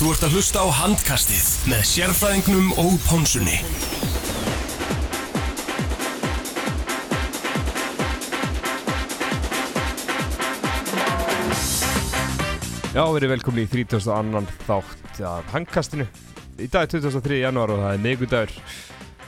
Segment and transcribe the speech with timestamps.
[0.00, 3.58] Þú ert að hlusta á handkastið með sérfræðingnum og pónsunni.
[12.96, 14.42] Já, verið velkomin í 32.
[14.64, 16.08] þátt af hangkastinu.
[16.56, 17.42] Í dag er 23.
[17.44, 18.58] janúar og það er migudagur.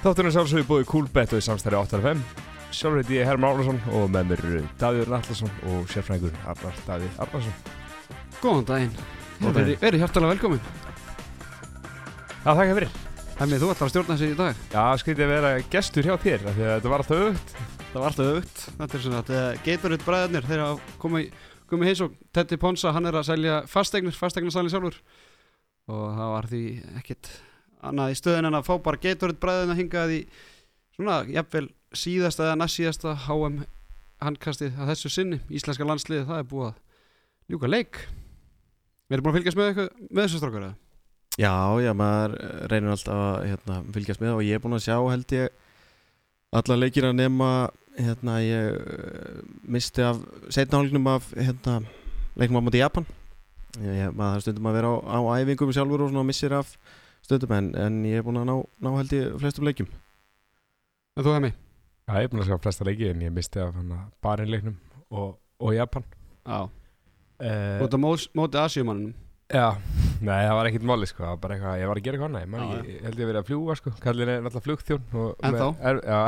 [0.01, 2.29] Þátturinn er sjálfsögur búið Coolbet og í samstæri 8.5.
[2.73, 7.17] Sjálfur heiti ég Herman Árnarsson og með mér eru Davíður Nallarsson og sérfræðingur Arnar Daví
[7.21, 7.67] Arnarsson.
[8.41, 9.21] Góðan daginn.
[9.41, 10.67] Góðan Verið veri hjartalega velkomin.
[12.43, 12.99] Já, þakka fyrir.
[13.39, 14.67] Hemmið, þú ætlar að stjórna þessi í dag.
[14.75, 17.55] Já, skrítið að vera gestur hjá þér, þetta var alltaf auðvögt.
[17.93, 18.61] Það var alltaf aukt.
[18.79, 21.33] Þetta er svona að Gatorade bræðarnir, þeir hafa komið
[21.73, 24.99] komið heins og Teddy Ponsa, hann er að selja fasteignir, fasteignarsalinn sjálfur.
[25.93, 26.63] Og það var því
[27.01, 27.31] ekkit
[27.83, 30.19] annað í stöðin en að fá bara Gatorade bræðarna hingað í
[30.97, 33.63] svona, jafnvel síðasta eða næst síðasta HM
[34.23, 35.41] handkastið að þessu sinni.
[35.51, 38.03] Íslenska landsliði, það er búið að ljúka leik.
[39.13, 40.77] Við erum búin að fylgjast með, eitthvað, með þessu strákar eða?
[41.37, 41.53] Já,
[41.85, 42.37] já, maður
[42.73, 45.59] reynir alltaf að hérna, fylgjast með og ég er búinn að sjá held ég
[46.57, 47.49] alla leikir að nema
[47.99, 49.43] hérna, ég uh,
[49.77, 50.23] misti af
[50.57, 51.83] setnahálgnum af hérna,
[52.41, 53.05] leiknum á móti Japan
[53.83, 56.73] ég, ég, maður stundum að vera á, á æfingum sjálfur og svona missir af
[57.21, 59.93] stundum en, en ég er búinn að ná, ná held ég flestum leikjum
[61.13, 61.51] En þú hemmi?
[62.09, 64.79] Já, ég er búin að sjá flesta leiki en ég misti af hana barinleiknum
[65.13, 66.07] og, og Japan.
[66.49, 66.71] Já.
[67.43, 69.13] Ert á móti, Asíumannum.
[69.53, 69.67] Já,
[70.25, 72.77] nei það var ekkert máli sko, bara eitthvað, ég var að gera eitthvað annað, ég,
[72.79, 75.03] ekki, ég held ég að vera að fljúa sko, kallin er náttúrulega flugþjón
[75.45, 75.67] En þá?
[75.91, 76.21] Er, já,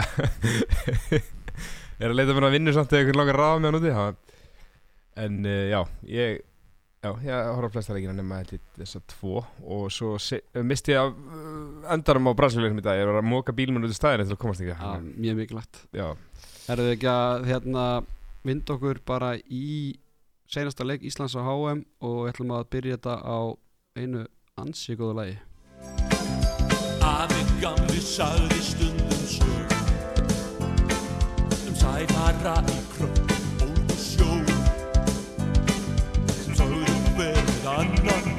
[2.03, 4.35] er að leita mér að vinna samt eða einhvern langar ráða með hann úti,
[5.25, 6.37] en uh, já, ég,
[7.07, 9.41] já, ég horf á flesta leikina nema þess að tvo.
[9.65, 13.31] Og svo se, misti ég af uh, endarum á Brasilíunum í dag, ég var að
[13.31, 15.85] móka bílmenn út í staðinu til að komast ekki, Já, mjög mikilvægt.
[16.75, 17.85] Erðu ekki að hérna
[18.45, 19.95] vinda okkur bara í
[20.55, 23.39] seinasta leik Íslands á HM og við ætlum að byrja þetta á
[23.99, 24.23] einu
[24.61, 25.37] ansi góðu lagi.
[27.05, 29.75] Afi gamli sagði stundum sög
[31.69, 34.31] Um sæfara í ólg og sjó
[36.39, 38.35] Sem sagði hverð annan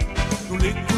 [0.49, 0.94] Nú liggur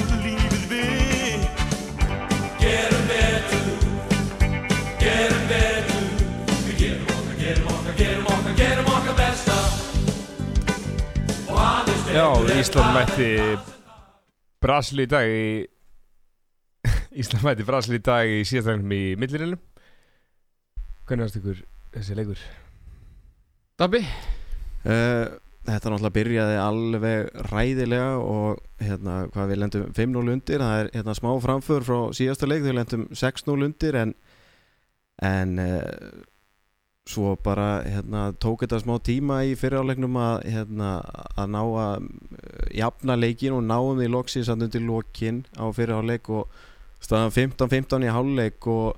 [12.18, 13.26] já, Ísland mætti
[14.64, 15.42] Brasil í dag í
[17.22, 19.60] Ísland mætti Brasil í dag í síðast leiknum í millirinum
[21.06, 21.60] Hvernig varst ykkur
[21.94, 22.42] þessi leikur?
[23.78, 24.02] Dabbi?
[24.02, 25.28] uh,
[25.68, 31.16] Þetta náttúrulega byrjaði alveg ræðilega og hérna, hvað við lendum 5-0 undir, það er hérna,
[31.20, 34.16] smá framför frá síðasta leik, við lendum 6-0 undir en,
[35.28, 36.24] en uh,
[37.08, 40.92] svo bara hérna, tók þetta smá tíma í fyriráleiknum að, hérna,
[41.40, 46.28] að ná að uh, jafna leikin og náum því loksins að undir lokin á fyriráleik
[46.34, 46.52] og
[47.04, 48.98] staðan 15-15 í hálfleik og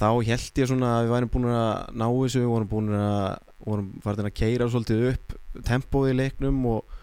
[0.00, 1.70] þá held ég svona að við værum búin að
[2.00, 3.22] ná þessu, við vorum búin að
[3.60, 5.34] vorum farin að keira svolítið upp
[5.66, 6.94] tempóið í leiknum og,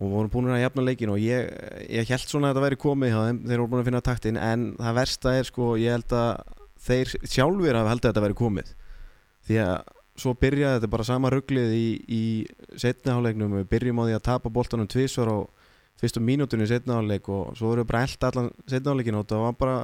[0.00, 1.48] og vorum búin að jafna leikin og ég,
[1.88, 4.66] ég held svona að þetta væri komið þeim þeir voru búin að finna taktin en
[4.80, 8.74] það versta er sko ég held að þeir sjálfur hafa held að þetta væri komið
[9.50, 9.76] því að
[10.20, 12.24] svo byrjaði þetta bara sama rugglið í, í
[12.80, 15.38] setniháleiknum við byrjum á því að tapa boltanum tvisvar á
[16.00, 19.58] fyrstu mínútunni í setniháleik og svo vorum við bara elda allan setniháleikin og það var
[19.60, 19.78] bara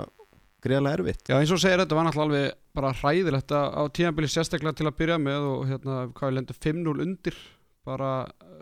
[0.66, 4.76] greiðlega erfitt Já, eins og segir þetta var náttúrulega alveg bara hræðilegt á tíðanbili sérstaklega
[4.76, 7.40] til að byrja með og hérna hvað við lendum 5-0 undir
[7.86, 8.12] bara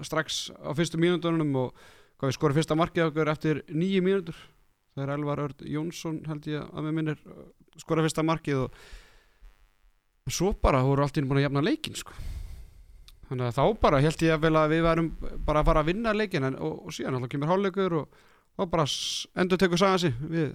[0.05, 1.87] strax á fyrstu mínútonum og
[2.19, 4.37] hvað við skorum fyrsta markið okkur eftir nýju mínútur.
[4.95, 7.23] Það er Elvar Örd Jónsson held ég að með minnir
[7.81, 8.77] skora fyrsta markið og
[10.33, 12.15] svo bara voru allt inn búin að jafna leikin sko.
[13.29, 15.11] Þannig að þá bara held ég að að við værum
[15.45, 18.23] bara að fara að vinna leikin en, og, og síðan alltaf kemur hálfleikur og
[18.57, 18.87] þá bara
[19.43, 20.55] endur tekur sagan sig við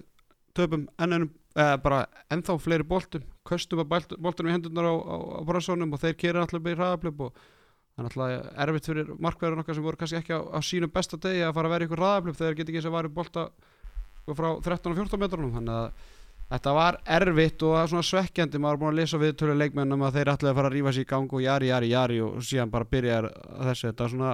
[0.56, 2.00] töpum ennum eða bara
[2.30, 6.44] ennþá fleiri boltum köstum að boltunum í hendurnar á, á, á bröðsónum og þeir kera
[6.44, 10.38] alltaf í hraðablöp og það er alltaf erfitt fyrir markverðin okkar sem voru kannski ekki
[10.38, 12.72] á, á sínum besta degi að fara að vera í ykkur hraðablöp þegar þeir geta
[12.72, 13.46] ekki þess að varu bolta
[14.22, 16.16] sko, frá 13 og 14 metrunum þannig að
[16.50, 20.02] þetta var erfitt og það er svona svekkjandi maður búin að lesa við tölu leikmennum
[20.06, 22.42] að þeir ætlaði að fara að rífa sér í gang og jari, jari, jari og
[22.46, 23.90] síðan bara byrja þessu.
[23.90, 24.32] Þetta svona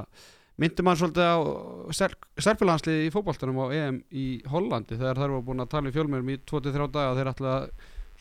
[0.57, 1.37] myndi mann svolítið á
[2.41, 6.33] stelpilanslið í fótboltanum á EM í Hollandi þegar þær var búin að tala í fjölmjörnum
[6.33, 7.69] í 23 daga þeir ætla að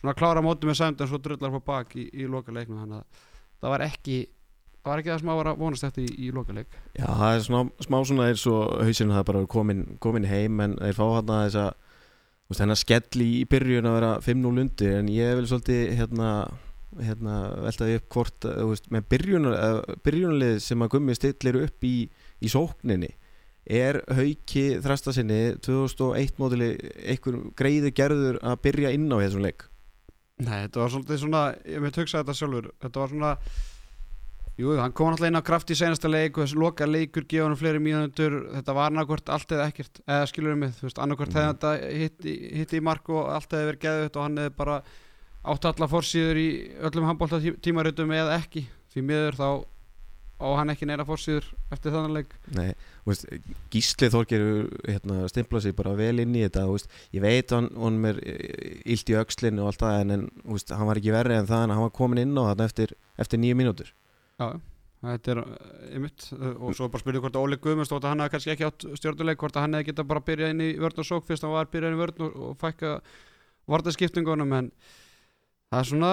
[0.02, 3.00] svona klára móti með sæmd en svo drullar på bak í, í loka leiknum þannig
[3.00, 3.24] að
[3.64, 4.18] það var ekki
[4.84, 7.32] það var ekki það sem að vera vonast eftir í, í loka leik Já, það
[7.32, 11.06] er svona, smá svona eins og hausinn það bara komin, komin heim en þeir fá
[11.08, 11.85] hérna þess að
[12.54, 16.32] þennan skell í byrjun að vera 5-0 undir en ég vil svolítið hérna,
[17.02, 19.56] hérna veltaði upp hvort þú veist, með byrjunar,
[20.06, 21.96] byrjunarlið sem að gummi stillir upp í,
[22.46, 23.16] í sókninni
[23.66, 29.66] er hauki þrasta sinni 2001 mótili einhver greiði gerður að byrja inn á þessum leik?
[30.46, 33.32] Nei, þetta var svolítið svona, ég veit hugsa þetta sjálfur Þetta var svona
[34.56, 37.44] Jú, hann kom alltaf inn á kraft í senasta leik og þessi loka leikur gefa
[37.50, 38.38] hann fleiri mínútur.
[38.54, 41.42] Þetta var annarkvort allt eða ekkert eða skilur við þú veist, annarkvort Mhm.
[41.42, 44.56] hefði þetta hitt, í- hitt í mark og allt hefði verið geðut og hann hefði
[44.56, 44.78] bara
[45.46, 46.50] átt alla forsýður í
[46.88, 48.68] öllum handbólta tímaritum eða ekki.
[48.96, 49.66] Því miður þá
[50.40, 52.32] á hann ekki neina forsýður eftir þannig leik.
[52.56, 52.74] Nei,
[53.06, 53.26] veist,
[53.72, 58.06] Gísli Þorger hérna, stimpla sig bara vel inn í þetta veist, ég veit hann, hann
[58.06, 58.20] er
[58.86, 61.64] illt í öxlinu og allt það en, en veist, hann var ekki verri en það
[61.64, 63.92] en hann var komin inn á þetta eftir, eftir nýju mínútur
[64.36, 64.48] Já,
[65.06, 65.42] þetta er
[65.96, 68.68] ymitt og svo bara spurning hvort að Óli Guðmunds þótt að hann hefði kannski ekki
[68.68, 71.28] átt stjórnuleik hvort að hann hefði getað bara að byrja inn í vörn og sók
[71.28, 72.96] fyrst hann var að byrja inn í vörn og, og fækka
[73.72, 74.72] vartaskiptingunum en
[75.72, 76.12] það er svona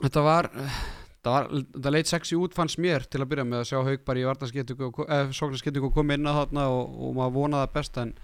[0.00, 3.68] þetta var þetta, var, þetta leit sexy út fannst mér til að byrja með að
[3.70, 7.72] sjá haug bara í vartaskiptingu eða sóknarskiptingu koma inn á þarna og, og maður vonaði
[7.76, 8.14] best en,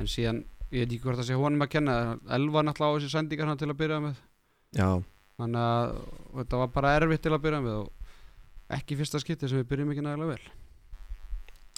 [0.00, 1.96] en síðan ég veit ekki hvort það sé honum að kenna
[2.32, 4.20] Elva náttúrulega á þessi sendingar hann til að byrja með.
[4.72, 4.88] Já,
[5.40, 5.90] þannig að
[6.38, 7.90] þetta var bara erfitt til að byrja með og
[8.76, 10.52] ekki fyrsta skipti sem við byrjum ekki nægilega vel.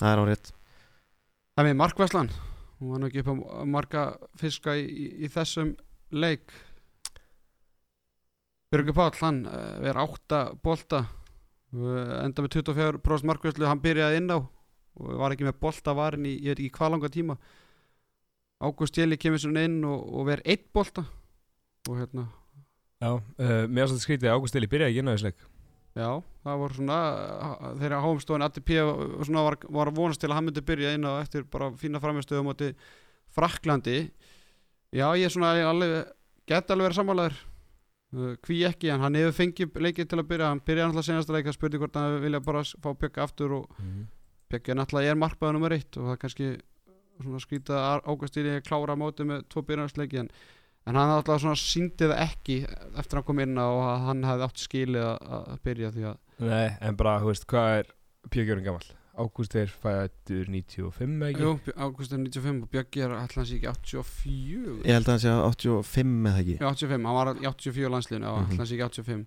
[0.01, 0.51] Það er árétt
[1.55, 2.35] Það er með Markvæslan
[2.85, 4.05] hún var nú ekki upp á marga
[4.41, 5.75] fiska í, í, í þessum
[6.15, 6.53] leik.
[8.73, 11.05] Björgur Páll hann uh, er átta bolta.
[11.75, 16.27] Uh, enda með 24% markvæslu hann byrjaði inn á og var ekki með bolta varin
[16.29, 17.39] í, ég veit ekki hvað langa tíma.
[18.63, 21.07] Ágúst Jeli kemur svona inn og, og verið eitt bolta.
[21.89, 22.29] Og hérna
[23.03, 25.43] Já, uh, mér er svolítið skrítið að Ágúst Eli byrjaði ekki inn á þessu leik
[25.95, 26.11] Já,
[26.43, 26.99] það voru svona
[27.79, 31.45] þegar hófumstofan ATP var, var að vonast til að hann myndi byrja inn á eftir
[31.47, 32.73] bara fína framistöðum átti
[33.35, 33.99] Fraklandi
[34.95, 36.11] Já, ég er svona alveg
[36.47, 37.39] gett alveg verið sammálaður.
[38.15, 40.51] Uh, hví ekki, en hann hefur fengið leikið til að byrja.
[40.53, 43.81] Hann byrjaði náttúrulega senasta leik að spurði hvort hann vilja bara fá Bjögga aftur og
[44.53, 46.51] Bjöggi er náttúrulega er markbæður nummer eitt og það kannski
[47.25, 50.31] svona skrítið að Águstýri klára mótið með tvo byrjarnsleiki en,
[50.87, 54.03] en hann alltaf svona síndi það ekki eftir að hann kom inn á og að
[54.09, 57.79] hann hefði átt skilið að, að byrja því að Nei, en bara, þú veist, hvað
[57.79, 57.91] er
[58.35, 58.87] Pjögjörn gammal?
[59.15, 61.45] Ágúst er fættur 95 eða ekki?
[61.45, 65.23] Jú, Ágúst er 95 og Bjöggi er alltaf hans ekki 84 Ég held að hann
[65.23, 68.45] sé að 85 eða ekki Já, 85, hann var í 84 landsliðinu og Mhm.
[68.49, 69.27] alltaf hans ekki 85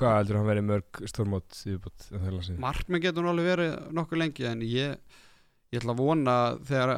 [0.00, 2.08] Hvað heldur hann verið mörg stórmót yfirbútt
[2.44, 2.58] sinni?
[2.62, 4.96] Markmenn getur nú alveg verið nokkuð lengi en ég,
[5.70, 6.36] ég ætla að vona
[6.66, 6.92] þegar,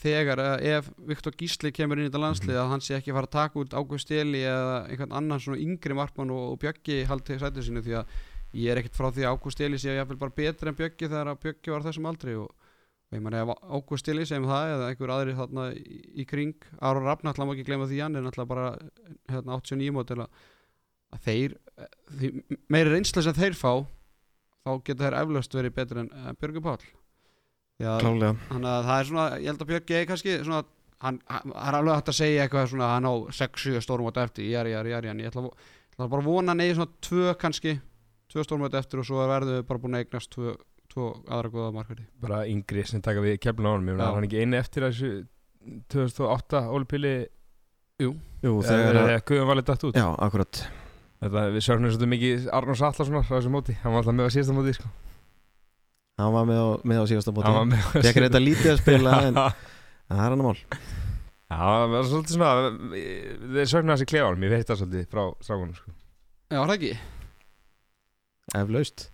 [0.00, 3.28] þegar ef Viktor Gísli kemur inn í þetta landslið að hann sé ekki að fara
[3.28, 7.36] að taka út Ágúst Eli eða einhvern annan svona yngri markmann og, og Bjöggi haldi
[7.42, 8.14] sætið sínu því að
[8.56, 11.34] ég er ekkert frá því að Ágúst Eli sé jafnvel bara betri en Bjöggi þegar
[11.34, 14.88] að Bjöggi var þessum aldri og, og ég meina ef Ágúst Eli segjum það eða
[14.88, 18.24] einhver aðri þarna í, í kring Aron Rafn ætla má ekki glemma því hann er
[18.24, 18.66] náttúrulega bara
[19.28, 20.42] hérna, 89 mótil að,
[21.12, 21.60] að þeir
[22.72, 23.72] meiri reynsla sem þeir fá
[24.64, 26.92] þá geta þeir eflaust verið betur en Björgur að
[27.80, 30.60] Klálega þannig að það er svona, ég held að Björgi er kannski svona,
[31.04, 34.46] hann, hann það er alveg hægt að segja eitthvað svona, hann á 6-7 stórmót eftir,
[34.52, 36.94] jari, jari, jari, en ég ætla, að vo- ég ætla bara að vona neyði svona
[37.08, 37.74] 2 kannski,
[38.34, 40.54] 2 stórmót eftir og svo verðum við bara búin að eignast 2
[40.94, 44.10] tvo aðra góða markverði Bara yngri sem taka við keflun á honum Ég meina, Já.
[44.12, 45.10] er hann ekki eini eftir þessu
[45.90, 47.14] 2008 Ólpili
[47.98, 48.10] Jú,
[48.44, 49.96] Þegar þegar að Guðum valið dætt út.
[49.98, 50.60] Já, akkurat.
[51.24, 53.76] Þetta, Við sörnum svolítið mikið Arnórs Allarssonar á þessu móti.
[53.80, 54.90] Hann var alltaf með á síðasta móti sko.
[56.20, 59.34] Hann var með á, með á síðasta á Fekk síðasta- reynda lítið að spila en
[59.40, 60.60] það er hann mál.
[61.50, 62.52] Já, það var svolítið svona
[63.54, 65.92] Þeir sörnum þessi klefanum Ég veit það svolítið frá strákunum sko.
[66.54, 66.92] Já, það ekki?
[68.60, 69.04] Eflaust.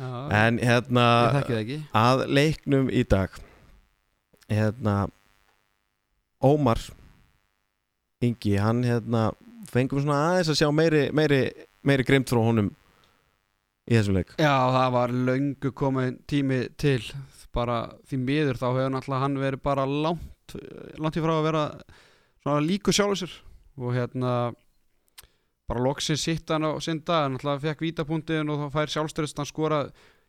[0.00, 1.06] Já, En hérna
[1.50, 3.34] ég að leiknum í dag
[4.50, 4.94] hérna
[6.44, 6.80] Ómar
[8.24, 9.30] Ingi, hann hérna
[9.72, 11.40] fengum svona aðeins að sjá meiri meiri,
[11.88, 12.70] meiri grimt frá honum
[13.90, 14.34] í þessum leik.
[14.38, 17.02] Já, það var löngu komin tími til.
[17.54, 20.54] Bara því miður þá hefur náttúrulega hann verið bara langt
[20.98, 21.64] langt í frá að vera
[22.42, 23.36] svona líku sjálfur sér.
[23.80, 24.34] Og hérna
[25.70, 29.38] bara loksins sitt hann á sinn dag hann náttúrulega fekk vítapunktin og þá fær sjálfstyrst
[29.38, 29.84] hann skora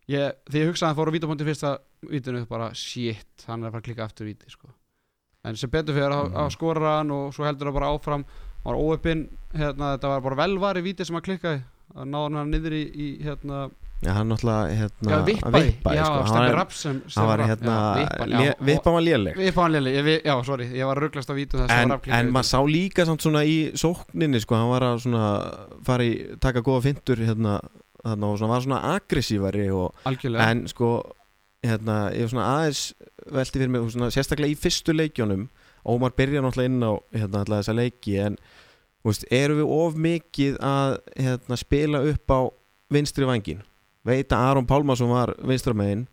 [0.09, 1.71] ég, því ég hugsaði að hann fór á vítapunktin fyrsta
[2.11, 4.69] vítinu bara shit, hann er að fara að klikka aftur víti sko.
[5.45, 8.25] en sem betur fyrir að, að skora hann og svo heldur það bara áfram.
[8.61, 9.23] Hann var óöppin,
[9.57, 11.63] hérna, þetta var bara velvari víti sem hann klikkaði
[11.95, 13.69] að náða hann niður í, í hérna
[14.01, 16.21] Já, hann náttúrulega hérna Já, að vippaði, vippa, já, sko.
[16.25, 17.75] hann var, Rapp sem hann var hérna
[18.65, 19.35] vippan var léleg.
[19.37, 23.05] Vippa hann léleg, já, sorry, ég var rugglast á þess en, en maður sá líka
[23.05, 25.27] samt svona í sókninni sko, hann var að svona
[25.85, 27.59] fara í, taka góða fintur hérna,
[28.01, 30.91] hérna og svona var svona aggressívari en sko
[31.61, 32.83] hérna, ég var svona aðeins
[33.37, 35.45] velti fyrir mig svona, sérstaklega í fyrstu leikjónum
[35.85, 38.35] Ómar byrja náttúrulega inn á hérna, alltaf þessa leiki en
[39.05, 42.39] veist, erum við of mikið að hérna, spila upp á
[42.91, 43.63] vinstri vangin
[44.07, 46.07] veit að Aron Pálmarsson var vinstra megin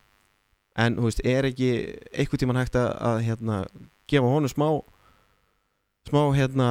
[0.79, 1.73] en veist, er ekki
[2.13, 3.63] einhvern tímann hægt að, hérna,
[4.09, 4.69] gefa honum smá
[6.09, 6.69] smá hérna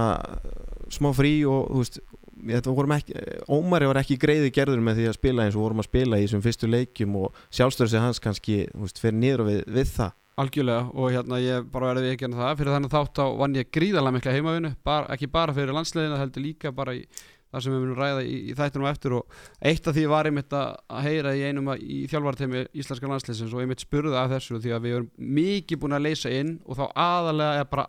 [0.94, 2.00] smá frí og veist
[2.46, 3.13] ekki,
[3.50, 6.25] Ómari var ekki greiði gerður með því að spila eins og vorum að spila í
[6.27, 10.12] þessum fyrstu leikjum og sjálfstöðsig hans kannski veist, fyrir niður við, við það.
[10.38, 12.58] Algjörlega og hérna ég bara verði ekki hérna það.
[12.60, 16.46] Fyrir þannig þátt á vann ég gríðarlega mikla heimavinu bara, ekki bara fyrir landsliðina heldur
[16.46, 17.01] líka bara í
[17.48, 20.51] það sem við munum ræða í, í þættunum eftir og eitt af því var einmitt
[20.53, 24.60] að að heyra í einum að- í þjálfartemi íslenska landsliðsins og einmitt spurði af þessu
[24.62, 25.08] því að við erum
[25.39, 27.88] mikið búin að leysa inn og þá aðalega er bara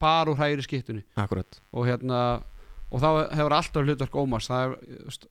[0.00, 1.58] bara úr hægri skiptunni Akkurat.
[1.74, 2.20] Og hérna
[2.90, 5.28] og þá hefur alltaf hlutverk Ómars það er,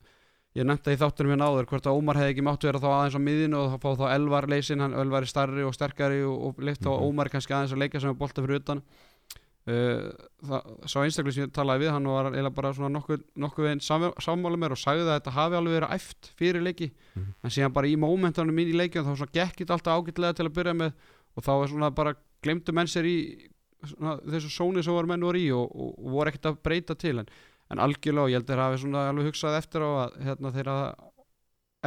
[0.58, 3.18] ég nefndi í þáttunum hérna áður hvort að Ómar hefði ekki máttu vera þá aðeins
[3.20, 6.40] á miðinu og þá fá þá Elvar leysin, hann Elvar er starri og sterkari og,
[6.50, 7.04] og leitt á Mhm.
[7.06, 8.82] Ómar kannski aðeins að leika sem er bolta fyrir utan
[9.70, 10.08] uh,
[10.50, 13.84] það, sá einstaklega sem ég talaði við hann var eiginlega bara svona nokkuð, nokkuð veginn
[13.86, 17.30] sammála mér og sagði að þetta hafi alveg verið æft fyrir leiki Mhm.
[17.44, 20.46] en síðan bara í momentanum mín í leikjum þá svona gekk þetta alltaf ágætlega til
[20.50, 20.92] að byrja með
[21.38, 23.18] og þá er svona bara glemdu menn sér í
[23.86, 26.96] svona, þessu sóni sem voru menn voru í og, og, og voru ekkert að breyta
[27.00, 27.30] til en,
[27.72, 30.52] en algjörlega og ég held að þeir hafi svona alveg hugsað eftir á að hérna,
[30.56, 30.90] þeir hafa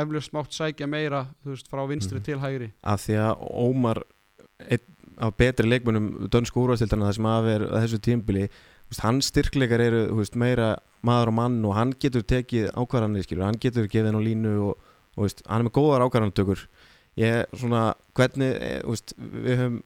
[0.03, 2.25] eflust mátt sækja meira veist, frá vinstri Mhm.
[2.25, 4.03] til hægri af því að Ómar
[4.63, 8.49] einn af betri leikmönnum dönsku úrvastildana það sem af er að þessu tímbili
[9.03, 13.59] hans styrkleikar eru veist, meira maður og mann og hann getur tekið ákvarðanir skilur, hann
[13.61, 14.79] getur gefið henn á línu og,
[15.17, 16.67] og veist, hann er með góðar ákvarðanatökur
[17.17, 18.53] ég svona hvernig
[19.19, 19.83] við höfum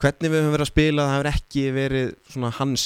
[0.00, 2.84] hvernig við höfum verið að spila það hefur ekki verið svona hans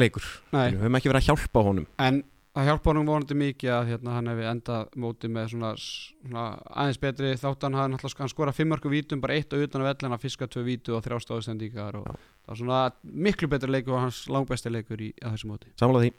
[0.00, 0.26] leikur.
[0.54, 1.88] Nei, við höfum ekki verið að hjálpa honum.
[2.02, 2.22] En
[2.58, 7.00] það hjálpa honum vonandi mikið að hérna, hann hefði endað mótið með svona, svona aðeins
[7.02, 7.76] betri þáttan.
[7.78, 10.64] Hann náttúrulega hann skora fimmörku vítum, bara eitt og utan af ellin að fiska tvö
[10.66, 12.16] vítu og þrjá stóðsendíkar og Já.
[12.16, 12.80] það var svona
[13.28, 15.70] miklu betri leikur og hans langbæsti leikur í að þessu móti.
[15.78, 16.12] Samla því.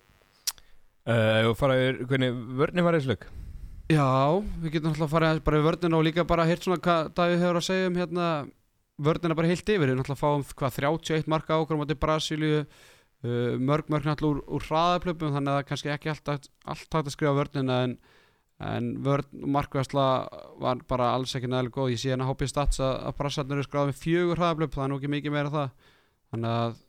[1.10, 3.28] Uh, og fara yfir hvernig vörni var þessu leik?
[3.90, 6.78] Já, við getum náttúrulega að fara aðeins bara í vörnina og líka bara hirt svona
[6.86, 8.26] hvað Davíð hefur að segja um hérna
[9.02, 12.60] vörnina bara heilt yfir, við náttúrulega fáum hvað 31 marka ákvörðum átti Brasilíu
[13.24, 17.16] mörg mörg náttúrulega úr, úr hraðaplöpum þannig að það kannski ekki alltaf allt hægt að
[17.16, 17.96] skrifa vörnina en,
[18.64, 20.06] en vörn markværsla
[20.64, 23.68] var bara alls ekki nægilega góð, ég sé hérna hópið stats að, að Brasilíu eru
[23.68, 25.76] skráðið með fjögur hraðaplöp það er nú ekki mikið meira það.
[26.30, 26.80] Þannig að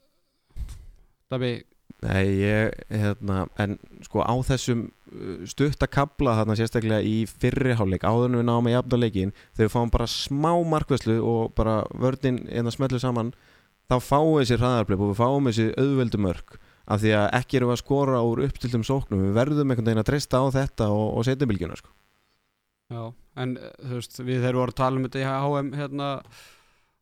[1.30, 1.58] Davíð,
[2.00, 3.74] Nei, ég, hérna, en
[4.06, 8.70] sko á þessum uh, stutta kabla þarna sérstaklega í fyrri hálfleik áður en við náum
[8.70, 13.02] að jafna leikin þegar við fáum bara smá markvæslu og bara vörnin en að smellu
[13.02, 13.34] saman
[13.90, 17.62] þá fáum við sér hraðarblöp og við fáum þessi auðveldu mörk af því að ekki
[17.62, 21.08] við að skora úr uppstiltum sóknum við verðum einhvern veginn að treysta á þetta og,
[21.18, 21.92] og setja bylgjuna sko.
[22.90, 23.02] Já,
[23.38, 26.08] en eh, þú veist, við þeir voru að tala um þetta í HM hérna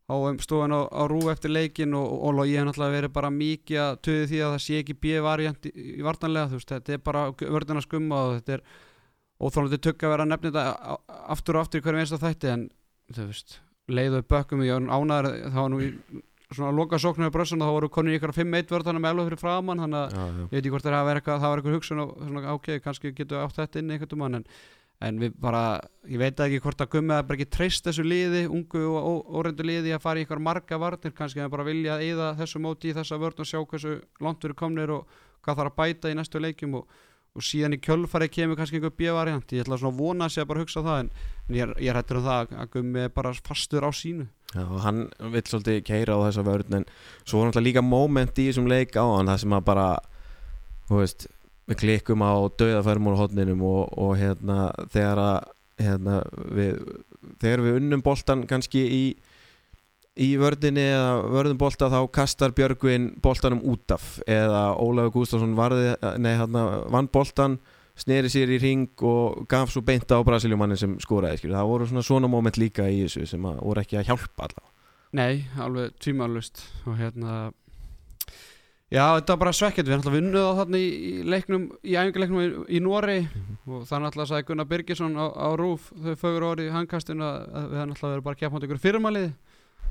[0.09, 3.33] HM stofan á, á rú eftir leikin og, og, og ég hef náttúrulega verið bara
[3.33, 6.95] mikið að töði því að það sé ekki B-variant í, í vartanlega, þú veist, þetta
[6.97, 8.64] er bara vörðina skumma og þetta er
[9.38, 10.99] óþólandi tökk að vera að nefna þetta
[11.37, 12.64] aftur og aftur í hverjum einsta þætti en
[13.14, 15.90] þú veist, leiðu bökkum var ánæður, það var nú í
[16.57, 19.26] svona loka sóknum í brössun og þá voru konur í ykkur 5-1 vörðana með elva
[19.28, 20.43] fyrir framann, þannig að já, já.
[20.43, 23.12] ég veit ekki hvort það verið eitthvað, það var eitthvað hugsun og svona, ok, kannski
[23.19, 24.47] getur við átt þetta inn einhvern mann en,
[25.09, 25.62] en við bara,
[26.09, 29.67] ég veit ekki hvort að gummi að bara ekki treyst þessu liði, ungu og óreindu
[29.69, 32.90] liði að fara í eitthvað marga varnir kannski að bara vilja að eyða þessu móti
[32.90, 36.11] í þessa vörn og sjá hversu langt við erum komnir og hvað þarf að bæta
[36.11, 36.88] í næstu leikjum og,
[37.38, 40.49] og síðan í kjölfarið kemur kannski einhver B-variant, ég ætla svona að vona sig að
[40.50, 41.11] bara hugsa það en,
[41.47, 44.78] en ég, er- ég hættur um það að gummi bara fastur á sínu Já, og
[44.81, 45.02] hann
[45.35, 46.87] vill svolítið keira á þessa vörn en
[47.25, 49.88] svo var náttúrulega líka moment í þessum leik á hann það sem að bara
[50.88, 51.26] veist,
[51.69, 55.38] við klikkum á döðafærmur hodninum og, og hérna þegar að
[55.78, 56.21] hérna,
[56.57, 56.78] við,
[57.43, 59.02] þegar við unnum boltan kannski í
[60.19, 64.17] í vörðinni eða vörðum bolta þá kastar Björgvin boltanum út af.
[64.26, 67.59] Eða Ólafur Gústafsson varði, nei, hérna, vann boltan
[67.99, 71.59] sneri sér í ring og gaf svo beint á Brasiljumannin sem skoraði skilur.
[71.59, 74.75] það voru svona svona moment líka í þessu sem að voru ekki að hjálpa allavega.
[75.19, 77.38] Nei, alveg tvímælust og hérna
[78.88, 81.97] Já, þetta var bara svekkjandi, við erum alltaf vunnuð á þarna í, í leiknum, í
[82.00, 83.19] æfingarleiknum í, í Norei
[83.69, 87.43] og þannig alltaf sagði Gunnar Birgisson á, á Rúf þau fögur orði í hangkastinu að,
[87.69, 89.28] við erum alltaf verið bara að keppa ykkur firmalið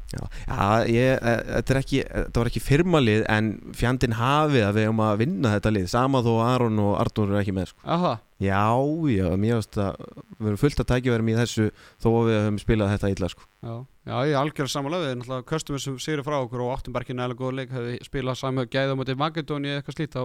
[0.07, 4.77] Já, já ég, e, þetta, er ekki, þetta var ekki firmalið en fjandinn hafið að
[4.77, 7.83] við höfum að vinna þetta lið sama þó Aron og Arnur eru ekki með sko.
[7.97, 8.69] Aha, Já,
[9.09, 9.95] já, mér veist að
[10.37, 11.63] við erum fullt að tækjaverðum í þessu
[11.97, 13.47] þó að við höfum spilað þetta illa sko.
[13.65, 13.73] já,
[14.05, 17.15] já, ég er algjörð samanlega við alltaf köstum þessu sigri frá okkur og bara ekki
[17.17, 20.21] nægilega góð leik hefði spilað saman gæða á móti Makedóni eða eitthvað slít þá,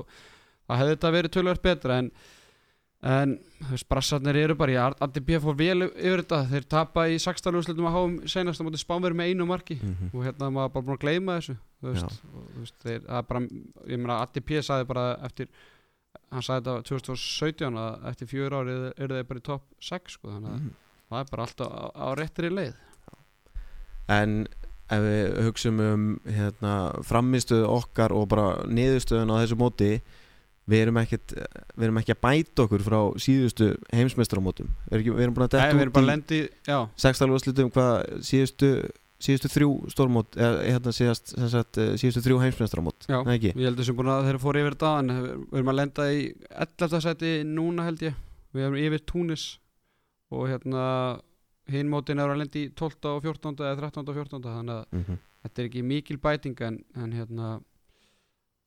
[0.68, 2.12] þá hefði þetta verið tölvöld betra en
[3.02, 3.32] en
[3.62, 7.56] þú veist, brassarnir eru bara, ég ADB fór vel yfir þetta, þeir tapa í 16
[7.58, 9.78] úrslutum að háum senast á móti Spánverð með einu marki.
[9.82, 13.00] Mm og hérna maður bara búin að gleyma þessu þú veist, og, þú veist þeir,
[13.08, 13.40] það er bara,
[13.90, 15.48] ég meina ADP sagði bara eftir
[16.32, 20.28] hann sagði þetta 2017 að eftir fjögur ári eru þeir bara í topp 6 sko,
[20.28, 20.72] þannig að Mhm.
[21.12, 22.74] það er bara alltaf á, á réttri leið.
[24.08, 24.46] En
[24.92, 26.72] ef við hugsum um hérna,
[27.06, 29.90] framistuðu okkar og bara niðurstöðun á þessu móti
[30.70, 31.34] við erum, ekkit,
[31.74, 36.10] við erum ekki að bæta okkur frá síðustu heimsmeistaramótum við við erum búin að detta
[36.12, 36.42] út í
[37.02, 37.94] sextalúrslutum hvað
[38.28, 38.70] síðustu
[39.22, 43.36] síðustu þrjú stórmót eða hérna síðast, sagt, eh, síðustu þrjú heimsmeistaramót já Nei?
[43.38, 46.22] Ég held þessum búin að þeir fóru yfir þetta en við erum að lenda í
[46.66, 47.02] 11.
[47.06, 49.44] seti núna held ég Við erum yfir Túnis
[50.32, 50.86] og hérna
[51.72, 53.12] hinn mótin er að lenda í 12.
[53.14, 53.54] og 14.
[53.62, 54.02] eða 13.
[54.02, 54.42] og 14.
[54.42, 57.52] þannig að Mm þetta er ekki mikil bæting en, en hérna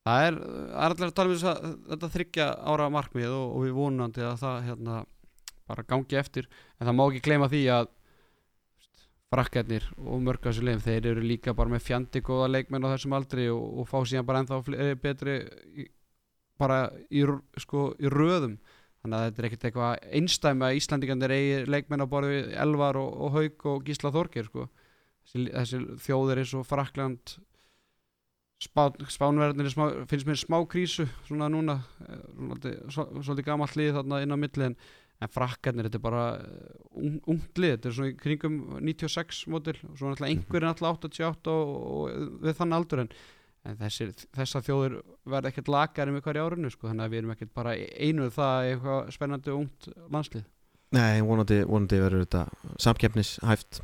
[0.06, 3.66] það er, er allir að tala um þess að þetta þryggja ára markmið og, og
[3.66, 5.02] við vonandi að það hérna
[5.66, 6.46] bara gangi eftir
[6.78, 7.88] en það má ekki gleyma því að
[9.34, 12.92] frakkarnir og mörg af þessu leifum þeir eru líka bara með fjandi góða leikmenn á
[12.94, 15.34] þessum aldri og, og fá síðan bara ennþá fle- betri
[15.82, 15.86] í,
[16.60, 16.78] bara
[17.10, 17.24] í,
[17.60, 18.54] sko, í röðum
[19.02, 23.00] þannig að þetta er ekkert eitthvað einstæmi að Íslandingarnir eigi leikmenn á borði við Elvar
[23.02, 24.68] og, og Hauk og Gísla Þorgir sko.
[25.26, 27.36] þessi, þessi þjóðir eins og Frakland
[28.64, 29.68] Spánverðinir
[30.08, 31.74] finnst mér smá krísu svona núna
[32.06, 34.76] eh, svolítið, svo- svolítið gamall lið þarna inn á milli en,
[35.20, 39.42] en frakkarnir, þetta er bara eh, ung, ungt lið, þetta er svona í kringum 96
[39.52, 43.10] mótil, og svo náttúrulega einhverjir náttúrulega 88 og, og við þann aldur en,
[43.66, 44.96] en þessir, þessar þjóðir
[45.34, 48.70] verða ekkert lakari með hverja árinu sko, þannig að við erum ekkert bara einu það
[48.72, 50.46] eitthvað spennandi ungt landslið.
[50.96, 52.46] Nei, vonandi, vonandi verður þetta
[52.84, 53.82] samkeppnishæft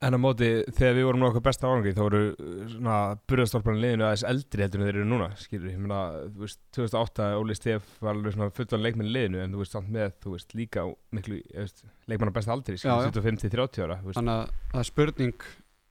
[0.00, 4.06] En á móti, þegar við vorum okkar besta árangi þá voru uh, svona burðastólparinn liðinu
[4.06, 7.90] aðeins eldri heldur en þeir eru núna skilur, ég meina, þú veist, 2008 Óli Stef
[8.00, 10.86] var alveg svona fullan leikmenn liðinu en þú veist, samt með, þú veist, líka
[11.18, 14.80] miklu, ég veist, leikmann á besta aldri, skilur, 25-30 ára, þú veist, þannig að það
[14.80, 15.46] er spurning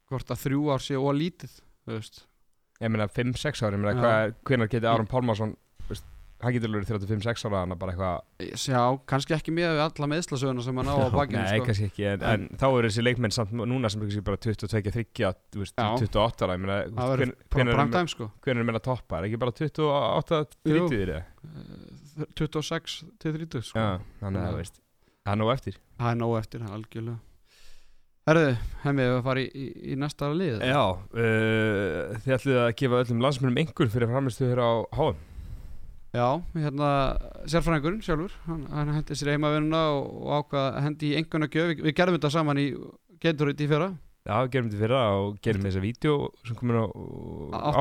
[0.09, 2.21] hvort að þrjú ár sé ólítið þú veist.
[2.79, 4.13] Ég meina 5-6 ára, ég meina,
[4.47, 5.53] hvenær geti Aron Pálmarsson,
[6.39, 8.81] hann getur alveg 35-6 ára, hann bara eitthvað, Já,
[9.11, 11.67] kannski ekki með við alla meðslasöguna sem hann á á bakinu nei, sko.
[11.67, 15.63] kannski ekki, en, en, þá eru þessi leikmenn samt núna sem kannski bara 22-30, þú
[15.65, 15.89] veist, Já.
[15.99, 19.27] 28 ára, ég meina, Það verður bara er- prime sko hvenær er meina toppa, er
[19.29, 21.23] ekki bara 28-30 eða?
[21.49, 23.79] Eh, 26 til 30 sko.
[23.79, 23.89] Já,
[24.23, 24.79] þannig að það veist
[25.19, 27.19] Það er nóg eftir Það er nóg eftir, það er algjörlega
[28.29, 28.49] Herðu,
[28.83, 32.99] hemmið við að fara í, í, í næsta lið Já, uh, þið ætlið að gefa
[33.03, 35.19] öllum landsmennum einhver fyrir HM
[36.09, 36.25] Já,
[36.57, 36.87] hérna
[37.45, 41.67] sérfræðingurinn sjálfur, hann, hann hendi sér heimavinnuna og, og ákvað að hendi í enguna gjöf
[41.69, 42.63] við, við gerðum þetta saman í
[43.21, 43.89] Gatorade í fyrra.
[44.25, 46.15] Já, gerum þetta fyrra og gerum þessa vídeo
[46.47, 46.85] sem komin á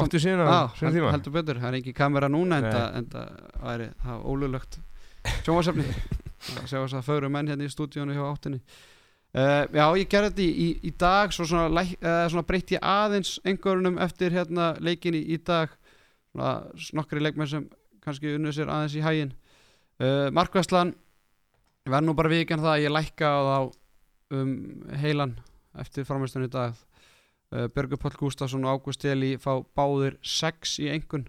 [0.02, 0.50] áttu síðan á
[0.82, 1.12] held, tíma.
[1.14, 3.32] heldur betur, það er ekki kamera núna en það- en það
[3.64, 4.22] væri það
[5.46, 5.86] sjónvarsefni
[6.58, 10.30] að sjá þess að fögru menn hérna í stúdíónu hjá áttinni uh, Já, ég gerði
[10.30, 14.74] þetta í, í, í dag svo svona, uh, svona breytti ég aðeins einhverjunum eftir hérna
[14.84, 15.72] leikin í, í dag.
[16.32, 16.54] Svona
[17.00, 17.66] nokkri leikmenn sem
[18.09, 19.35] kannski unnu sér aðeins í hægin
[20.01, 20.94] uh, Markvæslan
[21.88, 23.61] verð nú bara vikinn það að ég lækka á
[24.35, 24.53] um
[25.01, 25.38] heilan
[25.79, 26.77] eftir framherstunni í dag.
[27.49, 31.25] Uh, Björgur Páll Gústafsson og Ágúst Eli fá báðir 6 í engun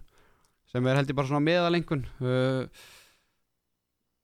[0.70, 2.66] sem er held ég bara svona meðal engun uh,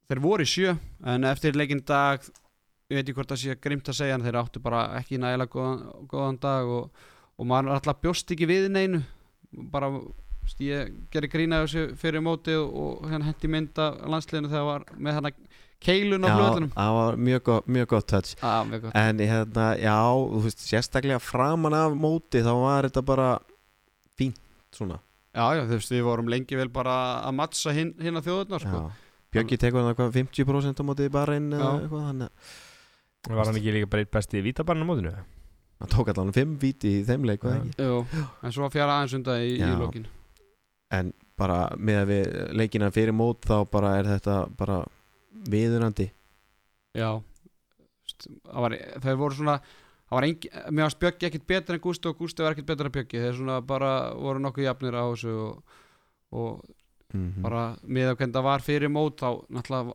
[0.06, 0.76] þeir voru í sjö
[1.08, 4.26] en eftir leikinn í dag ég veit ekki hvort það sé grimt að segja en
[4.26, 7.06] þeir áttu bara ekki nægilega góðan, góðan dag og,
[7.40, 9.02] og maður alltaf bjóst ekki við neinu.
[9.72, 9.90] Bara
[10.62, 15.18] ég gerir grína þessu fyrir móti og, og hérna hendi mynda landsliðinu þegar var með
[15.18, 15.32] hérna
[15.86, 18.96] keilun á Já, flöðlunum það var mjög gott, mjög gott touch ah, mjög gott.
[18.96, 19.96] En hérna, já,
[20.32, 23.28] þú veist, sérstaklega framan af móti þá var þetta bara
[24.16, 24.40] fínt
[24.74, 25.00] svona
[25.36, 28.64] já, já, þú veist, við vorum lengi vel bara að mattsa hinn, hinn að þjóðurnar
[28.64, 28.84] sko.
[28.86, 29.02] Já.
[29.36, 31.80] Björki tekur hann eitthvað 50% á móti bara inn eða Já.
[31.82, 32.28] eitthvað að
[33.26, 35.12] Var hann ekki líka bara eitt besti í vítabarnu mótinu?
[35.76, 37.56] hann tók allan 5 víti í þeim leik Já.
[37.58, 37.84] ekki?
[37.84, 37.98] Jú,
[38.42, 39.74] en svo fjara aðeins undan í, í Já.
[40.94, 44.82] En bara með að við leikina fyrir mót þá bara er þetta bara
[45.50, 46.10] viðunandi.
[46.96, 47.10] Já.
[48.22, 49.56] Það var, þeir voru svona
[50.06, 52.88] það var engi, mér varst Bjöggi ekkit betur en Gústi og Gústi var ekkit betur
[52.88, 55.78] en Bjöggi þeir svona bara voru nokkuð jafnir á þessu og,
[56.36, 56.50] og
[57.14, 59.94] mm bara með að hvernig það var fyrir mót þá náttúrulega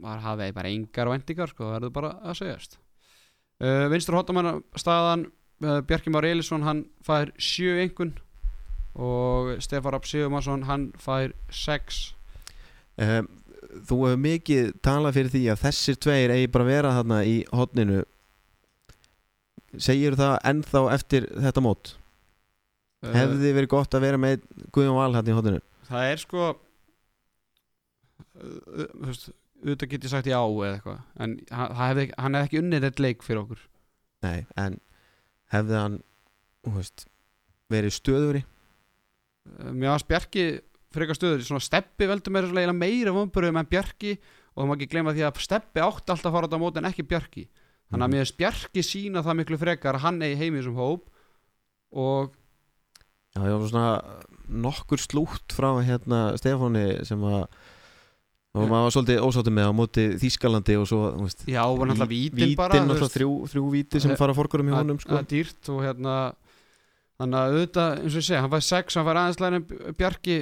[0.00, 2.78] maður hafði bara engar vendingar sko, það verður bara að segjast.
[3.60, 5.26] Uh, Vinstur Hottamann staðan
[5.62, 8.14] uh, Bjarki Már Elisson hann fær sjö engun
[8.96, 12.14] og Stefán Rapp Sigurmarsson hann fær sex
[12.96, 13.28] um,
[13.76, 18.02] Þú hefur mikið talað fyrir því að þessir tveir eigi bara vera þarna í hotninu
[19.76, 21.90] Segir það ennþá eftir þetta mót?
[23.04, 25.60] uh, Hefði verið gott að vera með Guðjón Val hérna í hotninu?
[25.90, 26.56] það er sko uh,
[28.40, 29.28] uh, þú veist,
[29.62, 33.22] auðvitað get ég sagt já eða eitthvað en hann, hefði, hefði ekki unnið eitt leik
[33.26, 33.60] fyrir okkur
[34.24, 34.80] Nei, en
[35.52, 35.98] hefði hann
[36.66, 37.04] veist,
[37.70, 38.42] verið stöðuri?
[39.60, 40.46] Uh, mér varst Bjarki
[40.96, 41.44] frekar stöður.
[41.46, 44.16] Svona steppi veldur mér eiginlega meira vomburum en Bjarki
[44.56, 46.88] og það má ekki gleyma því að steppi átti alltaf að fara á móti en
[46.90, 47.46] ekki Bjarki.
[47.90, 51.06] Þannig að mér finnst Bjarki sína það miklu frekar hann eigi heim í þessum hóp
[51.92, 52.34] og
[53.36, 53.88] Já, ég var svona
[54.48, 57.42] nokkur slútt frá hérna Stefáni sem að
[58.56, 62.08] og maður var svolítið ósáttur með á móti Þýskalandi og svo, veist já, var náttúrulega
[62.08, 63.16] vítin bara Vítin, náttúrulega veist.
[63.18, 65.12] þrjú, þrjú víti sem Eh, fara fórkurum í honum, sko.
[65.18, 66.14] að dýrt og hérna
[67.20, 69.60] þannig að auðvitað, eins og ég segi, hann fær 6 hann fær aðeins læri
[69.96, 70.36] Bjarki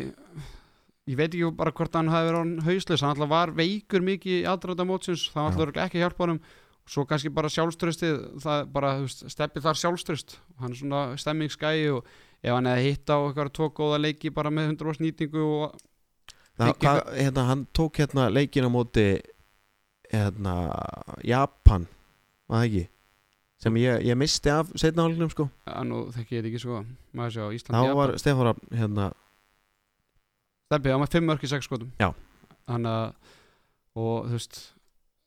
[1.04, 4.37] ég veit ekki bara hvort hann hafi verið hann hausleis, hann alltaf var veikur mikið
[4.40, 6.44] í aðdraða mótsins, það var alltaf ekki hjálpa honum.
[6.84, 11.87] Svo kannski bara sjálfströstið það bara, þú veist, steppið þar sjálfströst hann er svona stemmingsgæi
[11.94, 12.10] og
[12.44, 15.78] ef hann hefði hitt á eitthvað tvo góða leiki bara með 100% nýtingu og
[16.54, 19.06] Það, Fengi hva, hérna, hann tók hérna leikin á móti
[20.12, 20.52] hérna
[21.26, 21.88] Japan,
[22.46, 22.82] var það ekki
[23.64, 25.48] sem ég, ég misti af setna hálfum sko.
[25.66, 26.83] Ja, nú þekki ég þetta ekki svo
[27.16, 27.98] maður sjá, Ísland, þá Japan.
[28.03, 29.09] var Stefán Rafn hérna
[30.68, 31.90] Steppi, hann var 5 mörk í 6 skotum.
[32.00, 32.11] Já.
[32.68, 33.33] Þannig að
[33.94, 34.61] og þú veist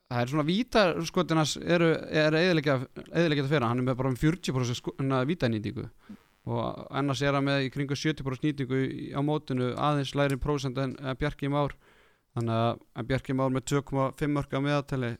[0.08, 4.16] það er svona vítar skotinas eru, er eðilegja þetta fyrir hann er með bara um
[4.18, 4.94] 40% sko,
[5.28, 5.86] vítanýtingu.
[6.48, 8.78] Og annars er hann með í kringu 70% nýtingu
[9.12, 11.74] á mótinu aðeins læri prósent en, Bjarki Már.
[12.36, 15.12] Þannig að Bjarki Már með 2,5 mörk á meðatali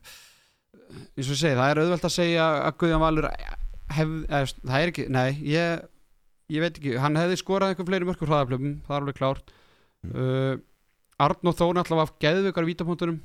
[0.74, 4.82] eins og ég segi, það er auðvelt að segja að Guðján Valur hef, eða, það
[4.82, 5.86] er ekki, nei, ég
[6.48, 9.56] ég veit ekki, hann hefði skorað einhver fleiri mörkur hraðaflöfum, það er alveg klárt
[9.98, 10.12] Mm.
[10.14, 10.58] uh,
[11.18, 13.16] Arn og náttúrulega var geðveikar í vítapunktunum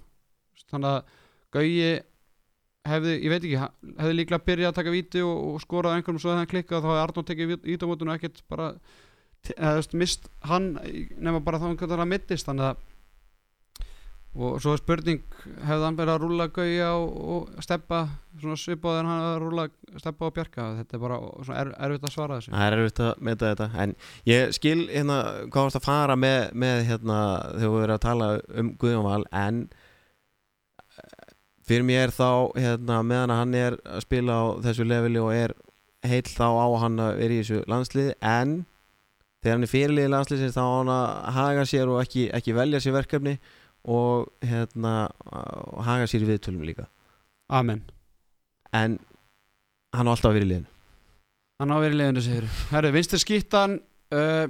[0.72, 1.20] þannig að
[1.54, 1.90] Gauji
[2.90, 6.24] hefði, ég veit ekki, hann hefði líklega byrjað að taka víti og, og skorað einhverjum
[6.24, 8.72] svo að hann klikkað og þá hefði Arnór tekið vítapunktunum ekkert bara
[9.54, 10.72] eða, mist hann
[11.22, 12.82] nema bara þá veginn að mittist þannig að
[14.34, 15.22] og svo spurning
[15.62, 18.00] hefði hann verið að rúlla Gauja og, og steppa
[18.42, 19.66] svona svipað en hann hefði að rúlla
[20.02, 22.54] steppa og bjarga þetta er bara svona er, erfitt að svara þessu.
[22.56, 23.96] Það er erfitt að meta þetta en
[24.32, 27.20] ég skil hérna hvað varst að fara með, með hérna
[27.52, 28.32] þegar við verðum að tala
[28.64, 29.64] um Guðjón Val en
[30.98, 31.32] eh,
[31.70, 35.58] fyrir mér þá hérna meðan hann er að spila á þessu leveli og er
[36.10, 38.62] heill þá á hann að vera í þessu landslið en
[39.44, 42.82] þegar hann er fyrirlið landsliðsins þá á hann að haga sér og ekki, ekki velja
[42.82, 43.38] sér verkefni
[43.84, 46.88] og hérna og haga sér í viðtölum líka.
[47.52, 47.84] Amen.
[48.74, 48.98] En
[49.94, 50.70] hann á alltaf að vera í liðinu.
[51.62, 53.78] Hann á að vera í leiðinu segir Herru, vinstir skýttan
[54.16, 54.48] uh,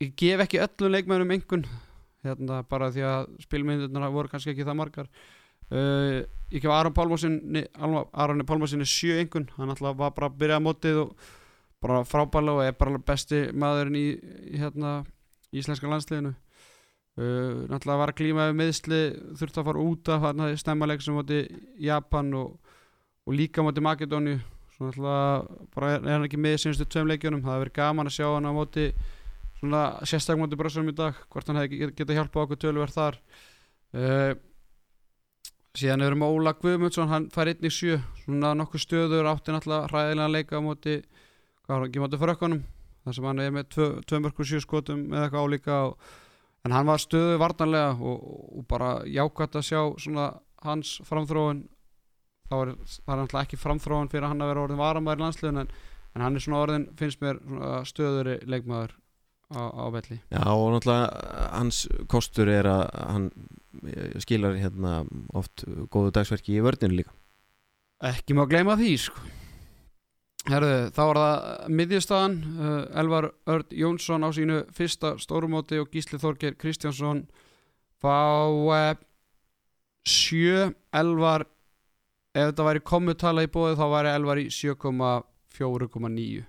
[0.00, 1.64] Ég gef ekki öllum leikmennum engun
[2.26, 5.08] hérna, bara því að spilmyndirnar voru kannski ekki það margar.
[5.72, 10.58] Uh, Ég gef Aron Pálmarsinni Aron Pálmarsinni sjö engun hann alltaf var bara að byrja
[10.60, 11.30] að mótið og
[11.82, 14.04] bara frábæla og er bara besti maðurinn í
[14.60, 15.00] hérna,
[15.50, 16.36] íslenska landsliðinu
[17.16, 19.00] uh, náttúrulega var að klíma við meðsli
[19.40, 21.40] þurfti að fara út af hann hafði stemmaleg sem móti
[21.86, 22.56] Japan og,
[23.26, 24.38] og líka móti Makedóni
[24.76, 28.10] svo náttúrulega bara er, hann ekki með í sínustu tveim leikjunum, það hefði verið gaman
[28.10, 28.88] að sjá hann á móti
[29.56, 33.16] svona sérstak móti brössunum í dag hvort hann hefði get- getað hjálpað okkur tölverð þar.
[33.96, 34.32] Uh,
[35.76, 39.88] síðan erum við Óla Guðmundsson hann fær einn í sjö, svona nokkuð stöður átti náttúrulega
[39.92, 42.62] hræðilega að leika á móti hvað var hann ekki móti frökkunum?
[43.06, 43.88] Þar sem hann er með tvö,
[46.66, 48.26] en hann var stöðu varnarlega og,
[48.58, 50.28] og bara jákvæmt að sjá svona
[50.66, 51.64] hans framþróun.
[52.46, 55.72] Þá er það náttúrulega ekki framþróun fyrir hann að vera orðin varamæður í landsliðun en,
[56.14, 57.40] en hann er svona orðin, finnst mér
[57.88, 58.94] stöðuri leikmaður
[59.50, 60.18] á, á velli.
[60.30, 63.30] Já og náttúrulega uh, hans kostur er að hann
[63.86, 65.00] eh, skilar hérna
[65.38, 67.14] oft góðu dagsverki í vörninu líka.
[68.06, 69.26] Ekki má gleyma því sko.
[70.46, 76.20] Herðu, þá var það miðjustafan uh, Elvar Örd Jónsson á sínu fyrsta stórumóti og Gísli
[76.22, 77.24] Þorgeir Kristjánsson
[78.02, 78.98] fá uh,
[80.06, 80.68] sjö.
[80.94, 81.48] Elvar
[82.36, 86.46] ef þetta væri komutala í bóði þá væri Elvar í 7,4,9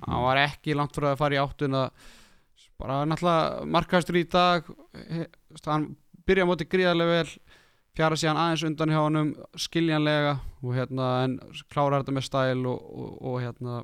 [0.00, 1.82] hann var ekki langt fyrir að fara í áttuna
[2.80, 4.66] bara náttúrulega markastur í dag.
[5.66, 5.92] Hann
[6.26, 7.34] byrja á móti gríðarlega vel
[7.96, 11.38] fjara síðan aðeins undan hjá honum skiljanlega og hérna en
[11.72, 13.82] klárar þetta með stæl og, og, og hérna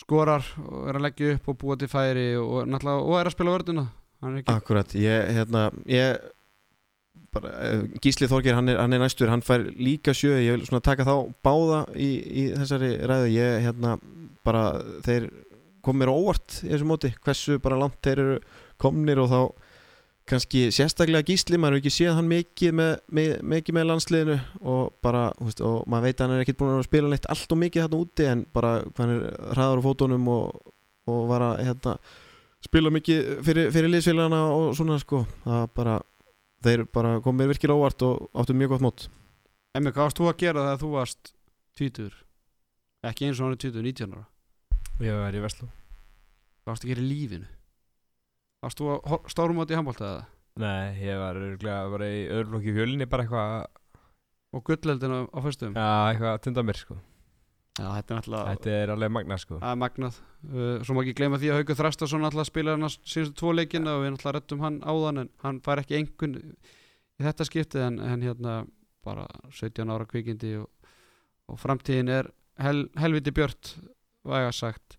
[0.00, 3.36] skorar og er að leggja upp og búa til færi og, náttúrulega, og er að
[3.36, 3.88] spila vörduna
[4.22, 6.22] hann Akkurat, ég hérna ég
[7.32, 10.66] bara, eh, Gísli Þorgir hann er, hann er næstur, hann fær líka sjö ég vil
[10.68, 13.96] svona taka þá báða í, í þessari ræðu, ég hérna
[14.46, 14.64] bara
[15.06, 15.28] þeir
[15.82, 18.38] kom mér á óvart í þessu móti, hversu bara langt þeir eru
[18.82, 19.40] komnir og þá
[20.32, 24.36] kannski sérstaklega Gísli, maður hefur ekki séð hann mikið með, með, mikið með landsliðinu
[24.72, 27.28] og bara, þú veist, og maður veit að hann er ekkert búin að spila neitt
[27.32, 30.72] allt og mikið þarna úti en bara hann er hraður á fótunum og,
[31.12, 31.96] og var að hérna
[32.62, 35.96] spila mikið fyrir, fyrir liðsfélagana og svona sko það bara,
[36.64, 39.08] þeir bara kom mér virkilega óvart og áttu mjög gott mót
[39.72, 41.32] Emmi, hvað varst þú að gera þegar þú varst
[41.78, 42.16] tvítur?
[43.08, 44.26] Ekki eins og hann er tvítur, 19 ára
[45.02, 45.68] Ég var í Vestló
[46.62, 47.48] Hvað varst að gera í lífinu?
[48.62, 50.26] Varst þú að stórum átti í handbólta eða?
[50.62, 53.54] Nei, ég var örgulega bara í öðruflokki í fjölinni bara eitthvað
[54.52, 55.72] Og gulleldinu á föstum?
[55.72, 56.98] Já, eitthvað að tunda mér sko
[57.78, 61.00] Já, þetta er náttúrulega Þetta er alveg magna sko Það er magnað uh, Svo má
[61.02, 64.36] ekki gleyma því að Haukur Þrastarsson alltaf spilar hann síðustu tvo leikina og við alltaf
[64.36, 68.58] rettum hann áðan en hann fær ekki engun í þetta skiptið en, en hérna
[69.06, 69.24] bara
[69.56, 70.68] 17 ára kvikindi og,
[71.48, 72.28] og framtíðin er
[72.60, 73.74] hel, helviti björt
[74.28, 74.98] væga sagt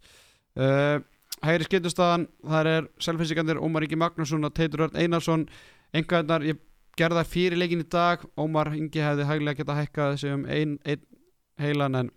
[0.57, 0.97] uh,
[1.43, 5.47] Hægri skiptustadan þar er selfinsikandir Ómar Ingi Magnússon og Teitur Örn Einarsson.
[5.93, 6.61] Engaðnar, ég
[6.97, 8.23] gerði það fyrir leikin í dag.
[8.39, 11.03] Ómar Ingi hefði hæglega geta hækkað þessi um ein, ein
[11.59, 12.11] heilan en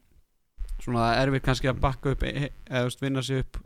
[0.78, 3.58] svona er erfitt kannski að bakka upp e- e- eða vinna sig upp.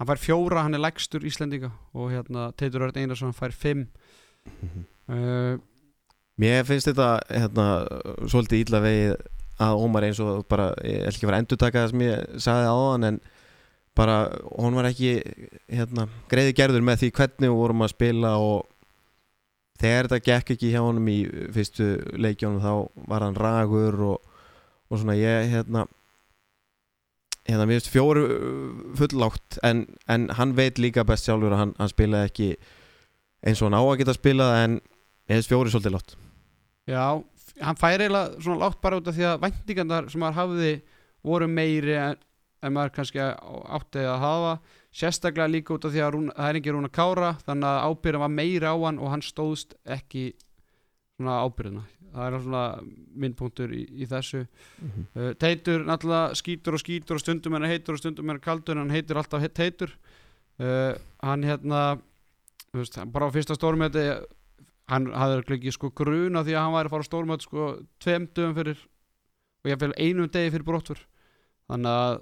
[0.00, 3.86] Hann fær fjóra, hann er lægstur Íslendinga og hérna Teitur Örn Einarsson hann fær fimm.
[5.06, 5.60] Uh,
[6.40, 7.68] Mér finnst þetta hérna,
[8.26, 9.14] svolítið illa vegið
[9.62, 12.40] að Ómar eins og bara, ég ætla ekki að vera endur taka það sem ég
[12.42, 13.20] sagði áðan en
[13.94, 14.28] bara,
[14.58, 15.16] hún var ekki
[15.70, 18.64] hérna, greiði gerður með því hvernig við vorum að spila og
[19.80, 21.18] þegar þetta gekk ekki hjá honum í
[21.54, 24.32] fyrstu leikjónum þá var hann ragur og,
[24.90, 25.86] og svona ég hérna
[27.44, 28.24] hérna mér finnst fjóru
[28.96, 32.50] fullátt en, en hann veit líka best sjálfur að hann, hann spilaði ekki
[33.44, 36.14] eins og hann á að geta spilað en mér finnst fjóru svolítið látt
[36.88, 37.04] já,
[37.60, 40.72] hann fær eiginlega svona látt bara út af því að væntingarnar sem maður hafði
[41.24, 42.22] voru meiri en,
[42.64, 44.54] en maður kannski átti að hafa
[44.94, 48.24] sérstaklega líka út af því að rúna, það er ekki rúna kára þannig að ábyrðan
[48.24, 50.24] var meiri á hann og hann stóðst ekki
[51.18, 52.64] svona ábyrðina það er svona
[53.24, 54.44] myndpunktur í, í þessu.
[55.16, 58.44] Uh, Teitur náttúrulega skýtur og skýtur og stundum er hann heitur og stundum er hann
[58.44, 59.94] kaldur en hann heitur alltaf Teitur.
[60.62, 61.80] Uh, hann hérna
[62.74, 64.04] veist, bara á fyrsta stórmöti
[64.90, 67.68] hann hafði ekki sko gruna því að hann væri að fara á stórmöti sko
[68.02, 68.84] tveim dögum fyrir
[69.64, 71.00] og ég fæl einum degi fyrir brottfur
[71.70, 72.18] þannig að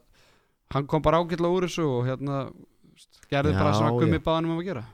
[0.72, 2.38] hann kom bara ágætlega úr þessu og hérna
[3.32, 4.24] gerði bara Já, svona gummi já.
[4.26, 4.84] baðanum um að gera.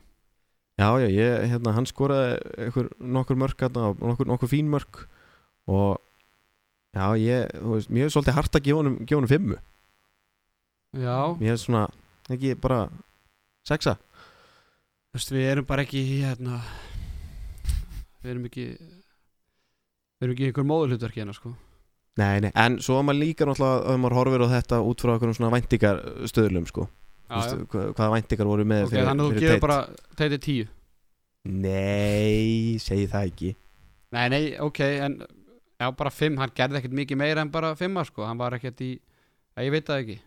[0.78, 5.06] Já, já, ég, hérna, hann skoraði nokkur mörk hérna, nokkur, nokkur fín mörk
[5.66, 5.96] og
[6.94, 9.58] já, ég, þú veist, mér er svolítið hart að gefa honum, fimmu.
[10.98, 11.86] Já, mér er svona,
[12.30, 12.84] ekki bara
[13.66, 13.96] sexa.
[15.10, 16.60] Þú veist, við erum bara ekki hérna
[18.22, 21.52] við erum ekki við erum ekki einhver móðulhutverki hérna sko
[22.18, 25.12] Nei, nei, en svo að maður líka náttúrulega ef maður horfir á þetta út frá
[25.14, 26.88] einhverjum svona væntingar stöðlum, sko
[27.30, 29.76] veist, hva- hvaða væntingar voru með ok, þannig að þú gefur bara
[30.18, 30.66] teiti tíu.
[31.48, 33.50] Nei, segi það ekki.
[34.16, 35.18] Nei, nei, ok, en
[35.78, 38.80] já, bara fimm, hann gerði ekkert mikið meira en bara fimma sko, hann var ekkert
[38.84, 38.90] í
[39.58, 40.18] ég veit það ekki,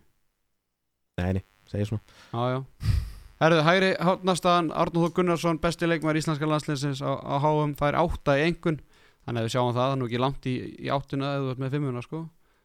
[1.20, 2.00] Nei, nei, segi svona.
[2.32, 2.96] Já, já.
[3.42, 8.46] Herðu, hægri hátnastaðan, Arnóð Gunnarsson, besti leikmar íslenska landsliðsins á, á HM, fær átta í
[8.46, 8.78] engun
[9.26, 11.52] þannig að við sjáum það, það er nú ekki langt í, í áttuna eða þú
[11.52, 12.22] ert með fimmuna, sko.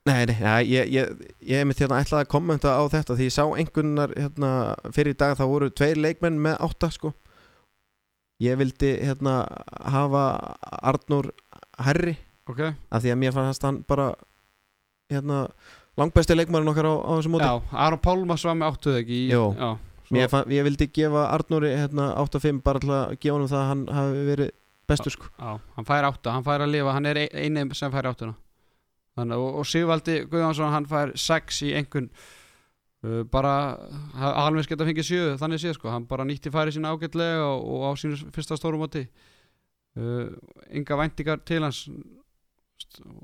[0.08, 3.26] Nei, nei, ja, ég, ég, ég hef mitt hérna ætlaði að kommenta á þetta því
[3.28, 4.52] ég sá einhvernar hérna,
[4.96, 7.12] fyrir í dag þá voru tveir leikmenn með átta sko.
[8.44, 9.42] Ég vildi hérna
[9.90, 10.24] hafa
[10.86, 11.32] Arnór
[11.82, 12.14] Herri
[12.48, 14.12] Ok, af því að mér fannst hann bara
[15.12, 15.42] hérna
[16.00, 17.50] langbæsti leikmann okkar á, á þessu móti.
[17.50, 19.20] Já, Aron Pálmas var með áttuð ekki?
[19.34, 19.44] Jó.
[19.58, 23.84] já, ég vildi gefa Arnóri hérna 8-5 bara til að gefa honum það að hann
[23.98, 24.54] hafi verið
[24.88, 25.30] bestur sko.
[25.38, 28.36] Já, hann fær átta, hann fær að lifa, hann er ein- eini sem fær áttuna.
[29.18, 32.10] Þannig, og, og Sigvaldi Guðjónsson, hann fær sex í einhvern
[33.04, 33.54] uh, bara,
[34.46, 37.88] alveg geta fengið sjö þannig séð sko, hann bara nýtti færi sína ágætlega og, og
[37.90, 39.08] á sínu fyrsta stórum átti
[39.98, 40.30] uh,
[40.70, 41.86] enga væntingar til hans.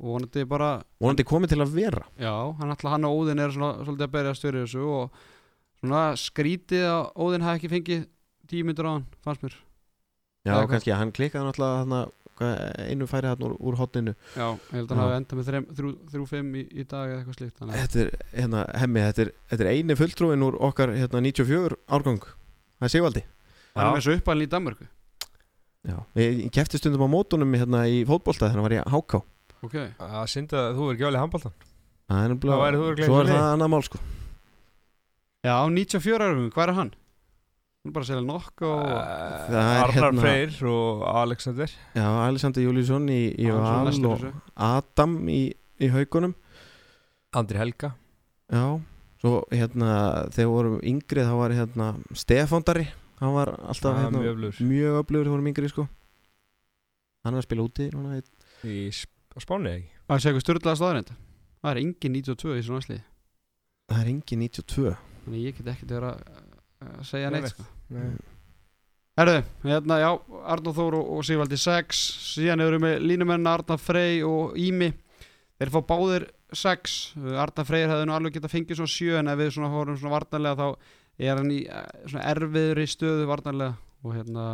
[0.02, 2.02] Vonandi bara vonandi komið til að vera.
[2.19, 5.21] Já, hann alltaf hann og Óðinn er svona, svolítið að berja störi þessu og
[5.80, 8.04] svona skrítið að Óðinn hafi ekki fengið
[8.49, 9.56] tíu myndur á hann, fannst mér
[10.44, 10.70] já Eða hvað?
[10.74, 12.00] kannski, hann klikkaði náttúrulega þarna,
[12.38, 12.54] hvað,
[12.92, 15.68] einu færi hann úr, úr hotninu Já, ég held að hann hafi endað með þrem-
[15.78, 19.32] þrjú- þrjú fimm í, í dag eða eitthvað slíkt Þetta er, hérna, hemmi, þetta er,
[19.54, 22.20] þetta er eini fulltrúin úr okkar hérna, 94 árgang.
[22.80, 23.24] Það er Sigvaldi.
[23.74, 24.88] Hann er með þessu uppalinn í Danmörku?
[25.84, 25.96] Já.
[26.16, 29.22] Ég, ég kefti stundum á mótunum hérna, í fótbolta þegar hann var í HK
[29.64, 29.76] Ok.
[30.00, 31.54] Það syndi að þú er ekki alveg handbóltan
[32.04, 34.00] Það er Þá nefnilega- væri þú örugglega Svo er það annað mál sko.
[35.44, 36.92] Já, 94 árum, hvað er hann?
[37.84, 41.67] Bara að selja nokk og Það er Arnar hérna- Freyr og Alexander.
[41.98, 44.24] Já, Alexander Júliusson í, í Val og.
[44.56, 45.41] Adam í,
[45.84, 46.32] í haugunum
[47.36, 47.89] Andri Helga.
[48.54, 48.80] Já,
[49.19, 52.88] svo hérna þegar við vorum yngri þá var hérna Stefán Darri,
[53.19, 54.56] hann var alltaf Ah, hérna, mjög öflugur.
[55.04, 55.88] þegar við vorum yngri sko.
[57.26, 58.24] Hann er að spila úti núna í-
[58.63, 59.91] í Sp- á Spáni eða ekki?
[60.08, 61.12] Það er eitthvað styrlaða staðarind
[61.63, 63.04] Það er engin 92 í svona næstlið
[63.91, 66.12] Það er engin 92 Þannig ég get ekkert vera
[66.84, 67.54] að segja Nei, neitt nei.
[67.54, 67.65] sko.
[69.13, 70.10] Herðu, hérna, já,
[70.56, 72.00] Arnóð Þór og, og Sigvaldi 6
[72.34, 74.89] Síðan eru við með línumenn Arnar Frey og Ími
[75.62, 76.26] Þeir fá báðir
[76.58, 76.96] 6
[77.43, 80.15] Arnar Freyr hefði nú alveg getað fengið svona 7 En ef við svona horfum svona
[80.15, 84.48] varnarlega Þá er hann í eh, svona erfiðri stöðu varnarlega Og hérna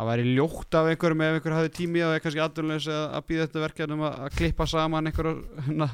[0.00, 3.24] það væri ljótt af einhverjum ef einhver hafði tími og er kannski aðdurleis að, að
[3.28, 5.40] býða þetta verkefnum að, að klippa saman einhverjum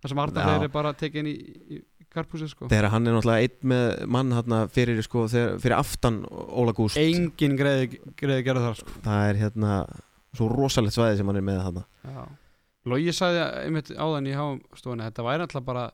[0.00, 0.48] það sem Arnar Já.
[0.50, 3.70] Freyr er bara tekið inn í, í, í karpúsið sko þegar hann er náttúrulega einn
[3.72, 8.78] með mann hérna fyrir, sko, þegar, fyrir aftan Óla Gúst engin greiði, greiði gerði þar
[8.80, 8.94] sko.
[9.06, 9.74] það er hérna
[10.36, 12.22] svo rosalegt svæði sem hann er með þarna Já.
[12.90, 15.84] Logi sagði einmitt áðan í hástofunni þetta væri alltaf bara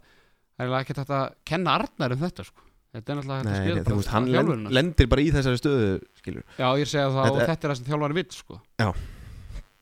[0.57, 2.62] það er ekki þetta að kenna Arnar um þetta sko.
[2.96, 5.88] þetta er Nei, þetta þú veist, hann lend, þjálfurinn lendir bara í þessari stöðu
[6.20, 8.61] skilur Já, ég segja það Þetta- og þetta er það sem þjálfari vill sko.
[8.81, 8.88] Já.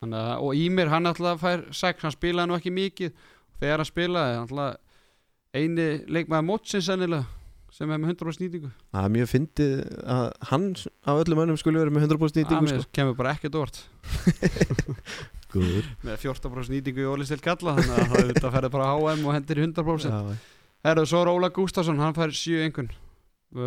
[0.01, 3.13] Þannig og Ímir hann alltaf fær sex, hann spilaði nú ekki mikið
[3.61, 4.81] þegar hann spilaði, hann alltaf
[5.55, 7.25] eini leikmaður mótsins sennilega
[7.75, 9.71] sem er með 100% nýtingu það er mjög fyndið
[10.15, 10.67] að hann
[11.11, 12.91] af öllum önnum skulle vera með 100% nýtingu Amir sko.
[12.95, 13.81] kemur bara ekkert orð
[16.05, 19.61] með 14% nýtingu í Ólistil Kalla þannig að það þetta ferði bara HM og hendir
[19.61, 20.37] í 100% Já.
[20.85, 22.91] Herru, svo er Óla Gústafsson, hann fær 7 einhvern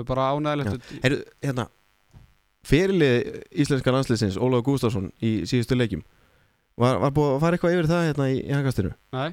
[0.08, 1.66] bara ánægilegt Heyrðu, hérna
[2.68, 3.28] fyrirlið
[3.64, 6.02] íslenska landsliðsins Ólaug Gústafsson í síðustu leikjum.
[6.78, 9.30] Var, var búið að fara eitthvað yfir það hérna í, í hangastinu Nei,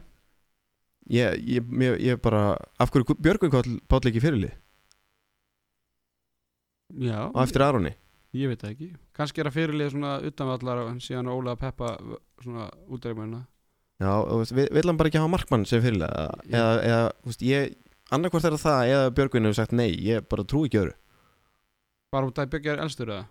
[1.12, 4.54] ég, ég, ég, ég bara af hverju Björgvin Páll ekki fyrirlið?
[7.02, 7.92] Já, og eftir Aroni?
[8.36, 8.88] Ég veit það ekki.
[9.16, 11.94] Kannski er að fyrirlið svona utanvallar en síðan Óla peppa
[12.44, 13.46] svona útreikmennina
[14.04, 16.10] já, og veist, vi- vill hann bara ekki hafa markmann sem fyrirlið?
[16.12, 17.76] Eða, eða, eða þú veist, ég
[18.12, 20.94] annarkvort er það eða Björgvin hefur sagt nei ég bara trú ekki öðru.
[22.12, 23.26] Bara út að byggja elstur eða?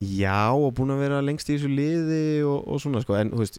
[0.00, 3.42] Já, og búin að vera lengst í þessu liði og, og svona, sko, en, þú
[3.42, 3.58] veist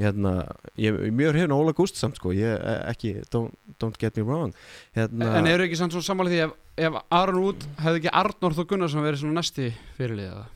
[0.00, 0.34] hérna,
[0.80, 4.16] ég er mjög hrifin á Óla Gúst samt, sko, ég eh, ekki don't, don't get
[4.16, 4.54] me wrong.
[4.96, 6.56] Hérna, En eru ekki samt svo sammálið því ef,
[6.88, 10.48] ef Aron út hefði ekki Arnór Þór Gunnarsson verið svona næsti fyrirlið eða?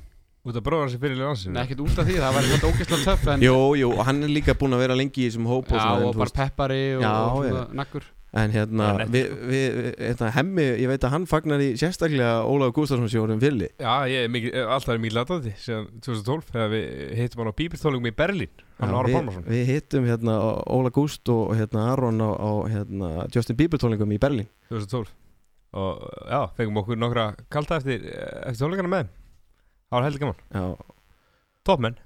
[0.45, 3.05] Út af bróðar sem fyrirlega Nei, landsinu ekkert út af því, það var eitthvað ógeðslega
[3.09, 5.71] töff en, Jú, jú, og hann er líka búin að vera lengi í þessum hóp
[5.73, 9.33] og Já, svona, en, og bara peppari og, Já, og svona nakkur en hérna, við,
[9.47, 13.69] við, hérna, hemmi, ég veit að hann fagnar í sérstaklega Ólaug Gústarsson sem vorum fylli
[13.79, 17.59] Já, ég er mikið, alltaf er mikið latandi síðan 2012 þegar við hittum hann á
[17.61, 18.65] bíbirtólingum í Berlín.
[18.81, 20.39] Hann Ára við, Pálmarsson við hittum hérna
[20.75, 24.51] Óla Gúst og hérna Aron á, á hérna, Justin Bieber tólingum í Berlín.
[24.73, 25.13] 2012
[25.75, 28.05] og já, fengum okkur nokkra kalda eftir,
[28.47, 29.15] eftir tónleikana með þeim.
[29.91, 30.65] það var heldur gaman, Já,
[31.67, 31.97] toppmenn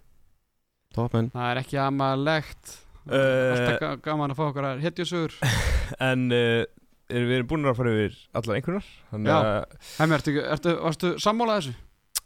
[0.97, 2.77] toppmenn Það er ekki amalegt
[3.09, 5.35] Alltaf ga- gaman að fá okkar að hetjusögur
[6.11, 6.65] en uh,
[7.09, 8.89] erum við erum búin að fara yfir allar einhvernar
[9.29, 9.39] Já.
[9.99, 11.77] Hemmi, ertu, ertu, varstu sammálað þessu?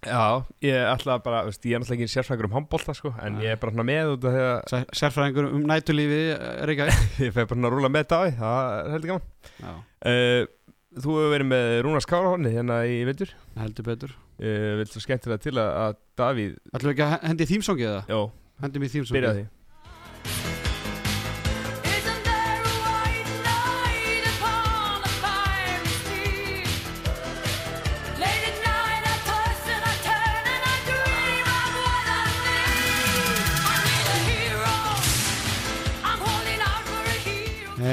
[0.02, 0.22] já,
[0.66, 3.44] ég ætla bara, veist, ég er náttúrulega ekki sérfræðingur um handbólta sko, en Nei.
[3.44, 6.88] ég er bara svona með út af því að Sér- Sérfræðingur um nætulífi er ekki
[7.28, 9.78] ég feg bara svona að rúla með þetta á því, það er heldur gaman.
[10.02, 10.42] Uh,
[10.98, 13.30] þú hefur verið með Rúnar Skárahorni hérna í vindur
[13.62, 14.16] heldur betur.
[14.42, 17.92] Uh, vil svo skemmtilega til að, að Davíð, Ætlum við ekki að hendi í þýmsongið
[17.94, 18.10] það?
[18.16, 18.20] já,
[18.66, 18.88] Hendum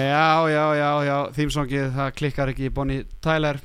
[0.09, 3.59] Já, já, já, já, þýmsongið það klikkar ekki í Bonnie Tyler.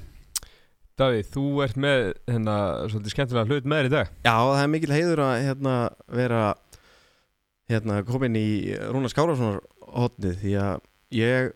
[1.01, 2.57] Davíð, þú ert með hérna
[2.91, 4.11] svolítið skemmtilega hlut með þér í dag.
[4.27, 5.77] Já, það er mikil heiður að hérna,
[6.21, 6.43] vera
[7.73, 8.49] hérna, komin í
[8.93, 9.63] Rúnar Skárafssonar
[9.95, 10.85] hotnið því að
[11.17, 11.51] ég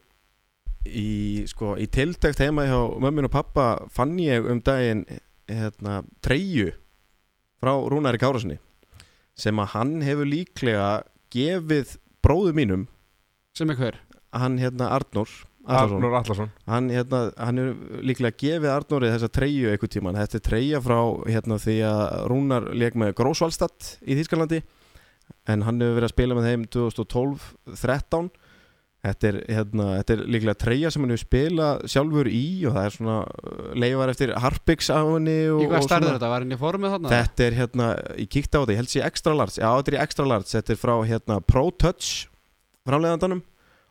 [0.88, 1.08] í,
[1.52, 5.04] sko, í tiltækt heima hjá mömmin og pappa fann ég um daginn
[5.50, 6.72] hérna, treyju
[7.60, 8.56] frá Rúnari Kárafssoni
[9.38, 10.90] sem að hann hefur líklega
[11.34, 12.88] gefið bróðu mínum
[13.58, 14.00] sem er hver
[14.36, 15.30] hann hérna Arnór
[15.68, 15.98] Arnarsson.
[15.98, 17.70] Arnur Allarsson hann, hérna, hann er
[18.06, 22.68] líklega gefið Arnóri þessa treyju einhvern tíman þetta er treyja frá hérna, því að Rúnar
[22.72, 24.62] leik með Grósvallstadt í Þýskalandi.
[25.48, 28.30] En hann hefur verið að spila með þeim 2012-13
[29.04, 32.88] þetta er, hérna, þetta er líklega treyja sem hann hefur spilað sjálfur í og það
[32.88, 36.32] er svona uh, leifar eftir Harpix af henni og, Í hvað og þetta?
[36.32, 37.12] Var henni formið þarna?
[37.12, 39.60] Þetta er hérna, ég kíkti á þetta, ég held sér extra large.
[39.60, 42.26] Já, þetta er í extra large, þetta er frá hérna Pro Touch
[42.88, 43.44] framleiðandanum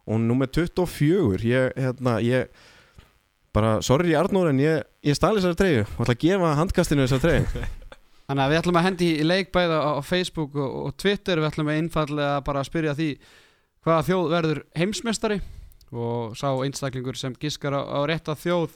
[0.08, 2.48] og nummer 24 ég, hérna, ég
[3.56, 5.84] bara, sorry Arnór en ég, ég stali þessari treyju.
[5.98, 7.68] Og ætla að gefa handkastinu þessari treyju.
[8.28, 11.42] Þannig að við ætlum að hendi í leik bæða á á Facebook og, og Twitter.
[11.42, 13.10] Við ætlum að einfallega bara að spyrja því
[13.88, 15.40] hvaða þjóð verður heimsmeistari.
[15.96, 18.76] Og sá einstaklingur sem giskar á, á rétta þjóð.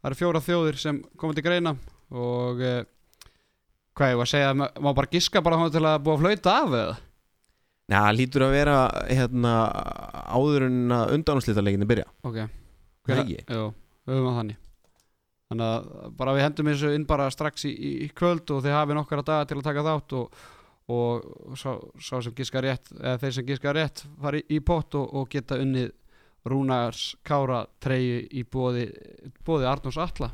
[0.00, 1.74] Það eru fjóra þjóðir sem koma til greina.
[2.12, 2.84] Og eh,
[3.96, 6.76] hvað ég var að segja, má bara giska bara til að búa að flauta af
[6.80, 6.96] eða?
[7.86, 8.76] Já, lítur að vera
[9.06, 9.50] hérna,
[10.34, 12.06] áður en að undanúslitaleikinni byrja.
[12.26, 12.38] Ok,
[13.06, 13.36] Það ekki?
[13.54, 13.66] Jú,
[14.08, 14.56] við höfum að þannig.
[15.46, 18.74] Þannig að bara við hendum þessu inn bara strax í, í, í kvöld og þið
[18.74, 20.40] hafið nokkara daga til að taka þátt og,
[20.90, 21.68] og sá,
[22.02, 25.60] sá sem giskar rétt eða þeir sem giskar rétt fari í pott og, og geta
[25.62, 25.92] unnið
[26.50, 28.88] Rúnars Kára treyju í bóði,
[29.46, 30.32] bóði Arnórs Alla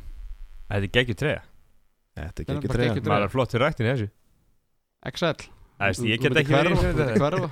[0.72, 1.42] Þetta er geggjur treya
[2.16, 2.94] Þetta er Það er bara treyja.
[2.96, 4.08] geggjur- maður er flott til rættin í þessu.
[5.12, 5.46] XL
[5.90, 7.46] veist, Ég get ekki verið.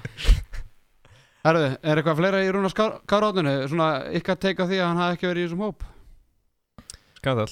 [1.40, 3.54] Herðu, er eitthvað fleira í Rúnars Kárátninu?
[3.72, 3.86] Svona
[4.18, 5.86] ykkar teika því að hann hafi ekki verið í þessum hóp?
[7.20, 7.48] Skandal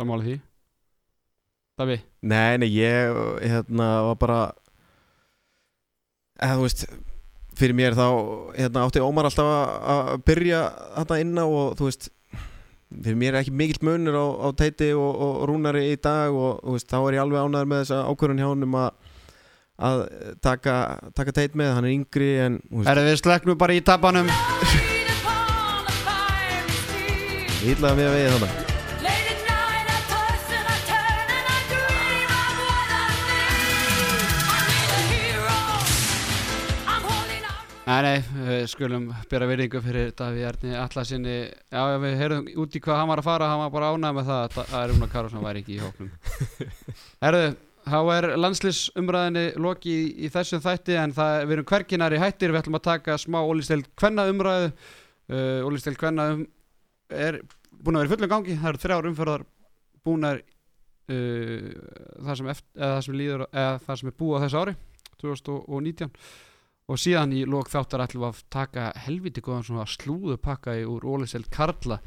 [0.00, 0.36] Sammála því.
[1.80, 4.38] Davi Nei, nei, ég hérna var bara
[6.40, 6.86] eða þú veist
[7.60, 8.06] fyrir mér þá
[8.56, 10.60] hérna, átti Ómar alltaf að- byrja
[10.96, 12.08] þarna inná og þú veist
[12.90, 16.62] fyrir mér er ekki mikill munur á, á teiti og, og rúnari í dag og
[16.64, 18.90] þú veist, þá er ég alveg ánæður með þessa ákvörðun hjá honum að
[19.80, 20.02] að
[20.44, 20.74] taka,
[21.16, 24.28] taka teit með, hann er yngri en Herðu, við sleknum bara í tapanum
[27.60, 28.52] ítlaða með vegið þannig
[29.04, 34.20] Late at night I toss and I turn and I dream of what I need.
[34.50, 35.56] I need a hero.
[36.92, 37.72] I'm holding out.
[37.88, 38.18] Nei, nei,
[38.50, 43.00] við skulum bera virðingu fyrir Daví Erni Allasinni Já, já, við heyrðum út í hvað
[43.02, 45.64] hann var að fara hann var bara ánægð með það að að Rúnar Kárásson væri
[45.64, 46.12] ekki í hóknum
[47.24, 47.44] Herðu,
[47.90, 52.54] þá er landslisumræðinni loki í, í þessum þætti en það, við erum hverginari hættir.
[52.54, 56.44] Við ætlum að taka smá ólisteld kvenna umræðu uh, ólisteld kvenna um,
[57.10, 57.40] er
[57.80, 58.58] búin að vera í fullum gangi.
[58.60, 59.46] Það eru þrjár umferðar
[60.06, 61.72] búnar uh,
[62.28, 64.76] það sem, eða, það sem líður það sem er búið á þessu ári
[65.20, 66.14] 2019
[66.90, 71.46] og síðan í lók þáttar ætlum við að taka helviti góðan slúðupakka í úr Óliseld
[71.54, 72.00] Karla.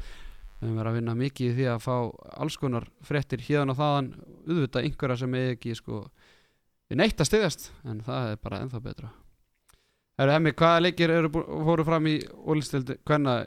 [0.60, 1.94] Við verið að vinna mikið í því að fá
[2.40, 4.10] alls konar fréttir hérna og þaðan
[4.44, 6.04] auðvitað einhverja sem er ekki sko
[6.90, 9.12] við neitt að styðjast en það er bara ennþá betra.
[10.14, 13.40] Herru Hemmi, hvaða leikir fóru fram í Óliseld hvenna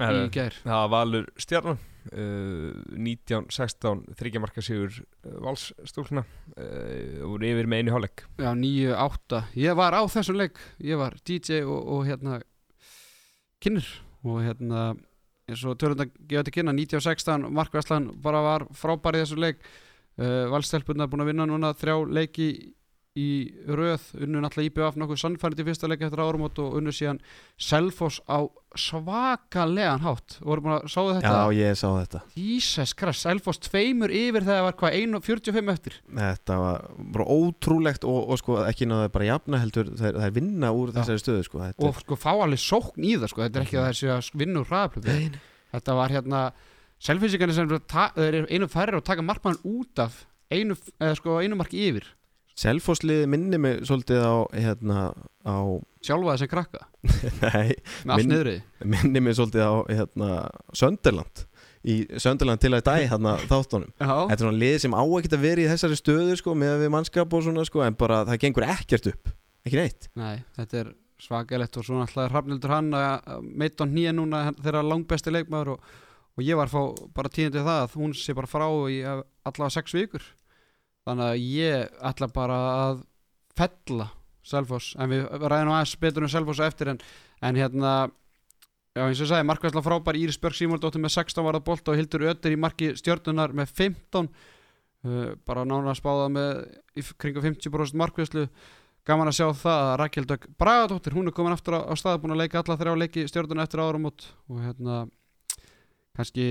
[0.00, 0.56] í gær?
[0.64, 1.80] Það var Valur Stjarnan
[2.12, 8.24] uh, 19-16 þryggjamarka sigur uh, valsstúlna uh, og voru yfir með einu hálfleik.
[8.40, 10.60] Já, 9-8 Ég var á þessum leik.
[10.82, 12.40] Ég var DJ og, og hérna
[13.64, 13.88] kynir
[14.24, 14.92] og hérna
[15.44, 19.60] eins og tölunda gefa til kynna 1916 Markvæslan bara var frábær í þessum leik
[20.18, 22.48] uh, Valstelpunna búin að vinna núna þrjá leiki
[23.14, 27.20] í röð unnu náttúrulega IBF nokkuð sannfærið í fyrsta leik eftir árumót og unnu síðan
[27.62, 28.42] Selfoss á
[28.74, 30.34] svakalegan hátt.
[30.42, 31.30] Voru búin að sáðu þetta?
[31.30, 32.22] Já, ég sá þetta.
[32.34, 36.00] Jesus Christ, Selfoss tveimur yfir þegar það var hvað 1.45 eftir?
[36.10, 40.74] Þetta var bara ótrúlegt og, og sko ekki náðu bara jafna heldur þær, þær vinna
[40.74, 43.46] úr þessari stöðu sko og sko fá alveg sókn í það sko.
[43.46, 46.44] þetta er ekki að það sé að vinna úr hraðaplöfu þetta var hérna
[47.04, 51.56] sem ta- þeir eru einu færri og taka markmann út af einu, eða sko einu
[51.60, 52.06] marki yfir.
[52.54, 54.98] Selfossliði minni mig svolítið á hérna
[55.42, 55.56] á,
[56.06, 56.84] sjálfa þessi krakka?
[57.42, 57.74] Nei,
[58.06, 58.54] með allt Minn- niðri?
[58.94, 60.28] minni mig svolítið á hérna
[60.76, 61.42] Sönderland
[61.84, 63.90] í Sönderland til að dæ hérna þáttunum.
[63.98, 66.92] Þetta er svona lið sem á ekkert að vera í þessari stöðu sko með við
[66.94, 69.32] mannskap og svona sko en bara það gengur ekkert upp.
[69.66, 70.08] Ekki neitt.
[70.16, 70.94] Nei, þetta er
[71.24, 75.92] svakalegt og svo náttúrulega Hrafnildur hann að meitt á hnýja núna þeirra langbesti leikmaður og,
[76.34, 76.80] og ég var fá
[77.14, 80.24] bara tíðandi það að hún sé bara frá í allavega sex vikur.
[81.04, 83.02] Þannig að ég ætla bara að
[83.58, 84.10] fella
[84.44, 87.00] Selfoss en við ræðum aðeins betur um Selfoss eftir en,
[87.40, 87.94] en hérna
[88.94, 91.96] já eins og ég sagði, markværsla frábær Íris Björg Símóldóttir með 16 varða bolt og
[91.98, 96.52] Hildur Ötter í marki stjörnunar með 15 uh, bara nána spáða með
[97.18, 98.46] kringum 50% markværslu
[99.04, 102.22] gaman að sjá það að Rakel Dögg Bragadóttir, hún er komin aftur á, á stað
[102.22, 105.04] búin að leika alla þrjá leiki stjörnuna eftir áramót og hérna
[106.16, 106.46] kannski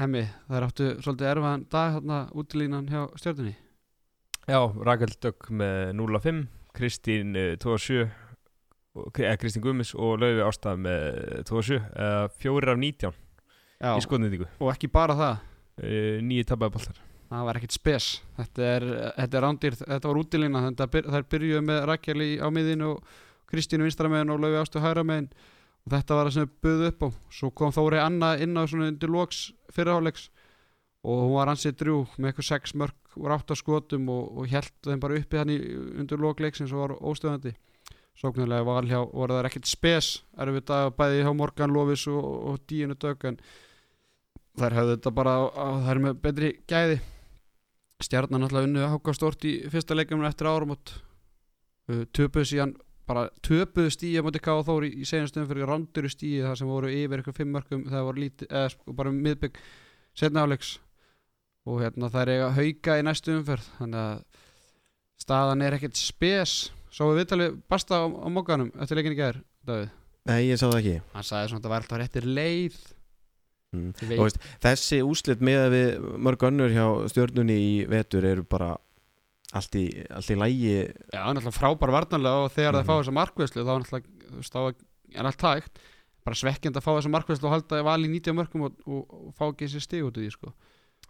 [0.00, 3.54] hemmi, það er áttu svolítið erfaðan dag þarna útilínan hjá stjörnunni?
[4.48, 6.42] Já, Rakel Dögg með 0-5
[6.76, 8.08] Kristín uh, 2-7
[8.98, 13.12] og- eða Kristín Gummis og Laufi Ástaf með 2-7 eða 4 af 19
[13.82, 15.48] Já, í skotnýtingu og ekki bara það?
[16.22, 16.98] Nýju tapaði boltar.
[17.32, 18.06] Það var ekkert spes.
[18.36, 18.84] Þetta er,
[19.16, 20.60] þetta er rándir, þetta var útilína.
[20.66, 23.14] Þetta byr, þær byrjuðu með Rakel á miðinu og
[23.48, 25.30] Kristínu vinstra megin og Laufi Ástu hægra megin
[25.82, 27.08] og þetta var það sem við buðu upp á.
[27.38, 30.28] Svo kom Þóri Anna inn á svona undir loks fyrirháleiks
[31.02, 34.72] og hún var ansið drjú með eitthvað sex mörg úr átta skotum og, og held
[34.86, 35.58] þeim bara uppi hann í
[35.98, 37.54] undir lokleiksins og var óstöðandi.
[38.18, 42.94] Sóknarlega hjá voru það ekkert spes erfið dag bæði hjá Morgan Lofis og, og Díinu
[42.94, 43.40] Dögg en
[44.60, 47.00] þær höfðu þetta bara að þær eru með betri gæði.
[48.02, 50.94] Stjarnan alltaf unnu háka stort í fyrsta leikjum eftir áramót.
[51.90, 52.76] Uh, töpuðu síðan
[53.08, 54.62] bara töpuðu stíi á móti K.A.
[54.66, 58.06] Þór í, í senastum fyrir randuru stíi þar sem voru yfir eitthvað fimm mörgum það
[58.08, 59.58] voru lítið, eða sko bara miðbygg
[60.18, 60.76] setna áleiks
[61.66, 64.46] og hérna það er eiga hauka í næstu umferð þannig að
[65.22, 66.56] staðan er ekkert spes.
[66.92, 69.92] Svo við viðtalið basta á, á mókanum eftir leikinni gæður Davíð?
[70.28, 70.96] Nei, ég sá það ekki.
[71.14, 72.78] Hann sagði svona að það var alltaf réttir leið.
[73.72, 73.92] Mm.
[74.10, 78.74] Veist, Þessi úslit með að við mörg önnur hjá stjörnunni í vetur eru bara
[79.52, 82.78] allt í, allt í lægi já, er alltaf frábær varnarlega og þegar Mhm.
[82.82, 84.60] það fá þessa markveðslu þá er alltaf, þú veist, þá
[85.20, 85.82] er allt hægt
[86.24, 89.34] bara svekkjand að fá þessa markveðslu og halda val í 90 mörgum og, og, og
[89.36, 90.52] fá ekki þessi stig út í því sko.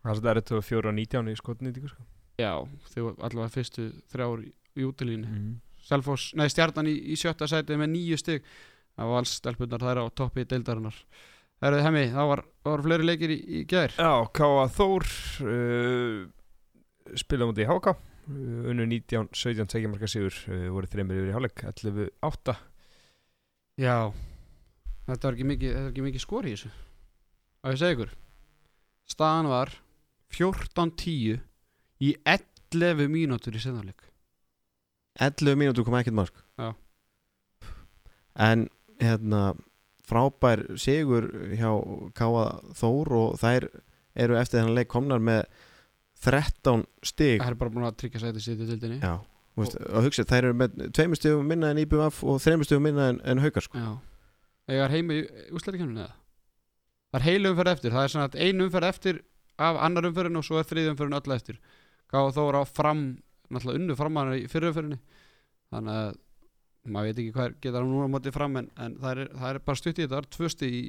[0.03, 2.03] Það er þetta 4 af 19 í skotnýtingu sko.
[2.41, 2.53] já,
[2.95, 4.53] þau var allavega fyrstu þrjár í,
[4.89, 5.53] útilínu mm.
[5.83, 8.43] Selfoss, nei stjarnan í, í sjötta sæti með nýju stig
[8.97, 10.97] það var alls stelpunar þær á toppi deildarinnar
[11.63, 14.65] Það eru hemmi, það var, það var fleiri leikir í, í gær Já, K.A.
[14.75, 15.05] Þór
[15.47, 16.25] uh,
[17.19, 17.95] spila mútið í Háka
[18.29, 22.57] unnu 19-17 tekjamarka sigur uh, voru þreymir yfir í hálfleik 11-8
[23.81, 24.13] Já,
[25.09, 26.71] þetta var ekki mikið, þetta var ekki mikið skor í þessu.
[27.63, 28.11] Að ég segja ykkur.
[29.09, 29.73] Staðan var
[30.37, 31.41] 14-10
[32.03, 34.09] í 11 mínútur í senðarleik
[35.21, 36.45] 11 mínútur kom ekkert mark.
[36.57, 36.73] Já.
[38.33, 38.69] en
[39.01, 39.53] hérna
[40.09, 41.69] frábær sigur hjá
[42.17, 42.47] Káa
[42.77, 43.69] Þór og þær
[44.17, 45.45] eru eftir þennan leik komnar með
[46.25, 47.43] 13 stig.
[47.43, 49.19] Það er bara búin að tryggja sæti sitt í dildinni Já,
[49.55, 52.87] þú veist, og hugsa, þær eru með tveimur stigum minna en IBF og þreimur stigum
[52.89, 53.83] minna en, en haukar sko.
[53.83, 53.93] Já.
[54.73, 56.17] Ég er heima í úslætikenninu eða?
[57.13, 59.23] Það er heil umferð eftir, það er svona að ein umferð eftir
[59.61, 61.59] af annar umferðin og svo er þrið umferðin öll eftir.
[62.13, 63.03] Gáða þó á fram,
[63.53, 65.01] náttúrulega unnu framann í fyrir umferðinni.
[65.73, 66.15] Þannig að
[66.91, 69.61] maður veit ekki hvað geta hann núna mótið fram en, en það, er, það er
[69.67, 70.83] bara stutt í þetta, það er tvö stig í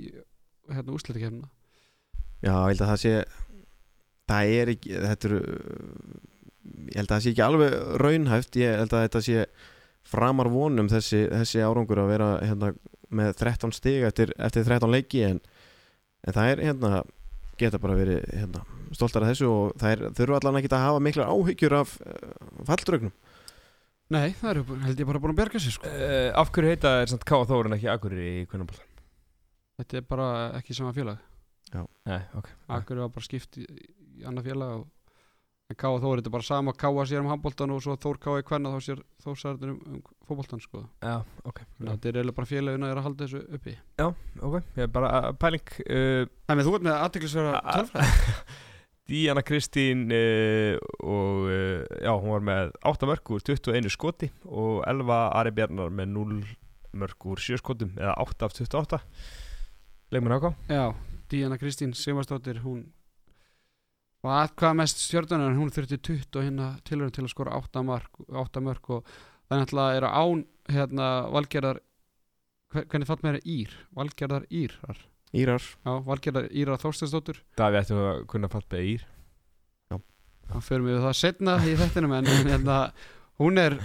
[0.74, 1.50] hérna úslætikennina
[2.44, 3.14] Já, ég held að það sé
[4.30, 5.42] það er ekki þetta eru
[6.64, 9.46] ég held að það sé ekki alveg raunhæft ég held að þetta sé
[10.14, 12.72] framar vonum þessi, þessi árangur að vera hérna,
[13.14, 15.42] með 13 stig eftir, eftir 13 leiki en,
[16.28, 17.04] en það er hérna
[17.60, 18.64] geta bara verið hérna,
[18.96, 22.34] stoltar af þessu og það er, þurfa allan ekki að hafa miklar áhyggjur af uh,
[22.70, 23.14] falldraugnum
[24.14, 26.90] Nei, það eru held ég bara búin að berga sér sko uh, Af hverju heita
[27.02, 27.40] er samt K.A.
[27.50, 28.82] Þór en ekki Akureyri í Kunnaball?
[29.80, 30.28] Þetta er bara
[30.60, 31.22] ekki sama félag
[31.74, 33.64] Nei, ok Akkur var bara skipt í,
[34.20, 34.90] í annað félag og
[35.74, 38.46] en Þór, þetta er bara sama Káa sér um handbóltan og svo Þór Káa í
[38.46, 40.84] kvenna þá sér Þór særður um, um fótboltan sko.
[41.02, 41.16] Já,
[41.48, 41.64] ok.
[41.64, 43.74] Að þetta er eiginlega bara félagina er að halda þessu uppi.
[44.04, 48.38] Ok, ég er bara uh, pæling uh, Það með þú ert með aðtiklisverða A- tölfræði.
[49.10, 54.84] Díana Kristín uh, og uh, já, hún var með 8 mörg úr 21 skoti og
[54.88, 56.38] Elva Ari Bjarnar með 0
[57.02, 59.02] mörg úr 7 skotum eða 8 af 28
[60.14, 60.86] Leikmann áká Já,
[61.28, 62.93] Díana Kristín Simarsdóttir hún
[64.24, 67.84] var hvað mest stjórnunar en hún þurfti 20 og hérna tilhörun til að skora 8
[67.88, 69.08] mark 8 mörg og
[69.50, 71.80] það er náttúrulega er án hérna valgerðar
[72.74, 75.02] hver- hvernig fatt mér er Ír valgerðar Írar
[75.34, 79.04] Írar Já, valgerðar Írar Þorsteinsdóttir Daví ættum við að kunna fatta ír
[80.54, 82.78] Það fyrir mig við það setna í þettinum en, hérna,
[83.40, 83.78] hún er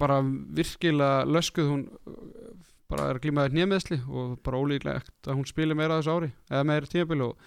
[0.00, 1.84] bara virkilega löskuð hún
[2.90, 6.64] bara er að glímaði nýjameðsli og bara ólíklegt að hún spili meira þessu ári eða
[6.66, 7.44] meira tímabili og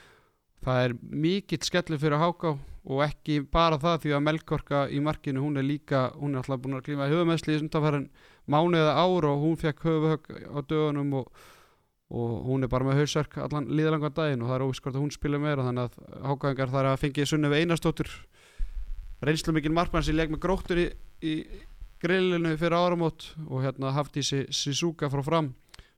[0.64, 0.94] það er
[1.24, 2.54] mikill skellu fyrir Háká
[2.84, 6.62] og ekki bara það því að Melkorka í markinu hún er líka, hún er alltaf
[6.64, 8.10] búin að höfumeðsli í sundafærin
[8.52, 11.30] mánu eða ár og hún fekk höfuhögg á dögunum og,
[12.12, 15.16] og hún er bara með hausverk allan líðalangan daginn og það er óviskort að hún
[15.16, 18.12] spila meira þannig að Hákáingar þar að fengið Sunnefi Einarsdóttur.
[19.24, 20.90] Reynslu mikil markmann sem leik með gróttur í,
[21.24, 21.34] í
[22.04, 25.54] grillinu fyrir áramót og hérna hafði þessi Suzuka frá fram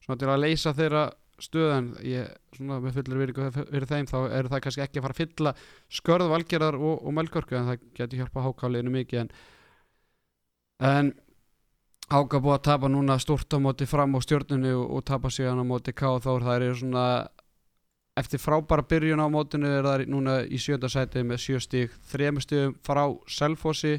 [0.05, 1.07] svona til að leysa þeirra
[1.43, 5.15] stöðan ég, svona með fullir virðingu fyrir þeim þá eru það kannski ekki að fara
[5.15, 5.53] að fylla
[5.99, 9.31] skörð valgerðar og, og melgörku en það getur hjálpa hákáliðinu mikið en,
[10.91, 11.13] en
[12.05, 15.63] Háka búið að tapa núna stort á móti fram á stjórnunu og, og tapa síðan
[15.63, 16.05] á móti K.
[16.05, 17.05] Og Þór það svona
[18.15, 22.37] eftir frábæra byrjun á mótinu er það núna í sjönda sæti með sjö stík þrejum
[22.45, 23.95] stígum frá Selfossi.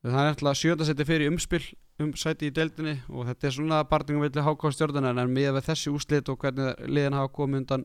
[0.00, 1.66] Það er alltaf sjönda sæti fyrir umspill
[2.00, 5.66] um sæti í deildinni og þetta er svona barningum villi háká stjórnuna en með við
[5.68, 7.84] þessi úslit og hvernig liðin hafa komið undan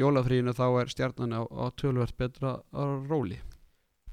[0.00, 2.56] jólafríinu þá er stjarnan á, á tölvöld betra
[3.08, 3.38] róli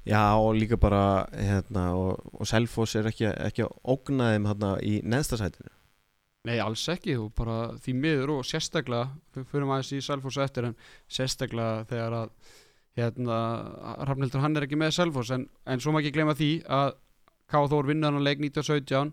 [0.08, 4.70] Já og líka bara hérna, og, og Selfoss er ekki, ekki að ógna þeim hérna,
[4.80, 5.68] í neðsta sætinu
[6.48, 10.46] Nei, alls ekki og bara því miður og sérstaklega f- fyrir maður í Selfoss á
[10.46, 10.76] eftir en
[11.12, 12.30] sérstaklega þegar að
[12.96, 13.40] hérna,
[14.08, 16.94] Rafnildur hann er ekki með Selfoss en, en svo maður ekki gleyma því að
[17.50, 17.60] K.
[17.66, 19.12] Þór vinna hann að leik 1917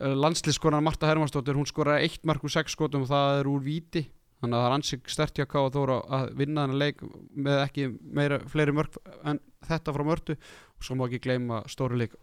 [0.00, 4.02] landslískoran Marta Hermansdóttir hún skoraði eitt mark úr sex skotum og það er úr víti.
[4.42, 5.62] Þannig að það er ansið stert hjá K.
[5.72, 7.00] Þór að- að vinna hann að leik
[7.32, 10.36] með ekki meira, fleiri mörg en þetta frá mörtu.
[10.76, 12.14] Og svo má ekki gleyma stóri leik.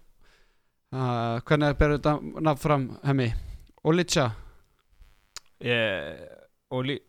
[0.93, 3.31] Uh, hvernig ber þetta nafn fram hemmi?
[3.83, 4.35] Olitsa?
[5.63, 6.19] Yeah.
[6.71, 6.99] Oli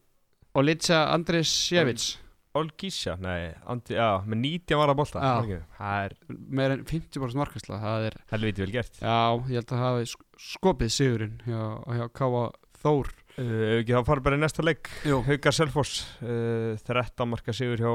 [0.55, 2.19] Olitsa Andresjevits
[2.55, 5.01] Olgísja, nei, andi, já, með 90 var að
[5.43, 5.57] ekki?
[5.75, 6.13] Það er
[6.55, 9.01] meir en 50% markasla það er, helviti vel gert.
[9.03, 9.17] Já,
[9.51, 10.05] ég held að það hafi
[10.41, 11.61] skopið sigurinn hjá,
[11.99, 12.45] hjá Káa
[12.85, 13.09] Þór.
[13.35, 14.91] Uh, ef ekki þá fara bara í næsta leik.
[15.09, 15.21] Jú.
[15.27, 17.93] Haukar Selfoss uh, 13 marka sigur hjá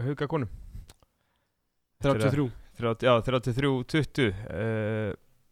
[0.00, 0.48] Haukakonum
[2.02, 2.46] 33
[2.80, 5.10] 30, já, 33-20 uh,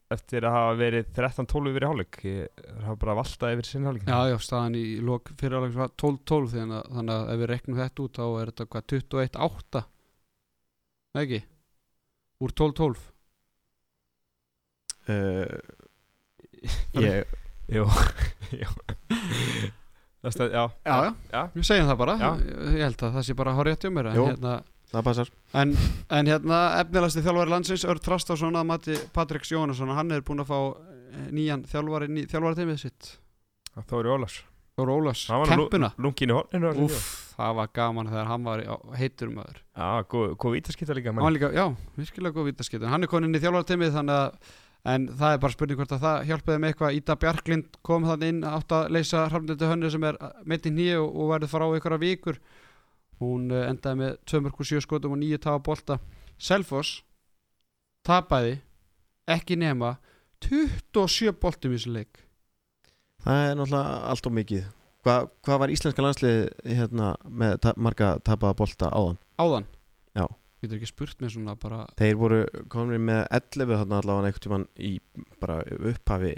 [0.09, 2.19] eftir að hafa verið 13-12 yfir í hálfleik.
[2.23, 6.55] Það hafa bara valtað yfir sinni hálfleik Já, já, staðan í lok fyrirháleik var 12-12
[6.55, 9.83] þannig, að- þannig að ef við reknum þetta út þá er þetta hvað 21-8
[11.19, 11.41] Nei ekki?
[12.47, 13.05] Úr 12-12
[15.09, 15.59] uh,
[17.03, 17.37] ég,
[17.69, 17.85] Jú,
[18.63, 18.69] jú.
[20.19, 21.41] Það stað, já, Já, já, já.
[21.55, 22.17] Við segjum það bara.
[22.75, 24.55] Ég held að það sé bara rétt hjá mér en hérna,
[24.91, 25.33] það passar.
[25.63, 25.75] En,
[26.19, 30.51] en hérna efnilegasti þjálfari landsins Örd Þrastásson að mati Patriks Jónasson hann er búinn að
[30.51, 33.11] fá eh, nýjan þjálfari ný, þjálfari teimið sitt.
[33.89, 34.15] Þóri
[34.79, 35.89] Þóru Ólafs, Hann var nú kempuna
[36.85, 38.61] Úff, það var gaman þegar hann var
[38.95, 39.57] heitur maður.
[39.75, 41.65] Já, góð, vítaskipta líka já,
[41.99, 42.87] virkilega góð vítaskipti.
[42.87, 44.55] Hann er konin í þjálfari teimið þannig að
[44.87, 46.99] En það er bara spurning hvort að það hjálpaði með eitthvað.
[46.99, 50.19] Ída Bjarklind kom þannig inn átt að leysa Hrafnildi Hönnu sem er
[50.49, 52.39] mitt í nýju og, og verður fara á ykkur vikur.
[53.19, 55.99] Hún uh, endaði með 2.7 skotum og 9 tafa bolta.
[56.39, 57.03] Selfoss
[58.07, 58.61] tapaði
[59.29, 59.97] ekki nema
[60.47, 62.25] 27 boltum í þessu leik.
[63.25, 64.67] Það er náttúrulega allt og mikið.
[65.07, 65.15] Hva,
[65.47, 69.19] hvað var íslenska landslið hérna, með ta marga tapaða bolta áðan?
[69.43, 69.67] Áðan?
[70.15, 70.27] Já.
[70.59, 72.39] Getur ekki spurt með svona bara þeir voru
[72.73, 74.93] komin með 11 þarna allavega einhvern tímann í
[75.39, 75.61] bara
[75.93, 76.33] upphafi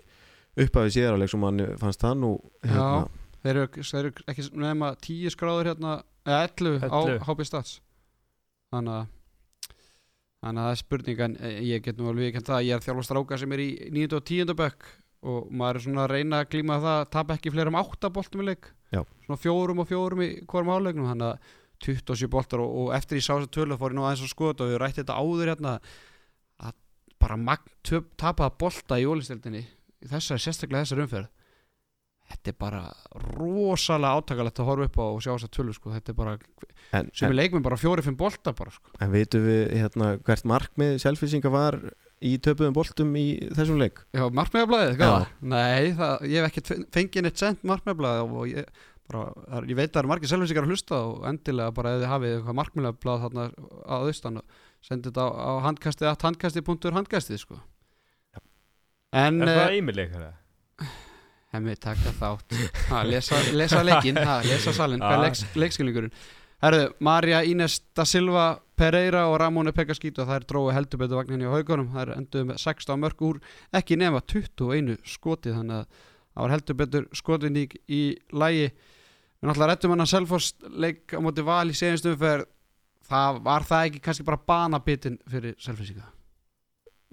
[0.61, 2.33] upphafi síðarleik sem mann fannst það nú
[2.67, 3.07] hérna,
[3.41, 5.95] Þeir eru, þeir eru ekki nema 10 skráður hérna
[6.29, 6.93] eða 11, 11.
[6.93, 7.79] á HB Stats
[8.71, 9.09] Þannig að
[10.41, 12.79] Þannig að það er spurning en eh, ég get nú alveg ekki það að ég
[12.79, 14.07] er þjálfa stráka sem er í 9.
[14.17, 14.53] og 10.
[14.57, 14.87] bekk
[15.31, 18.11] og maður er svona að reyna að glíma það að tapa ekki fleiri um 8
[18.17, 19.03] boltum í leik Já.
[19.27, 23.27] svona fjórum og fjórum í hvorm áleiknum þannig að 27 boltar og, og eftir ég
[23.27, 25.53] sá þess að tölu fór ég nú aðeins að skoða og við rætti þetta áður
[25.55, 25.75] hérna
[26.61, 26.75] að
[27.21, 27.59] bara
[28.21, 29.67] tapaða bolta í ólistildinni
[30.11, 31.31] þessari sérstaklega þessari umferð
[32.31, 32.83] þetta er bara
[33.35, 35.95] rosalega átakalegt að horfa upp á og sjá þess að tölu sko.
[35.95, 36.37] þetta er bara,
[36.97, 38.95] en, sem er leikminn bara fjóri-fimm bolta bara sko.
[39.01, 41.81] en veitum við hérna, hvert markmið selfisinga var
[42.21, 43.27] í töpuðum boltum í
[43.57, 45.01] þessum leik Já, markmeðablaðið, Já.
[45.01, 45.27] hvað?
[45.55, 49.79] Nei, það, ég hef ekkert fengið neitt sent markmeðablaðið og ég, bara, það er- ég
[49.81, 52.59] veit að það eru margir selvisingar að hlusta og endilega bara ef þið hafið eitthvað
[52.61, 53.47] markmeðablað þarna
[53.91, 54.41] á austan
[54.87, 57.59] sendið þetta á, á handkastið at handkasti.handkastið sko.
[59.13, 60.07] En Er eh, það Emil
[61.51, 62.55] Hemmi, taka þátt.
[62.93, 65.17] Ha, lesa, lesa leikinn, ha, lesa salin Ah.
[65.19, 66.13] leiks, leikskilningurinn?
[66.63, 71.19] Herðu, Marja Ines da Silva Pereira og Ramóni Pekkaskít og það er drói heldur betur
[71.19, 73.41] vagninni á haugunum það er enduð með 16 mörg úr
[73.81, 75.87] ekki nema 21 skoti þannig að
[76.31, 78.01] það var heldur betur skotvinník í
[78.31, 78.71] lægi
[79.41, 82.47] við náttúrulega rettum hann að Selfoss leik á móti val í segjumstum fyrir
[83.11, 86.09] það var það ekki kannski bara banabitin fyrir Selfossinga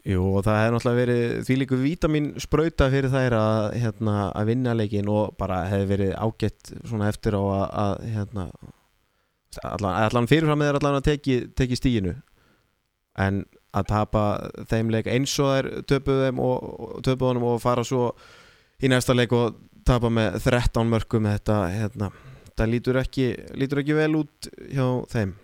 [0.07, 4.51] Jú og það hefði náttúrulega verið því líku vítamin sprauta fyrir þær að, hérna, að
[4.51, 8.45] vinna leikin og bara hefði verið ágætt svona eftir á að, að hérna,
[9.63, 12.13] allan, allan fyrirfram þær allan að teki, teki stíginu
[13.17, 13.41] en
[13.75, 14.23] að tapa
[14.69, 18.11] þeim leik eins og þær töpuðu þeim og, og töpuðu honum og fara svo
[18.77, 19.57] í næsta leik og
[19.87, 22.11] tapa með 13 mörgum þetta, hérna,
[22.53, 23.27] það lítur ekki,
[23.57, 25.35] lítur ekki vel út hjá þeim.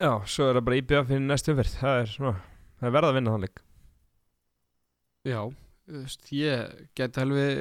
[0.00, 1.74] Já, svo er það bara IBF fyrir næstu umferð.
[1.80, 2.38] Það er svona,
[2.80, 3.66] það er verða að vinna þann leik
[5.28, 5.40] Já,
[5.84, 7.58] þú veist, ég get alveg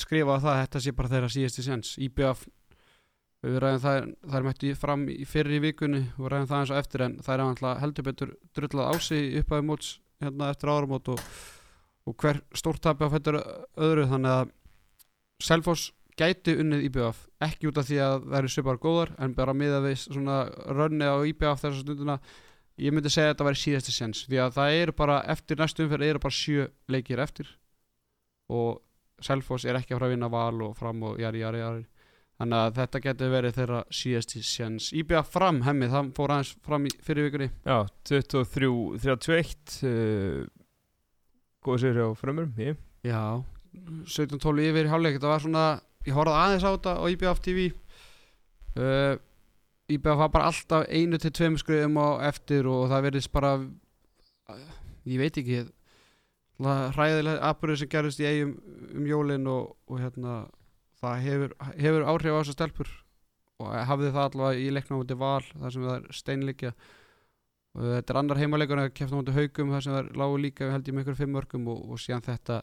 [0.00, 2.46] skrifa það að þetta sé bara þeirra síðasti sens IBF
[3.42, 6.72] við ræðum það, það er mætti fram í fyrir í vikunni og ræðum það eins
[6.72, 9.90] og eftir en það er alltaf heldur betur drullað á sig upp að móts
[10.22, 11.22] hérna eftir áramót og,
[12.08, 13.40] og hver stórtapi á fættur
[13.76, 14.52] öðru þannig að
[15.42, 19.56] Selfoss gæti unnið IBF ekki út af því að það eru svipar góðar en bara
[19.56, 20.38] miða við svona
[20.68, 22.18] rönni á IBF þessa stundina
[22.82, 25.86] ég myndi segja að þetta væri síðasti sens því að það eru bara eftir næstu
[25.86, 27.50] umferð eru bara sjö leikir eftir
[28.52, 28.80] og
[29.22, 31.84] Selfoss er ekki að fara að vinna val og fram og jari jari jari.
[32.42, 36.88] Þannig að þetta getur verið þeirra síðasti sens IBF fram hemmi, það fór aðeins fram
[36.88, 37.48] í fyrir vikunni.
[37.62, 37.76] Já,
[38.08, 40.42] 23-31 uh,
[41.62, 42.80] Góð sér á frömmurum ég.
[43.06, 45.18] já, 17-12 yfir hálfleik.
[45.18, 45.66] Þetta var svona,
[46.06, 47.68] ég horfði aðeins á þetta á IBF TV
[48.76, 49.14] uh,
[49.92, 53.52] IBF var bara alltaf einu til tveim skrifum á eftir og það verðist bara
[55.08, 55.64] ég veit ekki
[56.62, 58.56] hræðilega atbyrður sem gerist í eigum
[58.92, 60.42] um jólin og, og hérna
[61.02, 62.92] það hefur, hefur áhrif á þessar stelpur
[63.62, 66.72] og hafði það allavega í leikna á múti val þar sem það er steinleikja.
[67.72, 70.40] Og þetta er annar heimalegur en að kefta á múti haugum þar sem það lágu
[70.42, 72.58] líka held ég með ykkur fimm mörgum og, og síðan þetta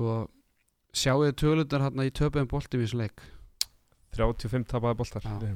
[0.00, 0.30] sko
[0.96, 3.20] sjáuðu tölundar hérna í töpuðum boltum í þessu leik?
[4.16, 5.26] 35 tapaði boltar.
[5.26, 5.50] Já.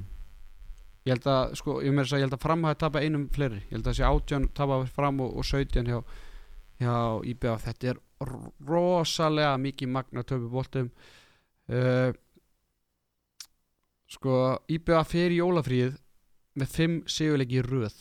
[1.05, 3.24] ég held að sko, ég, meira að segja, ég held að fram hafi tapað einum
[3.32, 3.62] fleiri.
[3.64, 5.99] Ég held að þessi átján tapað fram og, og 17 hjá,
[6.82, 6.95] hjá
[7.32, 8.03] IBF þetta er
[8.68, 10.92] rosalega mikið magna töpu boltum.
[11.64, 12.12] Uh,
[14.12, 14.36] sko
[14.76, 15.97] IBF fer í jólafríð
[16.61, 17.97] með 5 sigurleiki í röð.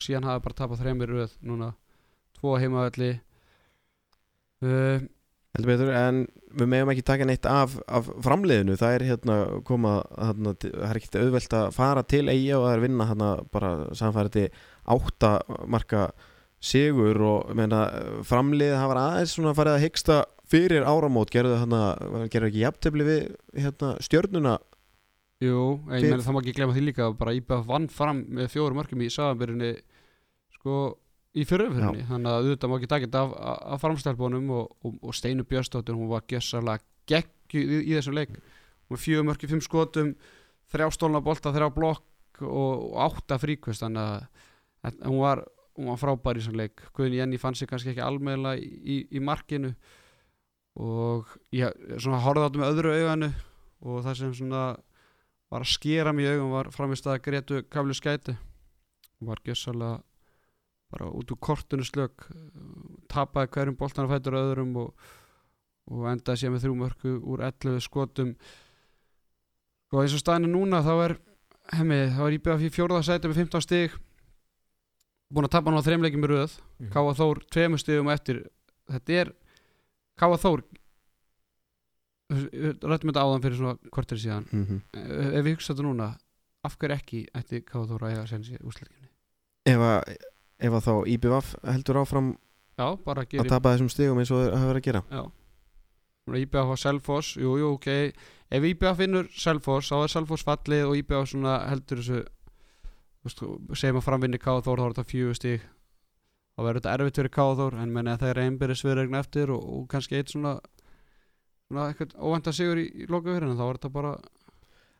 [0.00, 1.72] Síðan hafi bara tapað þreymir röð núna.
[2.36, 3.14] Tvo heimavalli
[4.64, 5.00] uh,
[5.56, 9.36] heldur betur, en við meðum ekki taka neitt af, af framleiðinu, það er hérna
[9.66, 13.30] koma, hérna, það er ekkert auðvelt að fara til eiga og það er vinna hérna
[13.54, 14.48] bara samfærið
[14.90, 15.32] átta
[15.70, 16.08] marka
[16.60, 17.84] sigur og meina,
[18.26, 20.16] framlið það var aðeins svona farið að hyggsta
[20.50, 21.30] fyrir áramót.
[21.32, 21.82] Gerðu þarna,
[22.28, 23.20] gerðu ekki jafntefli við
[23.64, 24.56] hérna, stjörnuna?
[25.40, 28.18] Jú, en ég Við- meina það má ekki glemma því líka bara IBF vann fram
[28.28, 29.70] með fjórum mörgum í samanbyrjunni
[30.58, 30.74] sko
[31.30, 33.34] í fyriröfyrinni þannig að auðvitað má ekki taka þetta af,
[33.74, 38.34] af, framstelpunum og, og, og Steinu Björnsdóttir hún var gjössalega geggjuð í, í þessum leik.
[38.34, 40.14] Hún var fjögur mörg í fimm skotum
[40.70, 43.84] þrjá stólna bolta, þrjá blokk og, og átta fríkvist.
[43.84, 44.26] Þannig
[44.82, 45.44] að, hún, var,
[45.78, 46.84] hún var frábær í þessum leik.
[46.96, 49.72] Guðni Jenny fann sig kannski ekki almeðlega í, í, í markinu.
[50.80, 53.32] Og ég horfði á þetta með öðru auganu
[53.80, 54.64] og það sem svona
[55.50, 59.98] var að skera mig í augum var framist að Gretu Kavli Skæti hún var gjössalega
[60.90, 62.26] bara út úr kortinu slög
[63.10, 65.08] tapaði hverjum boltan að fætur öðrum og,
[65.90, 68.34] og endaði sér með þrjú mörku úr 11 skotum.
[69.90, 71.16] Og eins og staðinu núna þá er
[71.78, 73.96] hemmi, þá er íbjöð fyrir fjórða sæti með 15 stig
[75.30, 76.56] búin að tapa hann á þreimleikim í röð.
[76.90, 78.42] Káa Þór tveimur stigum á eftir.
[78.90, 79.32] Þetta er
[80.18, 80.64] Káa Þór
[82.30, 84.46] rættum þetta áðan fyrir svona kortir síðan.
[84.50, 84.82] Mm -hmm.
[85.34, 86.10] Ef við hugsa þetta núna
[86.66, 89.10] af hverju ekki ætti Káa Þór að eiga sensi úsleikinni
[89.68, 90.14] ef, að,
[90.60, 92.30] ef að þá IBVF heldur áfram
[92.78, 95.02] já, að tapa þessum stigum eins og það verið að gera.
[95.10, 95.22] Já.
[96.40, 97.88] IBF á Selfoss, jú, jú, ok.
[98.50, 102.22] Ef IBF vinnur Selfoss þá er Selfoss fallið og svona heldur þessu
[103.76, 105.64] segjum að framvinni Káa Þór þá er þetta fjögur stig.
[106.54, 109.52] Þá verður þetta erfitt fyrir Káa Þór en menn að það er einbyrðis viðregna eftir
[109.52, 110.58] og, og kannski eitt svona
[111.70, 114.14] svona eitthvað óvænta sigur í, í lokaverðinu þá er þetta bara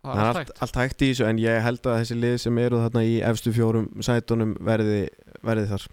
[0.05, 1.03] það er allt, allt hægt?
[1.03, 4.55] í þessu en ég held að þessi lið sem eru þarna í efstu fjórum sætunum
[4.65, 5.03] verði,
[5.47, 5.85] verði þar.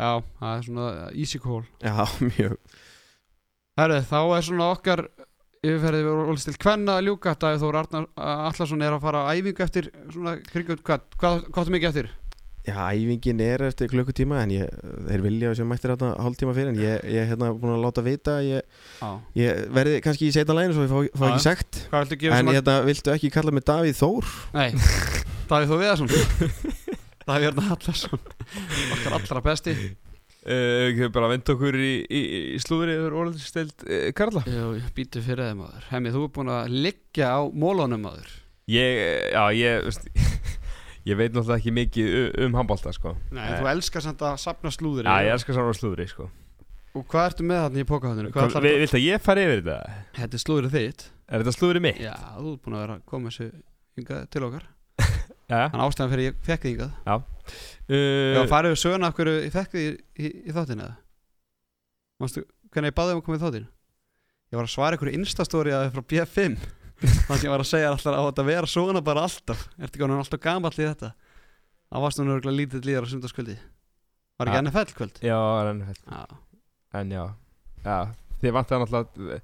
[0.00, 1.64] Já, það er svona easy call.
[1.82, 1.96] Já,
[2.30, 2.54] mjög.
[3.80, 5.04] Herri, þá er svona okkar
[5.60, 7.34] yfirferðið við volist til hvenna að ljúka.
[7.40, 11.66] Davíð Þór Arnar Allarsson er að fara á æfingu eftir svona kringut, hvað, hvað, hvað
[11.66, 12.10] er mikið eftir?
[12.66, 14.72] Já, æfingin er eftir klukkutíma en ég,
[15.06, 18.04] þeir vilja sem mættir þetta hálftíma fyrir en ég, ég er hérna búin að láta
[18.04, 18.66] vita ég,
[19.00, 19.08] Já.
[19.40, 21.30] ég verði kannski í setna læginu svo ég fá, fá Já.
[21.30, 21.80] ekki sagt
[22.36, 24.28] en hérna, viltu ekki kalla mig Davíð Þór?
[24.58, 24.68] Nei,
[25.48, 26.12] Davíð Þór Viðarsson.
[27.30, 29.76] Davíð Arnar Allarsson okkar allra besti.
[30.40, 32.20] Uh, Við bara venda okkur í, í,
[32.56, 34.40] í slúðri yfir orðinstild uh, Karla.
[34.48, 35.88] Jú, ég býtu fyrir þeim maður.
[35.90, 38.30] Hemmi, þú er búin að liggja á mólunum maður.
[38.70, 39.02] Ég,
[39.34, 40.06] já, ég, veist,
[41.10, 44.72] ég veit náttúrulega ekki mikið um handbólta, sko Nei, Eh, þú elskar samt að sapna
[44.74, 46.28] slúður Já, ég elskar svona slúðri, sko
[46.98, 48.30] Og hvað ertu með þarna í pókahöndinu?
[48.34, 49.98] Hvað, vi, Viltu að ég fari yfir þetta?
[50.16, 52.00] Þetta er slúðrið þitt Er þetta slúðri mitt?
[52.02, 53.50] Já, þú er búin að vera að koma þessu
[54.00, 54.64] hingað til okkar
[55.50, 57.14] Já, Þannig ástæðan fyrir ég fekk þig hingað Já,
[57.94, 59.94] uh, farið við söguna af hverju ég fekk þig í,
[60.26, 60.96] í, í þáttinu eða?
[62.20, 62.42] Manstu,
[62.74, 63.70] hvernig ég baði um að koma í þáttinu?
[64.50, 66.58] Ég var að svara einhverju instastóri að frá B5
[67.00, 69.66] Þannig að ég var að segja alltaf á þetta að vera svona bara alltaf.
[69.80, 71.12] Ertu hann alltaf gamall í þetta?
[71.90, 73.56] Það varst nú örgulega lítið líðar á sundarskvöldi
[74.40, 74.60] Var ekki.
[74.66, 75.18] NFL kvöld?
[75.24, 75.38] já,
[75.70, 76.20] en, Já,
[77.00, 77.24] en já.
[77.84, 77.96] Já,
[78.40, 79.40] þið vantar náttúrulega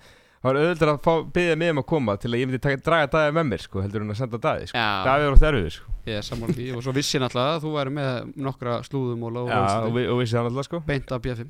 [0.47, 3.07] Það var auðvitað að byggja mig um að koma til að ég myndi taka, draga
[3.11, 4.79] dagið með mér, sko, heldur en að senda dagið, sko.
[4.79, 4.91] Já.
[5.07, 5.95] Dagið var oft erfiður, sko.
[6.07, 6.67] Ég er því.
[6.77, 10.13] Og svo vissi ég náttúrulega að þú væri með nokkra slúðumóla og, Já, og, og
[10.13, 10.81] og vissi það náttúrulega, sko.
[10.87, 11.41] Beint af B5